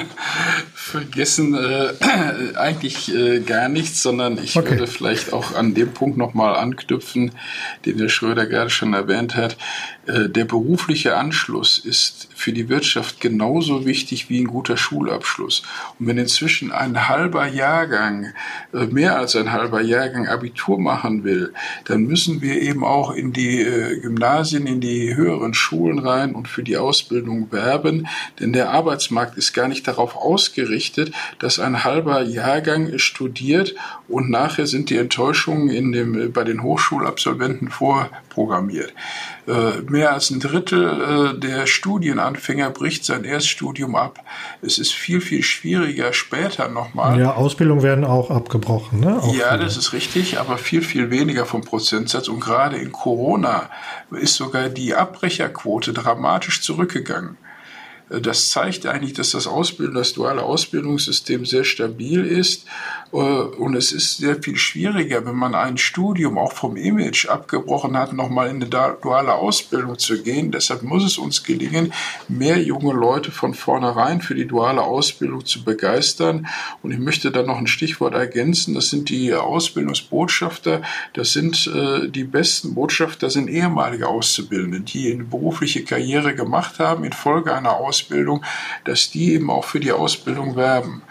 Vergessen 0.87 1.53
äh, 1.53 1.93
eigentlich 2.55 3.13
äh, 3.13 3.41
gar 3.41 3.67
nichts, 3.67 4.01
sondern 4.01 4.41
ich 4.41 4.55
okay. 4.55 4.71
würde 4.71 4.87
vielleicht 4.87 5.33
auch 5.33 5.53
an 5.53 5.73
dem 5.73 5.91
Punkt 5.91 6.17
nochmal 6.17 6.55
anknüpfen, 6.55 7.31
den 7.85 7.99
Herr 7.99 8.07
Schröder 8.07 8.45
gerade 8.45 8.69
schon 8.69 8.93
erwähnt 8.93 9.35
hat. 9.35 9.57
Äh, 10.05 10.29
der 10.29 10.45
berufliche 10.45 11.17
Anschluss 11.17 11.77
ist 11.77 12.29
für 12.33 12.53
die 12.53 12.69
Wirtschaft 12.69 13.19
genauso 13.19 13.85
wichtig 13.85 14.29
wie 14.29 14.39
ein 14.39 14.47
guter 14.47 14.77
Schulabschluss. 14.77 15.63
Und 15.99 16.07
wenn 16.07 16.17
inzwischen 16.17 16.71
ein 16.71 17.09
halber 17.09 17.47
Jahrgang, 17.47 18.27
äh, 18.73 18.85
mehr 18.85 19.17
als 19.17 19.35
ein 19.35 19.51
halber 19.51 19.81
Jahrgang 19.81 20.27
Abitur 20.27 20.79
machen 20.79 21.25
will, 21.25 21.53
dann 21.83 22.03
müssen 22.03 22.41
wir 22.41 22.61
eben 22.61 22.85
auch 22.85 23.11
in 23.11 23.33
die 23.33 23.59
äh, 23.61 23.99
Gymnasien, 23.99 24.65
in 24.67 24.79
die 24.79 25.15
höheren 25.15 25.53
Schulen 25.53 25.99
rein 25.99 26.33
und 26.33 26.47
für 26.47 26.63
die 26.63 26.77
Ausbildung 26.77 27.51
werben, 27.51 28.07
denn 28.39 28.53
der 28.53 28.69
Arbeitsmarkt 28.71 29.37
ist 29.37 29.51
gar 29.51 29.67
nicht 29.67 29.85
darauf 29.85 30.15
ausgerichtet, 30.15 30.76
dass 31.39 31.59
ein 31.59 31.83
halber 31.83 32.21
Jahrgang 32.21 32.97
studiert 32.97 33.75
und 34.07 34.29
nachher 34.29 34.67
sind 34.67 34.89
die 34.89 34.97
Enttäuschungen 34.97 35.69
in 35.69 35.91
dem, 35.91 36.31
bei 36.31 36.43
den 36.43 36.63
Hochschulabsolventen 36.63 37.69
vorprogrammiert. 37.69 38.93
Mehr 39.87 40.13
als 40.13 40.29
ein 40.29 40.39
Drittel 40.39 41.39
der 41.39 41.67
Studienanfänger 41.67 42.69
bricht 42.69 43.05
sein 43.05 43.23
Erststudium 43.23 43.95
ab. 43.95 44.19
Es 44.61 44.77
ist 44.77 44.91
viel, 44.91 45.21
viel 45.21 45.43
schwieriger 45.43 46.11
später 46.11 46.67
nochmal. 46.67 47.19
Ja, 47.19 47.33
Ausbildung 47.33 47.81
werden 47.81 48.03
auch 48.03 48.29
abgebrochen. 48.29 48.99
Ne? 48.99 49.21
Auch 49.21 49.33
ja, 49.33 49.55
das 49.55 49.77
ist 49.77 49.93
richtig, 49.93 50.39
aber 50.39 50.57
viel, 50.57 50.81
viel 50.81 51.09
weniger 51.11 51.45
vom 51.45 51.61
Prozentsatz. 51.61 52.27
Und 52.27 52.41
gerade 52.41 52.77
in 52.77 52.91
Corona 52.91 53.69
ist 54.11 54.35
sogar 54.35 54.69
die 54.69 54.93
Abbrecherquote 54.93 55.93
dramatisch 55.93 56.61
zurückgegangen. 56.61 57.37
Äh, 58.09 58.21
das 58.21 58.49
zeigt 58.49 58.85
eigentlich, 58.85 59.13
dass 59.13 59.31
das 59.31 59.47
Ausbildung, 59.47 59.95
das 59.95 60.13
duale 60.13 60.43
Ausbildungssystem 60.43 61.45
sehr 61.45 61.63
stabil 61.63 62.25
ist. 62.25 62.65
Äh, 63.11 63.17
und 63.17 63.75
es 63.75 63.91
ist 63.91 64.17
sehr 64.17 64.41
viel 64.41 64.57
schwieriger, 64.57 65.25
wenn 65.25 65.35
man 65.35 65.55
ein 65.55 65.77
Studium 65.77 66.37
auch 66.37 66.53
vom 66.53 66.77
Image 66.77 67.27
abgebrochen 67.27 67.97
hat, 67.97 68.13
nochmal 68.13 68.49
in 68.49 68.57
eine 68.57 68.69
duale 68.69 69.33
Ausbildung 69.33 69.97
zu 69.97 70.21
gehen. 70.21 70.51
Deshalb 70.51 70.83
muss 70.83 71.03
es 71.03 71.17
uns 71.17 71.43
gelingen, 71.43 71.93
mehr 72.27 72.61
junge 72.61 72.93
Leute 72.93 73.31
von 73.31 73.53
vornherein 73.53 74.21
für 74.21 74.35
die 74.35 74.47
duale 74.47 74.81
Ausbildung 74.81 75.45
zu 75.45 75.63
begeistern. 75.63 76.47
Und 76.83 76.91
ich 76.91 76.99
möchte 76.99 77.31
da 77.31 77.43
noch 77.43 77.57
ein 77.57 77.67
Stichwort 77.67 78.13
ergänzen. 78.13 78.73
Das 78.73 78.89
sind 78.89 79.09
die 79.09 79.33
Ausbildungsbotschafter. 79.33 80.81
Das 81.13 81.33
sind 81.33 81.67
äh, 81.67 82.09
die 82.09 82.23
besten 82.23 82.73
Botschafter, 82.73 83.29
sind 83.29 83.49
ehemalige 83.49 84.07
Auszubildende, 84.07 84.81
die 84.81 85.11
eine 85.11 85.23
berufliche 85.23 85.83
Karriere 85.83 86.35
gemacht 86.35 86.79
haben 86.79 87.03
infolge 87.03 87.53
einer 87.53 87.75
Ausbildung 87.75 87.96
Ausbildung, 87.97 88.43
dass 88.85 89.09
die 89.09 89.33
eben 89.33 89.49
auch 89.49 89.65
für 89.65 89.79
die 89.79 89.91
Ausbildung 89.91 90.55
werben. 90.55 91.01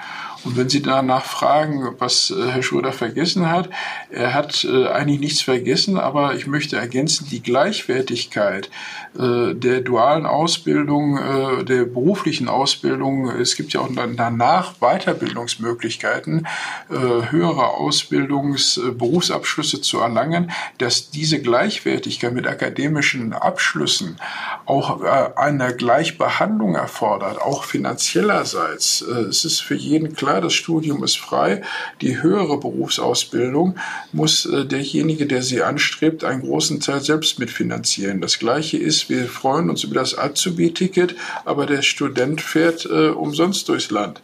Und 0.47 0.57
wenn 0.57 0.69
Sie 0.69 0.81
danach 0.81 1.25
fragen, 1.25 1.97
was 1.99 2.31
äh, 2.31 2.51
Herr 2.53 2.63
Schröder 2.63 2.93
vergessen 2.93 3.51
hat, 3.51 3.69
er 4.11 4.33
hat 4.33 4.65
äh, 4.65 4.87
eigentlich 4.87 5.19
nichts 5.19 5.41
vergessen, 5.41 5.99
aber 5.99 6.37
ich 6.37 6.47
möchte 6.47 6.77
ergänzen, 6.77 7.27
die 7.29 7.43
Gleichwertigkeit 7.43 8.71
äh, 9.19 9.55
der 9.55 9.81
dualen 9.81 10.25
Ausbildung, 10.25 11.19
der 11.65 11.85
beruflichen 11.85 12.49
Ausbildung, 12.49 13.29
es 13.31 13.57
gibt 13.57 13.73
ja 13.73 13.81
auch 13.81 13.89
danach 14.17 14.75
Weiterbildungsmöglichkeiten, 14.81 16.47
höhere 16.89 17.75
Ausbildungs-, 17.77 18.81
Berufsabschlüsse 18.93 19.81
zu 19.81 20.01
erlangen, 20.01 20.53
dass 20.79 21.11
diese 21.11 21.41
Gleichwertigkeit 21.41 22.33
mit 22.33 22.47
akademischen 22.47 23.33
Abschlüssen 23.33 24.19
auch 24.67 25.01
eine 25.37 25.75
Gleichbehandlung 25.75 26.75
erfordert, 26.75 27.41
auch 27.41 27.65
finanziellerseits. 27.65 29.01
Es 29.01 29.45
ist 29.45 29.61
für 29.61 29.77
jeden 29.77 30.15
klar, 30.15 30.41
das 30.41 30.55
Studium 30.55 31.05
ist 31.05 31.19
frei. 31.19 31.63
Die 32.01 32.21
höhere 32.23 32.59
Berufsausbildung 32.59 33.77
muss 34.13 34.47
äh, 34.47 34.65
derjenige, 34.65 35.27
der 35.27 35.43
sie 35.43 35.63
anstrebt, 35.63 36.25
einen 36.25 36.43
großen 36.43 36.81
Teil 36.81 37.01
selbst 37.01 37.39
mitfinanzieren. 37.39 38.21
Das 38.21 38.39
Gleiche 38.39 38.79
ist, 38.79 39.09
wir 39.09 39.27
freuen 39.27 39.71
uns 39.71 39.85
über 39.85 39.95
das 39.95 40.19
Azubi-Ticket, 40.19 41.15
aber 41.45 41.67
der 41.67 41.83
Student 41.83 42.41
fährt 42.41 42.87
äh, 42.87 43.09
umsonst 43.09 43.69
durchs 43.69 43.91
Land. 43.91 44.23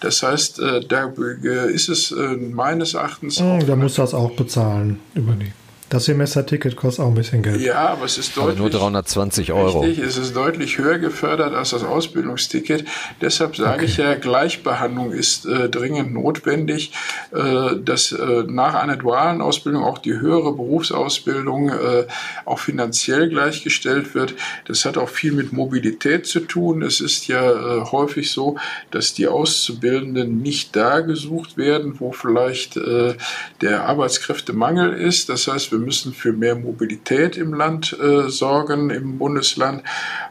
Das 0.00 0.22
heißt, 0.22 0.58
äh, 0.60 0.80
da 0.86 1.12
äh, 1.44 1.72
ist 1.72 1.88
es 1.88 2.10
äh, 2.10 2.36
meines 2.36 2.94
Erachtens. 2.94 3.38
Hm, 3.38 3.66
der 3.66 3.76
muss 3.76 3.94
das 3.94 4.14
auch 4.14 4.32
bezahlen 4.32 5.00
über 5.14 5.32
die 5.32 5.52
das 5.90 6.06
Semesterticket 6.06 6.76
kostet 6.76 7.04
auch 7.04 7.08
ein 7.08 7.14
bisschen 7.14 7.42
Geld. 7.42 7.60
Ja, 7.60 7.88
aber 7.88 8.04
es 8.04 8.18
ist 8.18 8.36
deutlich. 8.36 8.52
Aber 8.52 8.60
nur 8.60 8.70
320 8.70 9.52
Euro. 9.52 9.80
Richtig, 9.80 10.04
es 10.04 10.16
ist 10.16 10.34
deutlich 10.34 10.78
höher 10.78 10.98
gefördert 10.98 11.54
als 11.54 11.70
das 11.70 11.84
Ausbildungsticket. 11.84 12.84
Deshalb 13.20 13.56
sage 13.56 13.74
okay. 13.74 13.84
ich 13.84 13.96
ja, 13.98 14.14
Gleichbehandlung 14.14 15.12
ist 15.12 15.46
äh, 15.46 15.68
dringend 15.68 16.12
notwendig, 16.12 16.92
äh, 17.32 17.76
dass 17.76 18.12
äh, 18.12 18.44
nach 18.46 18.74
einer 18.74 18.96
dualen 18.96 19.40
Ausbildung 19.40 19.84
auch 19.84 19.98
die 19.98 20.18
höhere 20.18 20.52
Berufsausbildung 20.52 21.68
äh, 21.68 22.06
auch 22.44 22.58
finanziell 22.58 23.28
gleichgestellt 23.28 24.14
wird. 24.14 24.34
Das 24.66 24.84
hat 24.84 24.96
auch 24.96 25.08
viel 25.08 25.32
mit 25.32 25.52
Mobilität 25.52 26.26
zu 26.26 26.40
tun. 26.40 26.82
Es 26.82 27.00
ist 27.00 27.28
ja 27.28 27.50
äh, 27.50 27.84
häufig 27.90 28.30
so, 28.30 28.56
dass 28.90 29.14
die 29.14 29.28
Auszubildenden 29.28 30.40
nicht 30.40 30.74
da 30.74 31.00
gesucht 31.00 31.56
werden, 31.56 32.00
wo 32.00 32.12
vielleicht 32.12 32.76
äh, 32.76 33.14
der 33.60 33.84
Arbeitskräftemangel 33.84 34.94
ist. 34.94 35.28
Das 35.28 35.46
heißt, 35.46 35.73
wir 35.74 35.80
müssen 35.80 36.14
für 36.14 36.32
mehr 36.32 36.54
Mobilität 36.54 37.36
im 37.36 37.52
Land 37.52 37.96
äh, 38.00 38.28
sorgen, 38.28 38.90
im 38.90 39.18
Bundesland. 39.18 39.82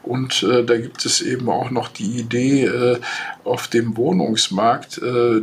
Und 0.02 0.42
äh, 0.42 0.64
da 0.64 0.76
gibt 0.78 1.04
es 1.04 1.20
eben 1.20 1.48
auch 1.48 1.70
noch 1.70 1.88
die 1.88 2.18
Idee, 2.18 2.64
äh, 2.64 2.98
auf 3.44 3.68
dem 3.68 3.96
Wohnungsmarkt 3.96 4.98
äh, 4.98 5.40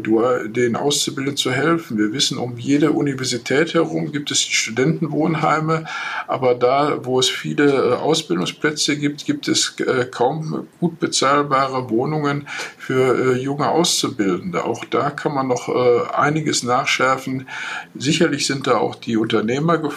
den 0.48 0.76
Auszubildenden 0.76 1.38
zu 1.38 1.52
helfen. 1.52 1.98
Wir 1.98 2.12
wissen, 2.14 2.38
um 2.38 2.58
jede 2.58 2.92
Universität 2.92 3.74
herum 3.74 4.12
gibt 4.12 4.32
es 4.32 4.46
die 4.46 4.54
Studentenwohnheime, 4.54 5.86
aber 6.28 6.56
da, 6.56 7.06
wo 7.06 7.20
es 7.20 7.30
viele 7.30 7.72
äh, 7.72 7.94
Ausbildungsplätze 7.94 8.98
gibt, 8.98 9.26
gibt 9.26 9.48
es 9.48 9.76
äh, 9.80 10.06
kaum 10.06 10.68
gut 10.80 11.00
bezahlbare 11.00 11.90
Wohnungen 11.90 12.48
für 12.78 13.38
junge 13.38 13.70
Auszubildende. 13.70 14.66
Auch 14.66 14.84
da 14.86 15.12
kann 15.12 15.34
man 15.34 15.48
noch 15.48 15.70
einiges 16.14 16.64
nachschärfen. 16.64 17.48
Sicherlich 17.96 18.48
sind 18.48 18.68
da 18.68 18.78
auch 18.78 18.96
die 18.96 19.18
Unternehmer 19.18 19.78
gefordert, 19.78 19.91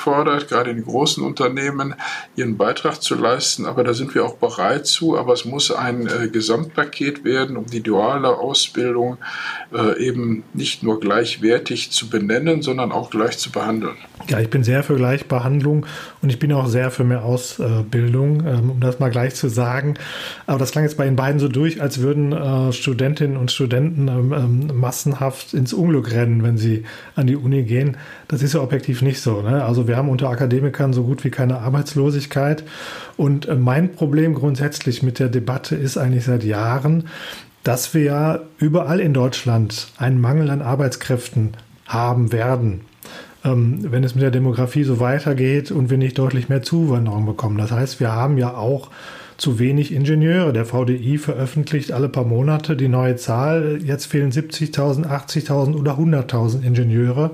gerade 0.49 0.70
in 0.70 0.84
großen 0.84 1.24
Unternehmen, 1.24 1.95
ihren 2.36 2.57
Beitrag 2.57 3.03
zu 3.03 3.14
leisten, 3.14 3.66
aber 3.66 3.84
da 3.84 3.95
sind 3.95 4.14
wir 4.14 4.24
auch 4.24 4.36
bereit 4.36 4.86
zu. 4.86 5.16
Aber 5.16 5.32
es 5.32 5.45
muss 5.45 5.70
ein 5.70 6.09
Gesamtpaket 6.32 7.24
werden, 7.24 7.57
um 7.57 7.66
die 7.66 7.82
duale 7.82 8.36
Ausbildung 8.38 9.18
äh, 9.72 9.99
eben 10.05 10.45
nicht 10.53 10.82
nur 10.82 11.01
gleichwertig 11.01 11.90
zu 11.90 12.09
benennen, 12.09 12.62
sondern 12.62 12.92
auch 12.92 13.11
gleich 13.11 13.38
zu 13.38 13.51
behandeln. 13.51 13.97
Ja, 14.28 14.40
ich 14.40 14.51
bin 14.51 14.64
sehr 14.64 14.82
für 14.82 14.97
Gleichbehandlung 14.97 15.86
und 16.22 16.30
ich 16.30 16.38
bin 16.38 16.53
auch 16.53 16.66
sehr 16.66 16.90
für 16.90 17.05
mehr 17.05 17.24
Ausbildung, 17.24 18.47
ähm, 18.47 18.70
um 18.70 18.80
das 18.80 18.99
mal 19.01 19.11
gleich 19.11 19.34
zu 19.34 19.49
sagen. 19.49 19.95
Aber 20.47 20.59
das 20.59 20.72
klang 20.72 20.84
jetzt 20.84 20.97
bei 20.97 21.05
den 21.05 21.16
beiden 21.16 21.38
so 21.40 21.49
durch, 21.49 21.80
als 21.80 22.01
würden 22.01 22.32
äh, 22.32 22.72
Studentinnen 22.72 23.36
und 23.36 23.51
Studenten 23.51 24.09
ähm, 24.09 24.32
ähm, 24.32 24.80
massenhaft 24.80 25.55
ins 25.55 25.72
Unglück 25.72 26.12
rennen, 26.12 26.42
wenn 26.42 26.57
sie 26.57 26.84
an 27.16 27.26
die 27.26 27.36
Uni 27.36 27.62
gehen. 27.62 27.97
Das 28.28 28.42
ist 28.42 28.55
ja 28.55 28.61
objektiv 28.61 29.03
nicht 29.03 29.20
so. 29.20 29.42
Ne? 29.42 29.64
Also 29.64 29.84
wir 29.89 29.97
haben 29.97 30.09
unter 30.09 30.28
Akademikern 30.28 30.93
so 30.93 31.05
gut 31.05 31.24
wie 31.24 31.30
keine 31.30 31.59
Arbeitslosigkeit. 31.59 32.64
Und 33.16 33.47
äh, 33.47 33.55
mein 33.55 33.93
Problem 33.93 34.35
grundsätzlich 34.35 35.03
mit 35.03 35.18
der 35.18 35.28
Debatte 35.28 35.76
ist 35.76 35.97
eigentlich 35.97 36.24
seit 36.24 36.45
Jahren, 36.45 37.05
dass 37.62 37.95
wir 37.95 38.03
ja 38.03 38.41
überall 38.59 39.01
in 39.01 39.14
Deutschland 39.14 39.89
einen 39.97 40.20
Mangel 40.20 40.51
an 40.51 40.62
Arbeitskräften 40.62 41.57
haben 41.87 42.32
werden, 42.32 42.82
ähm, 43.45 43.78
wenn 43.91 44.05
es 44.05 44.14
mit 44.14 44.22
der 44.22 44.30
Demografie 44.30 44.85
so 44.85 45.01
weitergeht 45.01 45.70
und 45.70 45.91
wir 45.91 45.99
nicht 45.99 46.18
deutlich 46.18 46.49
mehr 46.49 46.62
Zuwanderung 46.62 47.26
bekommen. 47.26 47.59
Das 47.59 47.72
heißt, 47.72 48.01
wir 48.01 48.12
haben 48.12 48.39
ja 48.39 48.55
auch 48.55 48.91
zu 49.37 49.59
wenig 49.59 49.93
Ingenieure. 49.93 50.53
Der 50.53 50.64
VDI 50.64 51.18
veröffentlicht 51.18 51.93
alle 51.93 52.09
paar 52.09 52.24
Monate 52.24 52.76
die 52.76 52.89
neue 52.89 53.16
Zahl. 53.16 53.80
Jetzt 53.82 54.07
fehlen 54.07 54.30
70.000, 54.30 55.07
80.000 55.07 55.74
oder 55.74 55.99
100.000 55.99 56.62
Ingenieure. 56.62 57.32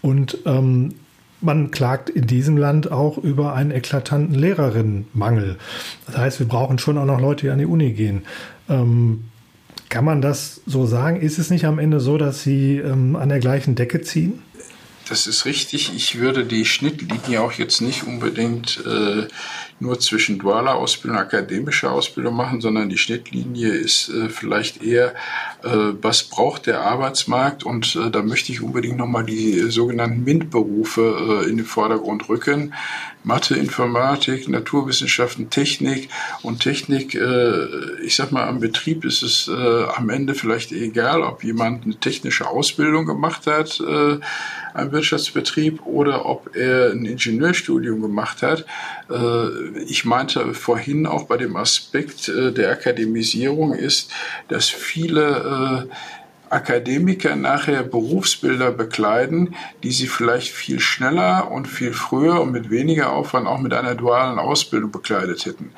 Und 0.00 0.38
ähm, 0.46 0.94
man 1.40 1.70
klagt 1.70 2.10
in 2.10 2.26
diesem 2.26 2.56
Land 2.56 2.90
auch 2.90 3.18
über 3.18 3.54
einen 3.54 3.70
eklatanten 3.70 4.34
Lehrerinnenmangel. 4.34 5.58
Das 6.06 6.16
heißt, 6.16 6.38
wir 6.38 6.48
brauchen 6.48 6.78
schon 6.78 6.98
auch 6.98 7.04
noch 7.04 7.20
Leute, 7.20 7.46
die 7.46 7.50
an 7.50 7.58
die 7.58 7.66
Uni 7.66 7.92
gehen. 7.92 8.24
Ähm, 8.68 9.24
kann 9.88 10.04
man 10.04 10.20
das 10.20 10.60
so 10.66 10.86
sagen? 10.86 11.20
Ist 11.20 11.38
es 11.38 11.50
nicht 11.50 11.64
am 11.64 11.78
Ende 11.78 12.00
so, 12.00 12.18
dass 12.18 12.42
sie 12.42 12.78
ähm, 12.78 13.16
an 13.16 13.28
der 13.28 13.38
gleichen 13.38 13.74
Decke 13.74 14.00
ziehen? 14.02 14.42
Das 15.08 15.28
ist 15.28 15.44
richtig. 15.44 15.94
Ich 15.94 16.18
würde 16.18 16.44
die 16.44 16.64
Schnittlinie 16.64 17.40
auch 17.40 17.52
jetzt 17.52 17.80
nicht 17.80 18.02
unbedingt 18.02 18.82
äh, 18.84 19.28
nur 19.78 20.00
zwischen 20.00 20.38
dualer 20.38 20.74
Ausbildung 20.74 21.18
und 21.18 21.24
akademischer 21.24 21.92
Ausbildung 21.92 22.34
machen, 22.34 22.60
sondern 22.60 22.88
die 22.88 22.98
Schnittlinie 22.98 23.68
ist 23.68 24.08
äh, 24.08 24.28
vielleicht 24.28 24.82
eher, 24.82 25.14
was 25.62 26.24
braucht 26.24 26.66
der 26.66 26.82
Arbeitsmarkt? 26.82 27.64
Und 27.64 27.96
äh, 27.96 28.10
da 28.10 28.22
möchte 28.22 28.52
ich 28.52 28.62
unbedingt 28.62 28.98
nochmal 28.98 29.24
die 29.24 29.70
sogenannten 29.70 30.24
MINT-Berufe 30.24 31.44
äh, 31.44 31.50
in 31.50 31.56
den 31.56 31.66
Vordergrund 31.66 32.28
rücken. 32.28 32.72
Mathe, 33.26 33.56
Informatik, 33.56 34.48
Naturwissenschaften, 34.48 35.50
Technik 35.50 36.08
und 36.42 36.60
Technik, 36.60 37.16
äh, 37.16 37.66
ich 38.04 38.14
sag 38.14 38.30
mal, 38.30 38.46
am 38.46 38.60
Betrieb 38.60 39.04
ist 39.04 39.22
es 39.22 39.48
äh, 39.48 39.84
am 39.96 40.10
Ende 40.10 40.36
vielleicht 40.36 40.70
egal, 40.70 41.22
ob 41.22 41.42
jemand 41.42 41.84
eine 41.84 41.96
technische 41.96 42.46
Ausbildung 42.46 43.04
gemacht 43.04 43.48
hat, 43.48 43.80
äh, 43.80 44.18
am 44.74 44.92
Wirtschaftsbetrieb, 44.92 45.84
oder 45.86 46.24
ob 46.24 46.54
er 46.54 46.92
ein 46.92 47.04
Ingenieurstudium 47.04 48.00
gemacht 48.00 48.42
hat. 48.42 48.64
Äh, 49.10 49.80
ich 49.86 50.04
meinte 50.04 50.54
vorhin 50.54 51.06
auch 51.06 51.24
bei 51.24 51.36
dem 51.36 51.56
Aspekt 51.56 52.28
äh, 52.28 52.52
der 52.52 52.70
Akademisierung 52.70 53.72
ist, 53.72 54.12
dass 54.46 54.68
viele 54.68 55.24
äh, 55.46 55.86
Akademiker 56.50 57.36
nachher 57.36 57.82
Berufsbilder 57.82 58.70
bekleiden, 58.70 59.54
die 59.82 59.92
sie 59.92 60.06
vielleicht 60.06 60.52
viel 60.52 60.80
schneller 60.80 61.50
und 61.50 61.66
viel 61.66 61.92
früher 61.92 62.40
und 62.40 62.52
mit 62.52 62.70
weniger 62.70 63.12
Aufwand 63.12 63.46
auch 63.46 63.58
mit 63.58 63.72
einer 63.72 63.94
dualen 63.94 64.38
Ausbildung 64.38 64.90
bekleidet 64.90 65.46
hätten. 65.46 65.72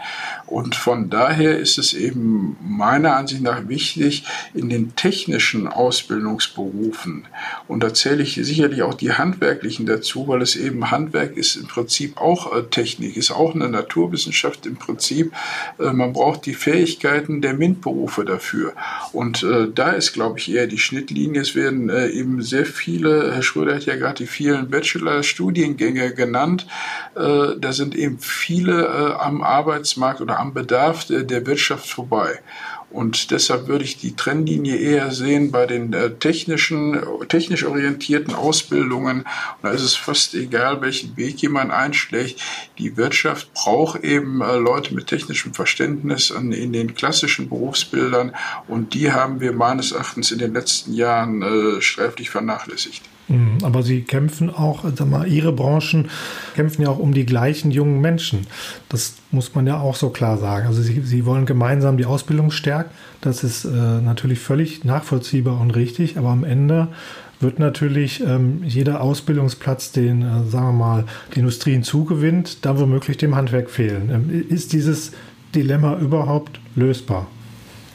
Und 0.47 0.77
von 0.77 1.11
daher 1.11 1.59
ist 1.59 1.79
es 1.79 1.95
eben 1.95 2.57
meiner 2.63 3.17
Ansicht 3.17 3.43
nach 3.43 3.69
wichtig, 3.69 4.25
in 4.55 4.69
den 4.69 4.95
technischen 4.97 5.69
Ausbildungsberufen, 5.69 7.27
und 7.67 7.83
da 7.83 7.93
zähle 7.93 8.23
ich 8.23 8.35
sicherlich 8.35 8.83
auch 8.83 8.95
die 8.95 9.13
handwerklichen 9.13 9.87
dazu, 9.87 10.29
weil 10.29 10.43
es 10.43 10.57
eben 10.57 10.91
Handwerk 10.91 11.37
ist 11.37 11.57
im 11.57 11.67
Prinzip 11.67 12.17
auch 12.17 12.55
äh, 12.57 12.63
Technik, 12.65 13.17
ist 13.17 13.31
auch 13.31 13.55
eine 13.55 13.69
Naturwissenschaft 13.69 14.67
im 14.67 14.77
Prinzip. 14.77 15.33
Äh, 15.79 15.93
man 15.93 16.13
braucht 16.13 16.47
die 16.47 16.55
Fähigkeiten 16.55 17.43
der 17.43 17.55
MINT-Berufe 17.55 18.25
dafür. 18.25 18.73
Und 19.13 19.43
äh, 19.43 19.69
da 19.73 19.91
ist, 19.91 20.13
glaube 20.13 20.39
ich, 20.39 20.49
eher 20.59 20.67
die 20.67 20.79
Schnittlinie. 20.79 21.41
Es 21.41 21.55
werden 21.55 21.89
äh, 21.89 22.09
eben 22.09 22.43
sehr 22.43 22.67
viele, 22.67 23.33
Herr 23.33 23.43
Schröder 23.43 23.77
hat 23.77 23.87
ja 23.87 23.97
gerade 23.97 24.25
die 24.25 24.27
vielen 24.27 24.69
Bachelor-Studiengänge 24.69 26.13
genannt. 26.15 26.67
Äh, 27.15 27.57
da 27.59 27.73
sind 27.73 27.95
eben 27.95 28.19
viele 28.19 28.83
äh, 28.85 29.13
am 29.23 29.43
Arbeitsmarkt 29.43 30.21
oder 30.21 30.39
am 30.39 30.53
Bedarf 30.53 31.07
der, 31.07 31.23
der 31.23 31.47
Wirtschaft 31.47 31.89
vorbei. 31.89 32.41
Und 32.91 33.31
deshalb 33.31 33.69
würde 33.69 33.85
ich 33.85 33.99
die 33.99 34.17
Trennlinie 34.17 34.77
eher 34.77 35.11
sehen 35.11 35.51
bei 35.51 35.67
den 35.67 35.93
äh, 35.93 36.11
technischen, 36.11 36.99
technisch 37.29 37.65
orientierten 37.65 38.35
Ausbildungen. 38.35 39.19
Und 39.21 39.27
da 39.63 39.71
ist 39.71 39.83
es 39.83 39.95
fast 39.95 40.35
egal, 40.35 40.81
welchen 40.81 41.17
Weg 41.17 41.43
jemand 41.43 41.71
einschlägt. 41.71 42.41
Die 42.79 42.97
Wirtschaft 42.97 43.53
braucht 43.53 44.05
eben 44.05 44.41
äh, 44.41 44.57
Leute 44.57 44.95
mit 44.95 45.07
technischem 45.07 45.53
Verständnis 45.53 46.31
in 46.31 46.73
den 46.73 46.95
klassischen 46.95 47.51
Berufsbildern. 47.51 48.35
Und 48.69 48.95
die 48.95 49.13
haben 49.13 49.41
wir 49.41 49.53
meines 49.53 49.93
Erachtens 49.93 50.31
in 50.31 50.39
den 50.39 50.55
letzten 50.55 50.95
Jahren 50.95 51.43
äh, 51.43 51.83
sträflich 51.83 52.31
vernachlässigt. 52.31 53.03
Mhm, 53.29 53.59
aber 53.63 53.83
Sie 53.83 54.03
kämpfen 54.03 54.51
auch, 54.51 54.85
sag 54.95 55.09
mal, 55.09 55.29
Ihre 55.29 55.53
Branchen 55.53 56.09
kämpfen 56.55 56.83
ja 56.83 56.89
auch 56.89 56.99
um 56.99 57.13
die 57.13 57.27
gleichen 57.27 57.71
jungen 57.71 58.01
Menschen. 58.01 58.47
Das 58.89 59.17
muss 59.31 59.55
man 59.55 59.67
ja 59.67 59.79
auch 59.81 59.97
so 59.97 60.11
klar 60.11 60.39
sagen. 60.39 60.67
Also 60.67 60.83
Sie, 60.83 61.01
Sie 61.03 61.27
wollen 61.27 61.47
gemeinsam 61.47 61.97
die 61.97 62.07
Ausbildung 62.07 62.51
stärken. 62.51 62.91
Das 63.21 63.45
ist 63.45 63.65
äh, 63.65 63.69
natürlich 63.69 64.39
völlig 64.39 64.85
nachvollziehbar 64.85 65.61
und 65.61 65.73
richtig. 65.73 66.17
Aber 66.17 66.31
am 66.31 66.45
Ende 66.45 66.89
wird 67.41 67.59
natürlich 67.59 68.21
ähm, 68.21 68.63
jeder 68.65 69.01
Ausbildungsplatz, 69.01 69.93
den, 69.93 70.23
äh, 70.23 70.45
sagen 70.49 70.67
wir 70.67 70.73
mal, 70.73 71.05
die 71.35 71.41
Industrie 71.41 71.73
hinzugewinnt, 71.73 72.65
dann 72.65 72.79
womöglich 72.79 73.17
dem 73.17 73.37
Handwerk 73.37 73.71
fehlen. 73.71 74.11
Ähm, 74.11 74.47
ist 74.49 74.73
dieses 74.73 75.13
Dilemma 75.55 75.99
überhaupt 75.99 76.61
lösbar? 76.75 77.27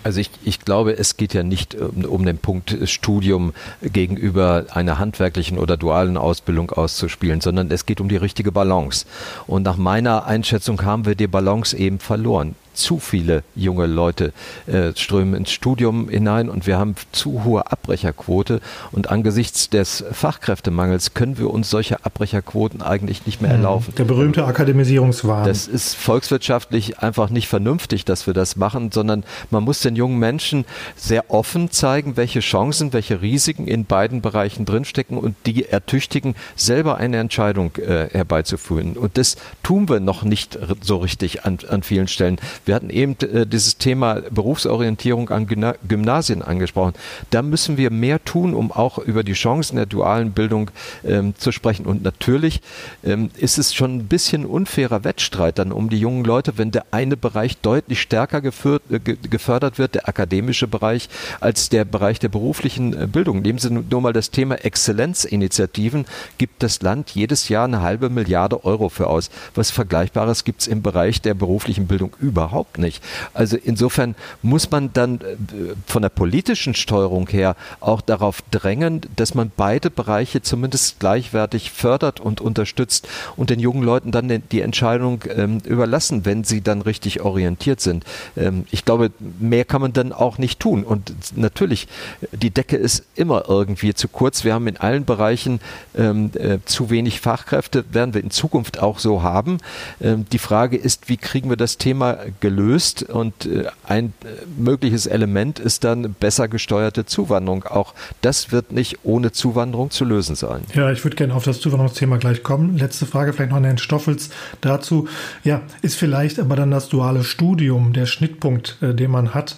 Also 0.03 0.19
ich, 0.19 0.29
ich 0.43 0.59
glaube, 0.59 0.97
es 0.97 1.17
geht 1.17 1.33
ja 1.33 1.43
nicht 1.43 1.75
um, 1.75 2.05
um 2.05 2.25
den 2.25 2.37
Punkt 2.37 2.77
Studium 2.85 3.53
gegenüber 3.81 4.65
einer 4.71 4.99
handwerklichen 4.99 5.57
oder 5.57 5.77
dualen 5.77 6.17
Ausbildung 6.17 6.71
auszuspielen, 6.71 7.41
sondern 7.41 7.71
es 7.71 7.85
geht 7.85 8.01
um 8.01 8.09
die 8.09 8.17
richtige 8.17 8.51
Balance. 8.51 9.05
Und 9.47 9.63
nach 9.63 9.77
meiner 9.77 10.25
Einschätzung 10.25 10.83
haben 10.83 11.05
wir 11.05 11.15
die 11.15 11.27
Balance 11.27 11.75
eben 11.77 11.99
verloren 11.99 12.55
zu 12.73 12.99
viele 12.99 13.43
junge 13.55 13.85
Leute 13.85 14.33
äh, 14.67 14.91
strömen 14.95 15.35
ins 15.35 15.51
Studium 15.51 16.09
hinein 16.09 16.49
und 16.49 16.67
wir 16.67 16.77
haben 16.77 16.95
zu 17.11 17.43
hohe 17.43 17.71
Abbrecherquote. 17.71 18.61
Und 18.91 19.09
angesichts 19.09 19.69
des 19.69 20.03
Fachkräftemangels 20.11 21.13
können 21.13 21.37
wir 21.37 21.49
uns 21.49 21.69
solche 21.69 22.05
Abbrecherquoten 22.05 22.81
eigentlich 22.81 23.25
nicht 23.25 23.41
mehr 23.41 23.51
mhm. 23.51 23.57
erlaufen. 23.57 23.93
Der 23.97 24.05
berühmte 24.05 24.45
Akademisierungswahn. 24.45 25.45
Das 25.45 25.67
ist 25.67 25.95
volkswirtschaftlich 25.95 26.99
einfach 26.99 27.29
nicht 27.29 27.47
vernünftig, 27.47 28.05
dass 28.05 28.27
wir 28.27 28.33
das 28.33 28.55
machen, 28.55 28.91
sondern 28.91 29.23
man 29.49 29.63
muss 29.63 29.81
den 29.81 29.95
jungen 29.95 30.19
Menschen 30.19 30.65
sehr 30.95 31.29
offen 31.31 31.71
zeigen, 31.71 32.17
welche 32.17 32.39
Chancen, 32.39 32.93
welche 32.93 33.21
Risiken 33.21 33.67
in 33.67 33.85
beiden 33.85 34.21
Bereichen 34.21 34.65
drinstecken 34.65 35.17
und 35.17 35.35
die 35.45 35.65
ertüchtigen, 35.65 36.35
selber 36.55 36.97
eine 36.97 37.17
Entscheidung 37.17 37.75
äh, 37.77 38.09
herbeizuführen. 38.11 38.97
Und 38.97 39.17
das 39.17 39.37
tun 39.61 39.89
wir 39.89 39.99
noch 39.99 40.23
nicht 40.23 40.57
so 40.81 40.97
richtig 40.97 41.45
an, 41.45 41.59
an 41.69 41.83
vielen 41.83 42.07
Stellen. 42.07 42.37
Wir 42.65 42.75
hatten 42.75 42.89
eben 42.89 43.15
äh, 43.21 43.45
dieses 43.45 43.77
Thema 43.77 44.21
Berufsorientierung 44.29 45.29
an 45.29 45.47
Gymnasien 45.47 46.41
angesprochen. 46.41 46.93
Da 47.29 47.41
müssen 47.41 47.77
wir 47.77 47.91
mehr 47.91 48.23
tun, 48.23 48.53
um 48.53 48.71
auch 48.71 48.97
über 48.97 49.23
die 49.23 49.33
Chancen 49.33 49.75
der 49.75 49.85
dualen 49.85 50.31
Bildung 50.31 50.71
ähm, 51.03 51.33
zu 51.37 51.51
sprechen. 51.51 51.85
Und 51.85 52.03
natürlich 52.03 52.61
ähm, 53.03 53.29
ist 53.37 53.57
es 53.57 53.73
schon 53.73 53.97
ein 53.97 54.07
bisschen 54.07 54.45
unfairer 54.45 55.03
Wettstreit 55.03 55.59
dann 55.59 55.71
um 55.71 55.89
die 55.89 55.99
jungen 55.99 56.23
Leute, 56.23 56.57
wenn 56.57 56.71
der 56.71 56.85
eine 56.91 57.17
Bereich 57.17 57.57
deutlich 57.57 58.01
stärker 58.01 58.41
geführt, 58.41 58.83
äh, 58.89 58.99
gefördert 58.99 59.77
wird, 59.77 59.95
der 59.95 60.07
akademische 60.07 60.67
Bereich, 60.67 61.09
als 61.39 61.69
der 61.69 61.85
Bereich 61.85 62.19
der 62.19 62.29
beruflichen 62.29 62.93
äh, 62.93 63.07
Bildung. 63.07 63.41
Nehmen 63.41 63.59
Sie 63.59 63.69
nur 63.71 64.01
mal 64.01 64.13
das 64.13 64.31
Thema 64.31 64.55
Exzellenzinitiativen, 64.55 66.05
gibt 66.37 66.63
das 66.63 66.81
Land 66.81 67.11
jedes 67.11 67.49
Jahr 67.49 67.65
eine 67.65 67.81
halbe 67.81 68.09
Milliarde 68.09 68.63
Euro 68.63 68.89
für 68.89 69.07
aus. 69.07 69.29
Was 69.55 69.71
Vergleichbares 69.71 70.43
gibt 70.43 70.61
es 70.61 70.67
im 70.67 70.81
Bereich 70.81 71.21
der 71.21 71.33
beruflichen 71.33 71.87
Bildung 71.87 72.15
überhaupt 72.19 72.52
überhaupt 72.53 72.77
nicht. 72.77 73.03
Also 73.33 73.57
insofern 73.57 74.15
muss 74.43 74.69
man 74.69 74.93
dann 74.93 75.15
äh, 75.15 75.75
von 75.87 76.03
der 76.03 76.09
politischen 76.09 76.75
Steuerung 76.75 77.27
her 77.29 77.55
auch 77.79 78.01
darauf 78.01 78.43
drängen, 78.51 79.01
dass 79.15 79.33
man 79.33 79.51
beide 79.55 79.89
Bereiche 79.89 80.41
zumindest 80.41 80.99
gleichwertig 80.99 81.71
fördert 81.71 82.19
und 82.19 82.41
unterstützt 82.41 83.07
und 83.35 83.49
den 83.49 83.59
jungen 83.59 83.83
Leuten 83.83 84.11
dann 84.11 84.43
die 84.51 84.61
Entscheidung 84.61 85.21
ähm, 85.35 85.59
überlassen, 85.65 86.25
wenn 86.25 86.43
sie 86.43 86.61
dann 86.61 86.81
richtig 86.81 87.21
orientiert 87.21 87.81
sind. 87.81 88.05
Ähm, 88.37 88.65
ich 88.69 88.85
glaube, 88.85 89.11
mehr 89.39 89.65
kann 89.65 89.81
man 89.81 89.93
dann 89.93 90.13
auch 90.13 90.37
nicht 90.37 90.59
tun. 90.59 90.83
Und 90.83 91.13
natürlich, 91.35 91.87
die 92.31 92.51
Decke 92.51 92.77
ist 92.77 93.03
immer 93.15 93.45
irgendwie 93.47 93.93
zu 93.95 94.07
kurz. 94.07 94.43
Wir 94.43 94.53
haben 94.53 94.67
in 94.67 94.77
allen 94.77 95.05
Bereichen 95.05 95.59
ähm, 95.97 96.29
äh, 96.35 96.59
zu 96.65 96.91
wenig 96.91 97.19
Fachkräfte, 97.19 97.83
werden 97.91 98.13
wir 98.13 98.21
in 98.21 98.31
Zukunft 98.31 98.79
auch 98.79 98.99
so 98.99 99.23
haben. 99.23 99.57
Ähm, 100.01 100.25
die 100.31 100.39
Frage 100.39 100.77
ist, 100.77 101.09
wie 101.09 101.17
kriegen 101.17 101.49
wir 101.49 101.57
das 101.57 101.77
Thema 101.77 102.17
gelöst 102.43 103.03
und 103.03 103.45
äh, 103.45 103.67
ein 103.87 104.07
äh, 104.25 104.27
mögliches 104.57 105.07
Element 105.07 105.59
ist 105.59 105.85
dann 105.85 106.13
besser 106.13 106.49
gesteuerte 106.49 107.05
Zuwanderung. 107.05 107.63
Auch 107.63 107.93
das 108.19 108.51
wird 108.51 108.73
nicht 108.73 108.99
ohne 109.03 109.31
Zuwanderung 109.31 109.91
zu 109.91 110.03
lösen 110.03 110.35
sein. 110.35 110.63
Ja, 110.75 110.91
ich 110.91 111.05
würde 111.05 111.15
gerne 111.15 111.35
auf 111.35 111.45
das 111.45 111.61
Zuwanderungsthema 111.61 112.17
gleich 112.17 112.43
kommen. 112.43 112.77
Letzte 112.77 113.05
Frage 113.05 113.31
vielleicht 113.31 113.51
noch 113.51 113.57
an 113.57 113.63
Herrn 113.63 113.77
Stoffels 113.77 114.29
dazu. 114.59 115.07
Ja, 115.45 115.61
ist 115.81 115.95
vielleicht 115.95 116.37
aber 116.37 116.57
dann 116.57 116.69
das 116.69 116.89
duale 116.89 117.23
Studium 117.23 117.93
der 117.93 118.07
Schnittpunkt, 118.07 118.77
äh, 118.81 118.93
den 118.93 119.09
man 119.09 119.33
hat, 119.33 119.55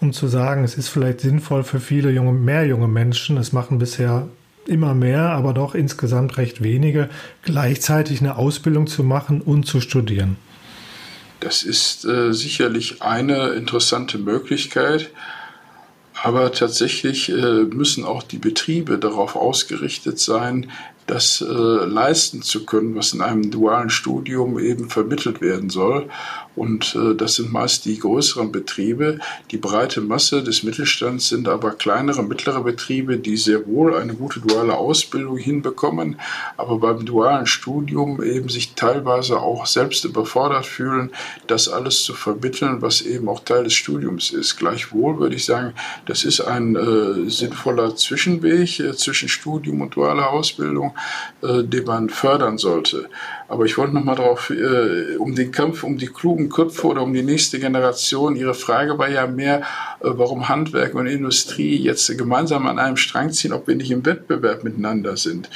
um 0.00 0.12
zu 0.12 0.28
sagen, 0.28 0.62
es 0.62 0.76
ist 0.76 0.88
vielleicht 0.88 1.20
sinnvoll 1.20 1.64
für 1.64 1.80
viele 1.80 2.12
junge, 2.12 2.30
mehr 2.32 2.64
junge 2.66 2.86
Menschen. 2.86 3.36
Es 3.36 3.52
machen 3.52 3.80
bisher 3.80 4.28
immer 4.64 4.94
mehr, 4.94 5.30
aber 5.30 5.54
doch 5.54 5.74
insgesamt 5.74 6.36
recht 6.36 6.62
wenige, 6.62 7.08
gleichzeitig 7.42 8.20
eine 8.20 8.36
Ausbildung 8.36 8.86
zu 8.86 9.02
machen 9.02 9.40
und 9.40 9.66
zu 9.66 9.80
studieren. 9.80 10.36
Das 11.40 11.62
ist 11.62 12.04
äh, 12.04 12.32
sicherlich 12.32 13.02
eine 13.02 13.50
interessante 13.50 14.18
Möglichkeit, 14.18 15.10
aber 16.22 16.50
tatsächlich 16.52 17.28
äh, 17.28 17.64
müssen 17.64 18.04
auch 18.04 18.22
die 18.22 18.38
Betriebe 18.38 18.98
darauf 18.98 19.36
ausgerichtet 19.36 20.18
sein, 20.18 20.70
das 21.06 21.40
äh, 21.40 21.44
leisten 21.46 22.42
zu 22.42 22.66
können, 22.66 22.94
was 22.94 23.14
in 23.14 23.22
einem 23.22 23.50
dualen 23.50 23.88
Studium 23.88 24.58
eben 24.58 24.90
vermittelt 24.90 25.40
werden 25.40 25.70
soll. 25.70 26.10
Und 26.58 26.96
äh, 26.96 27.14
das 27.14 27.36
sind 27.36 27.52
meist 27.52 27.84
die 27.84 27.98
größeren 27.98 28.50
Betriebe. 28.50 29.18
Die 29.52 29.58
breite 29.58 30.00
Masse 30.00 30.42
des 30.42 30.64
Mittelstands 30.64 31.28
sind 31.28 31.48
aber 31.48 31.70
kleinere, 31.70 32.22
mittlere 32.22 32.62
Betriebe, 32.62 33.18
die 33.18 33.36
sehr 33.36 33.66
wohl 33.66 33.94
eine 33.94 34.14
gute 34.14 34.40
duale 34.40 34.76
Ausbildung 34.76 35.36
hinbekommen, 35.36 36.20
aber 36.56 36.78
beim 36.78 37.04
dualen 37.04 37.46
Studium 37.46 38.22
eben 38.22 38.48
sich 38.48 38.74
teilweise 38.74 39.40
auch 39.40 39.66
selbst 39.66 40.04
überfordert 40.04 40.66
fühlen, 40.66 41.12
das 41.46 41.68
alles 41.68 42.02
zu 42.02 42.14
vermitteln, 42.14 42.82
was 42.82 43.02
eben 43.02 43.28
auch 43.28 43.40
Teil 43.44 43.64
des 43.64 43.74
Studiums 43.74 44.30
ist. 44.30 44.56
Gleichwohl 44.56 45.18
würde 45.18 45.36
ich 45.36 45.44
sagen, 45.44 45.74
das 46.06 46.24
ist 46.24 46.40
ein 46.40 46.74
äh, 46.74 47.30
sinnvoller 47.30 47.94
Zwischenweg 47.94 48.80
äh, 48.80 48.94
zwischen 48.94 49.28
Studium 49.28 49.80
und 49.80 49.94
dualer 49.94 50.30
Ausbildung, 50.30 50.94
äh, 51.42 51.62
den 51.62 51.84
man 51.84 52.08
fördern 52.10 52.58
sollte. 52.58 53.08
Aber 53.48 53.64
ich 53.64 53.78
wollte 53.78 53.94
noch 53.94 54.04
mal 54.04 54.14
darauf, 54.14 54.50
äh, 54.50 55.16
um 55.16 55.34
den 55.34 55.50
Kampf 55.50 55.82
um 55.82 55.96
die 55.96 56.08
klugen 56.08 56.50
Köpfe 56.50 56.86
oder 56.86 57.02
um 57.02 57.14
die 57.14 57.22
nächste 57.22 57.58
Generation. 57.58 58.36
Ihre 58.36 58.52
Frage 58.52 58.98
war 58.98 59.08
ja 59.08 59.26
mehr, 59.26 59.60
äh, 59.60 59.62
warum 60.02 60.50
Handwerk 60.50 60.94
und 60.94 61.06
Industrie 61.06 61.76
jetzt 61.76 62.16
gemeinsam 62.18 62.66
an 62.66 62.78
einem 62.78 62.98
Strang 62.98 63.32
ziehen, 63.32 63.54
ob 63.54 63.66
wir 63.66 63.74
nicht 63.74 63.90
im 63.90 64.04
Wettbewerb 64.04 64.64
miteinander 64.64 65.16
sind. 65.16 65.48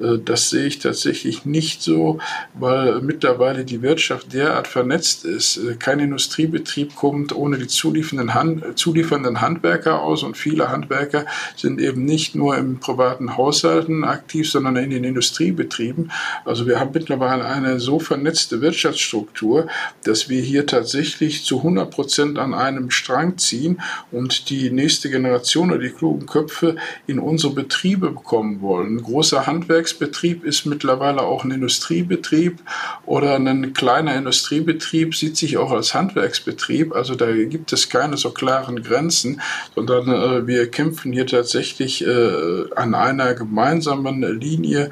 Äh, 0.00 0.18
das 0.24 0.50
sehe 0.50 0.66
ich 0.66 0.78
tatsächlich 0.78 1.44
nicht 1.44 1.82
so, 1.82 2.20
weil 2.54 3.00
mittlerweile 3.00 3.64
die 3.64 3.82
Wirtschaft 3.82 4.32
derart 4.32 4.68
vernetzt 4.68 5.24
ist. 5.24 5.56
Äh, 5.56 5.74
kein 5.74 5.98
Industriebetrieb 5.98 6.94
kommt 6.94 7.34
ohne 7.34 7.58
die 7.58 7.66
zuliefernden, 7.66 8.32
Hand, 8.32 8.78
zuliefernden 8.78 9.40
Handwerker 9.40 10.02
aus 10.02 10.22
und 10.22 10.36
viele 10.36 10.68
Handwerker 10.68 11.26
sind 11.56 11.80
eben 11.80 12.04
nicht 12.04 12.36
nur 12.36 12.56
im 12.56 12.78
privaten 12.78 13.36
Haushalten 13.36 14.04
aktiv, 14.04 14.48
sondern 14.48 14.76
in 14.76 14.90
den 14.90 15.02
Industriebetrieben. 15.02 16.12
Also 16.44 16.68
wir 16.68 16.78
haben 16.78 16.90
mittlerweile 16.94 17.39
mal 17.40 17.46
eine 17.46 17.80
so 17.80 17.98
vernetzte 17.98 18.60
Wirtschaftsstruktur, 18.60 19.68
dass 20.04 20.28
wir 20.28 20.40
hier 20.42 20.66
tatsächlich 20.66 21.44
zu 21.44 21.58
100 21.58 21.90
Prozent 21.90 22.38
an 22.38 22.54
einem 22.54 22.90
Strang 22.90 23.38
ziehen 23.38 23.80
und 24.10 24.50
die 24.50 24.70
nächste 24.70 25.10
Generation 25.10 25.70
oder 25.70 25.80
die 25.80 25.90
klugen 25.90 26.26
Köpfe 26.26 26.76
in 27.06 27.18
unsere 27.18 27.52
Betriebe 27.52 28.10
bekommen 28.10 28.60
wollen. 28.60 28.96
Ein 28.96 29.02
großer 29.02 29.46
Handwerksbetrieb 29.46 30.44
ist 30.44 30.66
mittlerweile 30.66 31.22
auch 31.22 31.44
ein 31.44 31.50
Industriebetrieb 31.50 32.58
oder 33.06 33.36
ein 33.36 33.72
kleiner 33.72 34.14
Industriebetrieb 34.14 35.14
sieht 35.14 35.36
sich 35.36 35.56
auch 35.56 35.72
als 35.72 35.94
Handwerksbetrieb. 35.94 36.94
Also 36.94 37.14
da 37.14 37.30
gibt 37.32 37.72
es 37.72 37.88
keine 37.88 38.16
so 38.16 38.30
klaren 38.30 38.82
Grenzen, 38.82 39.40
sondern 39.74 40.08
äh, 40.08 40.46
wir 40.46 40.70
kämpfen 40.70 41.12
hier 41.12 41.26
tatsächlich 41.26 42.04
äh, 42.06 42.64
an 42.74 42.94
einer 42.94 43.34
gemeinsamen 43.34 44.22
Linie 44.40 44.90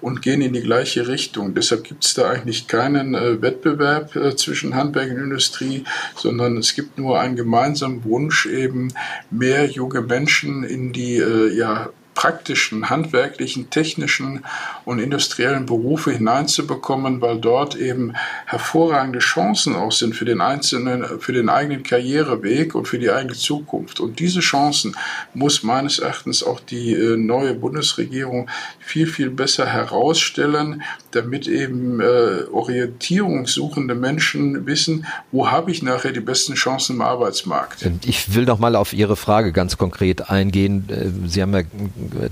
und 0.00 0.22
gehen 0.22 0.40
in 0.40 0.52
die 0.52 0.62
gleiche 0.62 1.08
Richtung. 1.08 1.54
Deshalb 1.54 1.89
gibt 1.90 2.04
es 2.04 2.14
da 2.14 2.30
eigentlich 2.30 2.68
keinen 2.68 3.16
äh, 3.16 3.42
Wettbewerb 3.42 4.14
äh, 4.14 4.36
zwischen 4.36 4.76
Handwerk 4.76 5.10
und 5.10 5.18
Industrie, 5.18 5.82
sondern 6.14 6.56
es 6.56 6.76
gibt 6.76 6.98
nur 6.98 7.18
einen 7.18 7.34
gemeinsamen 7.34 8.04
Wunsch, 8.04 8.46
eben 8.46 8.94
mehr 9.32 9.66
junge 9.66 10.00
Menschen 10.00 10.62
in 10.62 10.92
die 10.92 11.16
äh, 11.16 11.52
ja, 11.52 11.90
praktischen, 12.20 12.90
handwerklichen, 12.90 13.70
technischen 13.70 14.44
und 14.84 14.98
industriellen 14.98 15.64
Berufe 15.64 16.10
hineinzubekommen, 16.10 17.22
weil 17.22 17.38
dort 17.38 17.76
eben 17.76 18.12
hervorragende 18.44 19.20
Chancen 19.20 19.74
auch 19.74 19.90
sind 19.90 20.14
für 20.14 20.26
den 20.26 20.42
einzelnen, 20.42 21.18
für 21.18 21.32
den 21.32 21.48
eigenen 21.48 21.82
Karriereweg 21.82 22.74
und 22.74 22.86
für 22.86 22.98
die 22.98 23.10
eigene 23.10 23.32
Zukunft. 23.32 24.00
Und 24.00 24.18
diese 24.18 24.40
Chancen 24.40 24.94
muss 25.32 25.62
meines 25.62 25.98
Erachtens 25.98 26.42
auch 26.42 26.60
die 26.60 26.92
äh, 26.92 27.16
neue 27.16 27.54
Bundesregierung 27.54 28.50
viel, 28.80 29.06
viel 29.06 29.30
besser 29.30 29.64
herausstellen, 29.64 30.82
damit 31.12 31.48
eben 31.48 32.00
äh, 32.00 32.44
orientierungssuchende 32.52 33.94
Menschen 33.94 34.66
wissen, 34.66 35.06
wo 35.32 35.50
habe 35.50 35.70
ich 35.70 35.82
nachher 35.82 36.12
die 36.12 36.20
besten 36.20 36.52
Chancen 36.52 36.96
im 36.96 37.00
Arbeitsmarkt. 37.00 37.88
Ich 38.04 38.34
will 38.34 38.44
noch 38.44 38.58
mal 38.58 38.76
auf 38.76 38.92
Ihre 38.92 39.16
Frage 39.16 39.52
ganz 39.52 39.78
konkret 39.78 40.28
eingehen. 40.28 40.86
Äh, 40.90 41.26
Sie 41.26 41.40
haben 41.40 41.54
ja 41.54 41.62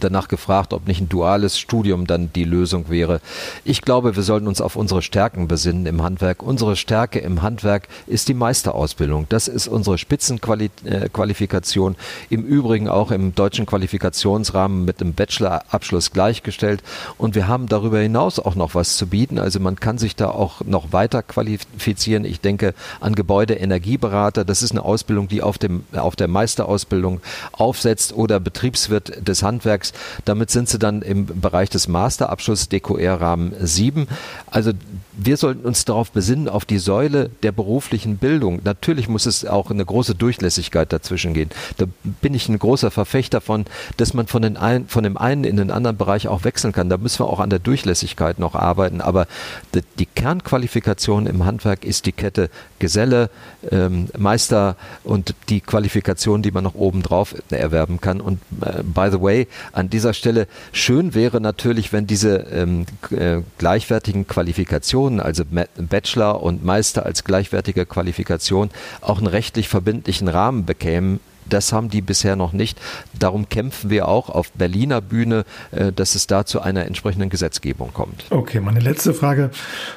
danach 0.00 0.28
gefragt, 0.28 0.72
ob 0.72 0.86
nicht 0.86 1.00
ein 1.00 1.08
duales 1.08 1.58
Studium 1.58 2.06
dann 2.06 2.32
die 2.32 2.44
Lösung 2.44 2.88
wäre. 2.88 3.20
Ich 3.64 3.82
glaube, 3.82 4.16
wir 4.16 4.22
sollten 4.22 4.48
uns 4.48 4.60
auf 4.60 4.76
unsere 4.76 5.02
Stärken 5.02 5.48
besinnen 5.48 5.86
im 5.86 6.02
Handwerk. 6.02 6.42
Unsere 6.42 6.76
Stärke 6.76 7.18
im 7.18 7.42
Handwerk 7.42 7.88
ist 8.06 8.28
die 8.28 8.34
Meisterausbildung. 8.34 9.26
Das 9.28 9.48
ist 9.48 9.68
unsere 9.68 9.98
Spitzenqualifikation. 9.98 11.96
Im 12.30 12.44
Übrigen 12.44 12.88
auch 12.88 13.10
im 13.10 13.34
deutschen 13.34 13.66
Qualifikationsrahmen 13.66 14.84
mit 14.84 15.00
dem 15.00 15.14
Bachelorabschluss 15.14 16.12
gleichgestellt. 16.12 16.82
Und 17.16 17.34
wir 17.34 17.48
haben 17.48 17.66
darüber 17.68 17.98
hinaus 17.98 18.38
auch 18.38 18.54
noch 18.54 18.74
was 18.74 18.96
zu 18.96 19.06
bieten. 19.06 19.38
Also 19.38 19.60
man 19.60 19.76
kann 19.76 19.98
sich 19.98 20.16
da 20.16 20.30
auch 20.30 20.62
noch 20.64 20.92
weiter 20.92 21.22
qualifizieren. 21.22 22.24
Ich 22.24 22.40
denke 22.40 22.74
an 23.00 23.14
Gebäudeenergieberater. 23.14 24.44
Das 24.44 24.62
ist 24.62 24.72
eine 24.72 24.84
Ausbildung, 24.84 25.28
die 25.28 25.42
auf, 25.42 25.58
dem, 25.58 25.84
auf 25.92 26.16
der 26.16 26.28
Meisterausbildung 26.28 27.20
aufsetzt 27.52 28.12
oder 28.12 28.40
Betriebswirt 28.40 29.26
des 29.26 29.42
Handwerks 29.42 29.57
Handwerks. 29.59 29.92
Damit 30.24 30.50
sind 30.50 30.68
sie 30.68 30.78
dann 30.78 31.02
im 31.02 31.26
Bereich 31.26 31.68
des 31.70 31.88
Masterabschlusses 31.88 32.68
DQR-Rahmen 32.68 33.52
7. 33.61 34.06
Also 34.50 34.72
wir 35.20 35.36
sollten 35.36 35.66
uns 35.66 35.84
darauf 35.84 36.12
besinnen, 36.12 36.48
auf 36.48 36.64
die 36.64 36.78
Säule 36.78 37.30
der 37.42 37.50
beruflichen 37.50 38.18
Bildung. 38.18 38.61
Natürlich 38.62 39.09
muss 39.09 39.26
es 39.26 39.44
auch 39.44 39.70
eine 39.70 39.84
große 39.84 40.14
Durchlässigkeit 40.14 40.92
dazwischen 40.92 41.34
gehen. 41.34 41.50
Da 41.76 41.86
bin 42.20 42.34
ich 42.34 42.48
ein 42.48 42.59
großer 42.59 42.92
Verfechter 42.92 43.40
von, 43.40 43.64
dass 43.96 44.14
man 44.14 44.28
von, 44.28 44.42
den 44.42 44.56
ein, 44.56 44.86
von 44.86 45.02
dem 45.02 45.16
einen 45.16 45.42
in 45.42 45.56
den 45.56 45.72
anderen 45.72 45.96
Bereich 45.96 46.28
auch 46.28 46.44
wechseln 46.44 46.72
kann. 46.72 46.88
Da 46.88 46.98
müssen 46.98 47.18
wir 47.18 47.26
auch 47.26 47.40
an 47.40 47.50
der 47.50 47.59
Durchlässigkeit 47.59 48.38
noch 48.38 48.54
arbeiten. 48.54 49.00
Aber 49.00 49.26
die, 49.74 49.82
die 49.98 50.06
Kernqualifikation 50.06 51.26
im 51.26 51.44
Handwerk 51.44 51.84
ist 51.84 52.06
die 52.06 52.12
Kette 52.12 52.48
Geselle, 52.78 53.30
ähm, 53.72 54.09
Meister 54.16 54.76
und 55.02 55.34
die 55.48 55.61
Qualifikation, 55.61 56.42
die 56.42 56.52
man 56.52 56.62
noch 56.62 56.76
obendrauf 56.76 57.34
erwerben 57.50 58.00
kann. 58.00 58.20
Und 58.20 58.38
äh, 58.61 58.84
by 58.84 59.09
the 59.11 59.20
way, 59.20 59.47
an 59.72 59.90
dieser 59.90 60.14
Stelle 60.14 60.46
schön 60.72 61.14
wäre 61.14 61.40
natürlich, 61.40 61.92
wenn 61.92 62.07
diese 62.07 62.46
ähm, 62.53 62.86
äh, 63.11 63.42
gleichwertigen 63.59 64.26
Qualifikationen 64.26 64.49
Qualifikationen, 64.68 65.20
also 65.20 65.44
Bachelor 65.76 66.42
und 66.42 66.64
Meister 66.64 67.05
als 67.05 67.24
gleichwertige 67.24 67.86
Qualifikation, 67.86 68.70
auch 69.01 69.18
einen 69.18 69.26
rechtlich 69.26 69.68
verbindlichen 69.68 70.28
Rahmen 70.28 70.64
bekämen. 70.64 71.20
Das 71.49 71.72
haben 71.72 71.88
die 71.88 72.01
bisher 72.01 72.36
noch 72.36 72.53
nicht. 72.53 72.78
Darum 73.18 73.49
kämpfen 73.49 73.90
wir 73.90 74.09
auch 74.09 74.28
auf 74.28 74.53
Berliner 74.53 75.01
Bühne, 75.01 75.44
äh, 75.70 75.92
dass 75.92 76.14
es 76.14 76.26
da 76.26 76.44
zu 76.44 76.61
einer 76.61 76.86
entsprechenden 76.86 77.30
Gesetzgebung 77.30 77.92
kommt. 77.92 78.24
Okay, 78.30 78.61
meine 78.61 78.80
letzte 78.80 79.14
Frage 79.14 79.51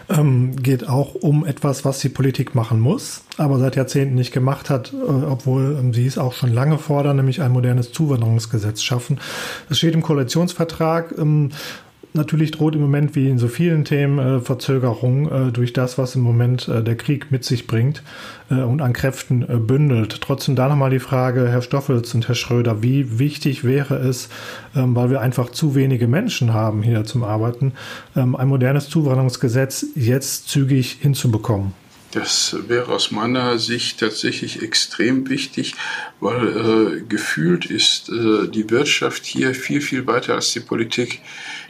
ähm, 0.09 0.55
geht 0.55 0.87
auch 0.87 1.15
um 1.15 1.45
etwas, 1.45 1.85
was 1.85 1.99
die 1.99 2.09
Politik 2.09 2.55
machen 2.55 2.79
muss, 2.79 3.23
aber 3.37 3.59
seit 3.59 3.75
Jahrzehnten 3.75 4.15
nicht 4.15 4.31
gemacht 4.31 4.69
hat, 4.69 4.93
äh, 4.93 4.95
obwohl 4.95 5.77
ähm, 5.79 5.93
sie 5.93 6.05
es 6.05 6.17
auch 6.17 6.33
schon 6.33 6.53
lange 6.53 6.77
fordern, 6.77 7.17
nämlich 7.17 7.41
ein 7.41 7.51
modernes 7.51 7.91
Zuwanderungsgesetz 7.91 8.81
schaffen. 8.81 9.19
Es 9.69 9.77
steht 9.77 9.93
im 9.93 10.01
Koalitionsvertrag. 10.01 11.13
Ähm, 11.17 11.51
natürlich 12.13 12.51
droht 12.51 12.75
im 12.75 12.81
Moment 12.81 13.15
wie 13.15 13.29
in 13.29 13.37
so 13.37 13.47
vielen 13.47 13.85
Themen 13.85 14.19
äh, 14.19 14.39
Verzögerung 14.39 15.31
äh, 15.31 15.51
durch 15.51 15.73
das, 15.73 15.97
was 15.97 16.15
im 16.15 16.21
Moment 16.21 16.67
äh, 16.67 16.83
der 16.83 16.95
Krieg 16.95 17.31
mit 17.31 17.43
sich 17.43 17.67
bringt 17.67 18.03
äh, 18.49 18.61
und 18.61 18.81
an 18.81 18.93
Kräften 18.93 19.43
äh, 19.43 19.57
bündelt. 19.57 20.21
Trotzdem 20.21 20.55
da 20.55 20.67
nochmal 20.69 20.89
die 20.89 20.99
Frage, 20.99 21.47
Herr 21.49 21.61
Stoffels 21.61 22.13
und 22.13 22.27
Herr 22.27 22.35
Schröder, 22.35 22.83
wie 22.83 23.19
wichtig 23.19 23.63
wäre 23.63 23.95
es, 23.95 24.29
ähm, 24.75 24.95
weil 24.95 25.09
wir 25.09 25.21
einfach 25.21 25.49
zu 25.49 25.75
wenige 25.75 26.07
Menschen 26.07 26.53
haben 26.53 26.83
hier 26.83 27.03
zum 27.03 27.23
Arbeiten, 27.23 27.73
ähm, 28.15 28.35
ein 28.35 28.47
modernes 28.47 28.89
Zuwanderungsgesetz 28.89 29.85
jetzt 29.95 30.49
zügig 30.49 30.97
hinzubekommen? 31.01 31.80
Das 32.11 32.57
wäre 32.67 32.91
aus 32.91 33.11
meiner 33.11 33.57
Sicht 33.57 33.99
tatsächlich 33.99 34.61
extrem 34.61 35.29
wichtig, 35.29 35.75
weil 36.19 36.47
äh, 36.47 37.01
gefühlt 37.07 37.65
ist 37.65 38.09
äh, 38.09 38.49
die 38.49 38.69
Wirtschaft 38.69 39.25
hier 39.25 39.55
viel, 39.55 39.79
viel 39.79 40.05
weiter 40.07 40.35
als 40.35 40.51
die 40.51 40.59
Politik. 40.59 41.21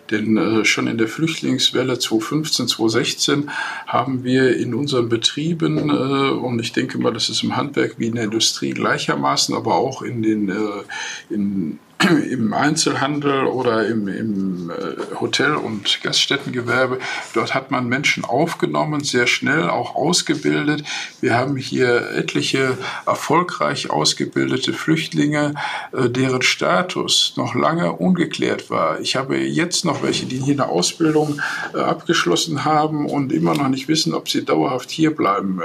Denn 0.09 0.37
äh, 0.37 0.65
schon 0.65 0.87
in 0.87 0.97
der 0.97 1.07
Flüchtlingswelle 1.07 1.97
2015, 1.97 2.67
2016 2.67 3.49
haben 3.85 4.23
wir 4.23 4.57
in 4.57 4.73
unseren 4.73 5.09
Betrieben, 5.09 5.89
äh, 5.89 5.93
und 5.93 6.59
ich 6.59 6.73
denke 6.73 6.97
mal, 6.97 7.13
das 7.13 7.29
ist 7.29 7.43
im 7.43 7.55
Handwerk 7.55 7.95
wie 7.97 8.07
in 8.07 8.15
der 8.15 8.25
Industrie 8.25 8.71
gleichermaßen, 8.71 9.55
aber 9.55 9.75
auch 9.75 10.01
in 10.01 10.23
den 10.23 10.49
äh, 10.49 11.33
in 11.33 11.79
im 12.29 12.53
Einzelhandel 12.53 13.45
oder 13.45 13.87
im, 13.87 14.07
im 14.07 14.69
äh, 14.69 15.19
Hotel- 15.19 15.55
und 15.55 16.01
Gaststättengewerbe. 16.01 16.99
Dort 17.33 17.53
hat 17.53 17.71
man 17.71 17.87
Menschen 17.87 18.23
aufgenommen, 18.23 19.03
sehr 19.03 19.27
schnell 19.27 19.69
auch 19.69 19.95
ausgebildet. 19.95 20.83
Wir 21.19 21.35
haben 21.35 21.57
hier 21.57 22.11
etliche 22.11 22.77
erfolgreich 23.05 23.89
ausgebildete 23.89 24.73
Flüchtlinge, 24.73 25.53
äh, 25.91 26.09
deren 26.09 26.41
Status 26.41 27.33
noch 27.35 27.55
lange 27.55 27.93
ungeklärt 27.93 28.69
war. 28.69 28.99
Ich 28.99 29.15
habe 29.15 29.37
jetzt 29.37 29.85
noch 29.85 30.03
welche, 30.03 30.25
die 30.25 30.37
hier 30.37 30.53
eine 30.53 30.69
Ausbildung 30.69 31.41
äh, 31.73 31.79
abgeschlossen 31.79 32.65
haben 32.65 33.05
und 33.05 33.31
immer 33.31 33.53
noch 33.55 33.69
nicht 33.69 33.87
wissen, 33.87 34.13
ob 34.13 34.29
sie 34.29 34.45
dauerhaft 34.45 34.89
hier 34.89 35.15
bleiben 35.15 35.61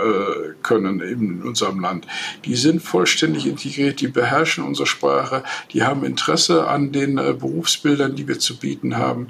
können 0.62 1.00
in 1.00 1.42
unserem 1.42 1.80
Land. 1.80 2.06
Die 2.44 2.56
sind 2.56 2.82
vollständig 2.82 3.46
integriert, 3.46 4.00
die 4.00 4.08
beherrschen 4.08 4.64
unsere 4.64 4.86
Sprache, 4.86 5.42
die 5.72 5.82
haben 5.82 6.04
Interesse 6.04 6.25
Interesse 6.26 6.66
an 6.66 6.90
den 6.90 7.18
äh, 7.18 7.34
Berufsbildern, 7.38 8.16
die 8.16 8.26
wir 8.26 8.38
zu 8.40 8.56
bieten 8.56 8.96
haben. 8.96 9.28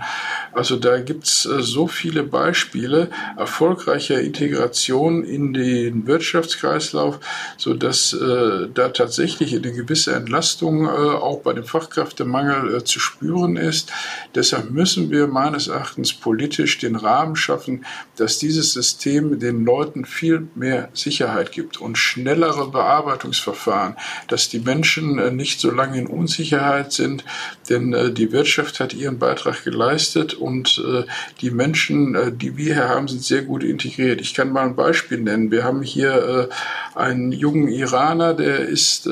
Also 0.52 0.76
da 0.76 0.98
gibt 0.98 1.24
es 1.24 1.44
äh, 1.44 1.60
so 1.60 1.86
viele 1.86 2.22
Beispiele 2.22 3.10
erfolgreicher 3.36 4.20
Integration 4.20 5.22
in 5.22 5.52
den 5.52 6.06
Wirtschaftskreislauf, 6.06 7.20
sodass 7.58 8.14
äh, 8.14 8.68
da 8.72 8.88
tatsächlich 8.88 9.54
eine 9.54 9.72
gewisse 9.72 10.14
Entlastung 10.14 10.86
äh, 10.86 10.88
auch 10.88 11.40
bei 11.40 11.52
dem 11.52 11.64
Fachkräftemangel 11.64 12.76
äh, 12.76 12.84
zu 12.84 12.98
spüren 12.98 13.56
ist. 13.56 13.92
Deshalb 14.34 14.70
müssen 14.70 15.10
wir 15.10 15.26
meines 15.26 15.68
Erachtens 15.68 16.14
politisch 16.14 16.78
den 16.78 16.96
Rahmen 16.96 17.36
schaffen, 17.36 17.84
dass 18.16 18.38
dieses 18.38 18.72
System 18.72 19.38
den 19.38 19.66
Leuten 19.66 20.06
viel 20.06 20.48
mehr 20.54 20.88
Sicherheit 20.94 21.52
gibt 21.52 21.78
und 21.78 21.98
schnellere 21.98 22.70
Bearbeitungsverfahren, 22.70 23.96
dass 24.28 24.48
die 24.48 24.60
Menschen 24.60 25.18
äh, 25.18 25.30
nicht 25.30 25.60
so 25.60 25.70
lange 25.70 25.98
in 25.98 26.06
Unsicherheit 26.06 26.85
sind, 26.92 27.24
denn 27.68 27.92
äh, 27.92 28.12
die 28.12 28.32
Wirtschaft 28.32 28.80
hat 28.80 28.94
ihren 28.94 29.18
Beitrag 29.18 29.64
geleistet 29.64 30.34
und 30.34 30.82
äh, 30.86 31.04
die 31.40 31.50
Menschen, 31.50 32.36
die 32.38 32.56
wir 32.56 32.74
hier 32.74 32.88
haben, 32.88 33.08
sind 33.08 33.22
sehr 33.22 33.42
gut 33.42 33.62
integriert. 33.62 34.20
Ich 34.20 34.34
kann 34.34 34.52
mal 34.52 34.64
ein 34.64 34.76
Beispiel 34.76 35.18
nennen. 35.18 35.50
Wir 35.50 35.64
haben 35.64 35.82
hier 35.82 36.48
einen 36.94 37.32
jungen 37.32 37.68
Iraner, 37.68 38.34
der 38.34 38.60
ist 38.60 39.08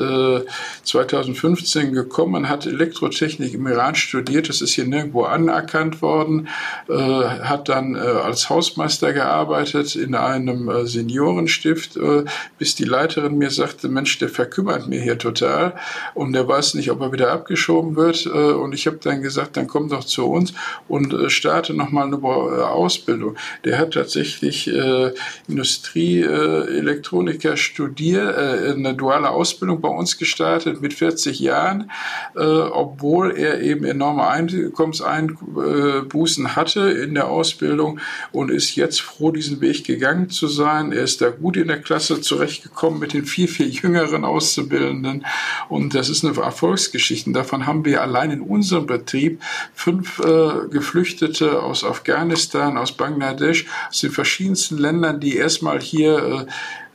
2015 0.83 1.93
gekommen, 1.93 2.49
hat 2.49 2.65
Elektrotechnik 2.65 3.53
im 3.53 3.67
Iran 3.67 3.95
studiert, 3.95 4.49
das 4.49 4.61
ist 4.61 4.73
hier 4.73 4.85
nirgendwo 4.85 5.23
anerkannt 5.23 6.01
worden, 6.01 6.47
hat 6.87 7.69
dann 7.69 7.95
als 7.95 8.49
Hausmeister 8.49 9.13
gearbeitet 9.13 9.95
in 9.95 10.15
einem 10.15 10.85
Seniorenstift, 10.87 11.97
bis 12.57 12.75
die 12.75 12.85
Leiterin 12.85 13.37
mir 13.37 13.51
sagte, 13.51 13.87
Mensch, 13.87 14.17
der 14.19 14.29
verkümmert 14.29 14.87
mir 14.87 15.01
hier 15.01 15.17
total 15.17 15.75
und 16.13 16.33
der 16.33 16.47
weiß 16.47 16.75
nicht, 16.75 16.91
ob 16.91 17.01
er 17.01 17.11
wieder 17.11 17.31
abgeschoben 17.65 17.95
wird. 17.95 18.25
Äh, 18.25 18.53
und 18.53 18.73
ich 18.73 18.87
habe 18.87 18.97
dann 19.01 19.21
gesagt, 19.21 19.55
dann 19.57 19.67
komm 19.67 19.89
doch 19.89 20.03
zu 20.03 20.25
uns 20.25 20.53
und 20.87 21.13
äh, 21.13 21.29
starte 21.29 21.73
nochmal 21.73 22.07
eine 22.07 22.15
äh, 22.17 22.63
Ausbildung. 22.63 23.35
Der 23.63 23.77
hat 23.77 23.93
tatsächlich 23.93 24.69
Industrie, 25.47 26.21
Elektroniker 26.21 27.55
studiert, 27.57 28.35
eine 28.35 28.93
duale 28.93 29.29
Ausbildung 29.29 29.81
bei 29.81 29.89
uns 29.89 30.17
gestartet 30.17 30.81
mit 30.81 30.93
40 30.93 31.39
Jahren, 31.39 31.89
obwohl 32.35 33.35
er 33.37 33.61
eben 33.61 33.85
enorme 33.85 34.27
Einkommenseinbußen 34.27 36.55
hatte 36.55 36.91
in 36.91 37.15
der 37.15 37.27
Ausbildung 37.27 37.99
und 38.31 38.51
ist 38.51 38.75
jetzt 38.75 39.01
froh, 39.01 39.31
diesen 39.31 39.61
Weg 39.61 39.85
gegangen 39.85 40.29
zu 40.29 40.47
sein. 40.47 40.91
Er 40.91 41.03
ist 41.03 41.21
da 41.21 41.29
gut 41.29 41.57
in 41.57 41.67
der 41.67 41.81
Klasse 41.81 42.21
zurechtgekommen 42.21 42.99
mit 42.99 43.13
den 43.13 43.25
viel, 43.25 43.47
viel 43.47 43.69
jüngeren 43.69 44.25
Auszubildenden. 44.25 45.25
Und 45.69 45.95
das 45.95 46.09
ist 46.09 46.25
eine 46.25 46.35
Erfolgsgeschichte. 46.35 47.31
Davon 47.31 47.54
haben 47.63 47.85
wir 47.85 48.01
allein 48.01 48.31
in 48.31 48.41
unserem 48.41 48.85
Betrieb 48.87 49.41
fünf 49.73 50.19
äh, 50.19 50.67
Geflüchtete 50.69 51.61
aus 51.61 51.83
Afghanistan, 51.83 52.77
aus 52.77 52.91
Bangladesch, 52.91 53.65
aus 53.89 54.01
den 54.01 54.11
verschiedensten 54.11 54.77
Ländern, 54.77 55.19
die 55.19 55.37
erstmal 55.37 55.79
hier 55.79 56.17
äh, 56.17 56.45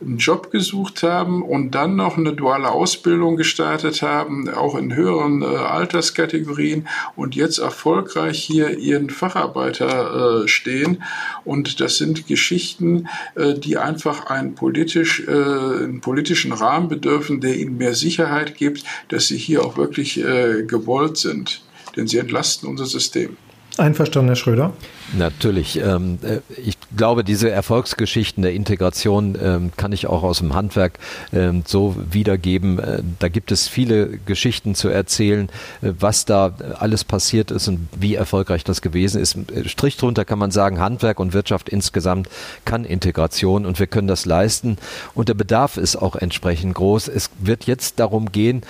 einen 0.01 0.17
Job 0.17 0.51
gesucht 0.51 1.03
haben 1.03 1.43
und 1.43 1.71
dann 1.71 1.95
noch 1.95 2.17
eine 2.17 2.33
duale 2.33 2.69
Ausbildung 2.69 3.37
gestartet 3.37 4.01
haben, 4.01 4.49
auch 4.49 4.75
in 4.75 4.95
höheren 4.95 5.41
äh, 5.41 5.45
Alterskategorien 5.45 6.87
und 7.15 7.35
jetzt 7.35 7.59
erfolgreich 7.59 8.43
hier 8.43 8.77
ihren 8.77 9.09
Facharbeiter 9.09 10.43
äh, 10.43 10.47
stehen. 10.47 11.03
Und 11.45 11.79
das 11.79 11.97
sind 11.97 12.27
Geschichten, 12.27 13.07
äh, 13.35 13.53
die 13.53 13.77
einfach 13.77 14.27
einen, 14.27 14.55
politisch, 14.55 15.27
äh, 15.27 15.31
einen 15.31 16.01
politischen 16.01 16.51
Rahmen 16.51 16.87
bedürfen, 16.87 17.41
der 17.41 17.57
ihnen 17.57 17.77
mehr 17.77 17.93
Sicherheit 17.93 18.55
gibt, 18.55 18.83
dass 19.09 19.27
sie 19.27 19.37
hier 19.37 19.63
auch 19.63 19.77
wirklich 19.77 20.23
äh, 20.23 20.63
gewollt 20.63 21.17
sind. 21.17 21.61
Denn 21.95 22.07
sie 22.07 22.17
entlasten 22.17 22.69
unser 22.69 22.85
System. 22.85 23.37
Einverstanden, 23.77 24.29
Herr 24.29 24.35
Schröder? 24.35 24.73
Natürlich. 25.13 25.79
Ähm, 25.79 26.19
äh, 26.23 26.39
ich 26.59 26.77
glaube, 26.95 27.23
diese 27.23 27.49
Erfolgsgeschichten 27.49 28.43
der 28.43 28.53
Integration 28.53 29.37
ähm, 29.41 29.71
kann 29.75 29.91
ich 29.91 30.07
auch 30.07 30.23
aus 30.23 30.39
dem 30.39 30.53
Handwerk 30.53 30.99
ähm, 31.33 31.63
so 31.65 31.95
wiedergeben. 32.11 32.79
Äh, 32.79 33.01
da 33.19 33.27
gibt 33.27 33.51
es 33.51 33.67
viele 33.67 34.19
Geschichten 34.25 34.75
zu 34.75 34.89
erzählen, 34.89 35.49
äh, 35.81 35.93
was 35.99 36.25
da 36.25 36.53
alles 36.79 37.03
passiert 37.03 37.51
ist 37.51 37.67
und 37.67 37.87
wie 37.97 38.15
erfolgreich 38.15 38.63
das 38.63 38.81
gewesen 38.81 39.21
ist. 39.21 39.37
Strich 39.65 39.97
drunter 39.97 40.25
kann 40.25 40.39
man 40.39 40.51
sagen, 40.51 40.79
Handwerk 40.79 41.19
und 41.19 41.33
Wirtschaft 41.33 41.69
insgesamt 41.69 42.29
kann 42.65 42.85
Integration 42.85 43.65
und 43.65 43.79
wir 43.79 43.87
können 43.87 44.07
das 44.07 44.25
leisten. 44.25 44.77
Und 45.13 45.29
der 45.29 45.33
Bedarf 45.33 45.77
ist 45.77 45.95
auch 45.95 46.15
entsprechend 46.15 46.75
groß. 46.75 47.07
Es 47.07 47.29
wird 47.39 47.65
jetzt 47.65 47.99
darum 47.99 48.31
gehen, 48.31 48.61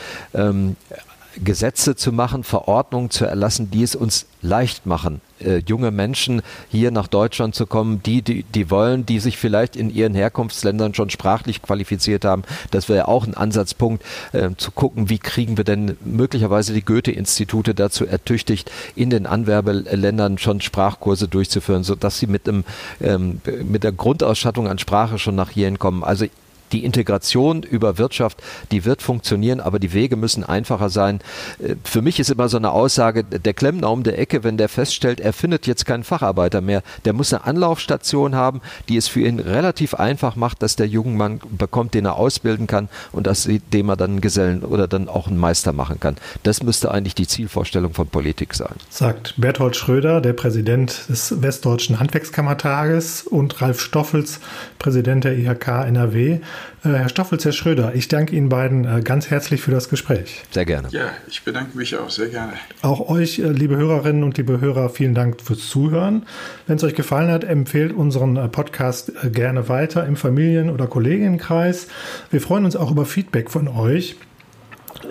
Gesetze 1.44 1.96
zu 1.96 2.12
machen, 2.12 2.44
Verordnungen 2.44 3.10
zu 3.10 3.26
erlassen, 3.26 3.72
die 3.72 3.84
es 3.84 3.96
uns 3.96 4.26
leicht 4.42 4.86
machen, 4.86 5.22
äh, 5.40 5.58
junge 5.68 5.92
Menschen 5.92 6.42
hier 6.70 6.92
nach 6.92 7.08
Deutschland 7.08 7.56
zu 7.56 7.66
kommen, 7.66 8.02
die, 8.04 8.22
die, 8.22 8.44
die 8.44 8.70
wollen, 8.70 9.06
die 9.06 9.20
sich 9.20 9.38
vielleicht 9.38 9.76
in 9.76 9.94
ihren 9.94 10.14
Herkunftsländern 10.14 10.94
schon 10.94 11.10
sprachlich 11.10 11.62
qualifiziert 11.62 12.26
haben. 12.26 12.44
Das 12.72 12.90
wäre 12.90 13.08
auch 13.08 13.26
ein 13.26 13.36
Ansatzpunkt, 13.36 14.04
äh, 14.34 14.50
zu 14.58 14.72
gucken, 14.72 15.10
wie 15.10 15.20
kriegen 15.20 15.58
wir 15.58 15.64
denn 15.64 15.98
möglicherweise 16.04 16.74
die 16.74 16.84
Goethe-Institute 16.84 17.74
dazu 17.74 18.06
ertüchtigt, 18.06 18.72
in 18.96 19.10
den 19.10 19.26
Anwerbeländern 19.26 20.38
schon 20.38 20.62
Sprachkurse 20.62 21.28
durchzuführen, 21.28 21.84
sodass 21.84 22.20
sie 22.20 22.28
mit, 22.28 22.48
einem, 22.48 22.64
ähm, 23.00 23.42
mit 23.64 23.84
der 23.84 23.92
Grundausstattung 23.92 24.68
an 24.68 24.80
Sprache 24.80 25.20
schon 25.20 25.36
nach 25.36 25.52
hierhin 25.52 25.80
kommen. 25.80 26.04
Also 26.04 26.26
die 26.72 26.86
Integration 26.86 27.64
über 27.64 27.98
Wirtschaft, 27.98 28.42
die 28.72 28.86
wird 28.86 29.02
funktionieren, 29.02 29.60
aber 29.60 29.80
die 29.80 29.94
Wege 29.94 30.16
müssen 30.16 30.44
einfacher 30.44 30.90
sein. 30.90 31.20
Äh, 31.60 31.76
für 31.84 32.02
mich 32.02 32.20
ist 32.20 32.30
immer 32.30 32.50
so 32.50 32.58
eine 32.58 32.72
Aussage, 32.72 33.24
der 33.24 33.54
Klempner 33.54 33.92
um 33.92 34.04
der 34.04 34.20
Ecke, 34.20 34.44
wenn 34.44 34.58
der 34.58 34.70
feststellt, 34.70 35.20
er 35.20 35.34
findet 35.34 35.68
jetzt 35.68 35.86
keinen 35.86 36.04
Facharbeiter 36.04 36.62
mehr, 36.62 36.84
der 37.06 37.14
muss 37.14 37.34
eine 37.34 37.46
Anlaufstation 37.46 38.36
haben, 38.36 38.62
die 38.90 38.98
es 38.98 39.08
für 39.08 39.22
ihn 39.22 39.40
relativ 39.40 39.94
einfach 39.94 40.36
macht, 40.36 40.62
dass 40.62 40.76
der 40.76 40.88
junge 40.88 41.16
Mann 41.16 41.40
bekommt, 41.58 41.94
den 41.94 42.06
er 42.06 42.16
ausbilden 42.16 42.68
kann 42.68 42.90
und 43.12 43.28
dass, 43.28 43.48
dem 43.74 43.90
er 43.90 43.96
dann 43.96 44.12
einen 44.12 44.22
Gesellen 44.22 44.64
oder 44.64 44.88
dann 44.88 45.08
auch 45.08 45.28
einen 45.28 45.38
Meister 45.38 45.74
machen 45.74 46.00
kann. 46.00 46.16
Das 46.44 46.64
müsste 46.64 46.92
eigentlich 46.92 47.16
die 47.16 47.28
Zielvorstellung 47.28 47.94
von 47.94 48.08
Politik 48.08 48.54
sein. 48.54 48.76
Sagt 48.90 49.36
Berthold 49.38 49.76
Schröder, 49.76 50.22
der 50.22 50.34
Präsident 50.34 51.10
des 51.10 51.42
Westdeutschen 51.42 52.00
Handwerkskammertages 52.00 53.24
und 53.24 53.62
Ralf 53.62 53.80
Stoffels, 53.80 54.40
Präsident 54.80 55.24
der 55.24 55.38
IHK 55.38 55.68
NRW. 55.88 56.40
Äh, 56.84 56.90
Herr 56.90 57.10
Stoffels, 57.10 57.46
Herr 57.46 57.52
Schröder, 57.52 57.94
ich 57.96 58.08
danke 58.08 58.36
Ihnen 58.36 58.50
beiden 58.50 58.86
äh, 58.86 59.02
ganz 59.02 59.30
herzlich 59.30 59.62
für 59.62 59.72
das 59.72 59.90
Gespräch. 59.90 60.44
Sehr 60.52 60.66
gerne. 60.66 60.88
Ja, 60.92 61.12
ich 61.28 61.44
bedanke 61.44 61.78
mich 61.78 61.96
auch 61.96 62.10
sehr 62.10 62.30
gerne. 62.30 62.54
Auch 62.82 63.10
euch, 63.10 63.40
äh, 63.40 63.50
liebe 63.50 63.78
Hörerinnen 63.78 64.24
und 64.24 64.38
liebe 64.38 64.60
Hörer, 64.60 64.90
vielen 64.90 65.14
Dank 65.14 65.42
fürs 65.42 65.70
Zuhören. 65.70 66.26
Wenn 66.68 66.78
es 66.78 66.84
euch 66.84 66.96
gefallen 66.96 67.30
hat, 67.30 67.44
empfehlt 67.44 67.94
unseren 67.94 68.52
Podcast 68.52 69.12
gerne 69.32 69.70
weiter 69.70 70.06
im 70.06 70.16
Familien- 70.16 70.70
oder 70.70 70.88
Kolleginnenkreis. 70.88 71.88
Wir 72.32 72.42
freuen 72.42 72.66
uns 72.66 72.76
auch 72.76 72.92
über 72.92 73.06
Feedback 73.06 73.52
von 73.52 73.68
euch 73.68 74.16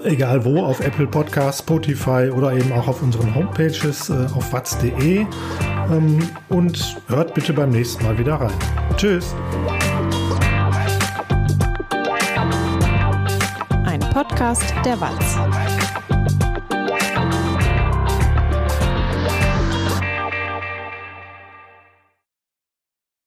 egal 0.04 0.44
wo, 0.44 0.62
auf 0.62 0.80
Apple 0.80 1.06
Podcasts, 1.06 1.60
Spotify 1.60 2.30
oder 2.34 2.52
eben 2.52 2.72
auch 2.72 2.88
auf 2.88 3.02
unseren 3.02 3.34
Homepages 3.34 4.10
auf 4.10 4.52
watz.de. 4.52 5.26
Ähm, 5.90 6.18
und 6.48 6.96
hört 7.08 7.34
bitte 7.34 7.52
beim 7.52 7.70
nächsten 7.70 8.04
Mal 8.04 8.18
wieder 8.18 8.34
rein. 8.34 8.52
Tschüss. 8.96 9.34
Podcast 14.12 14.74
der 14.84 15.00
Walz. 15.00 16.39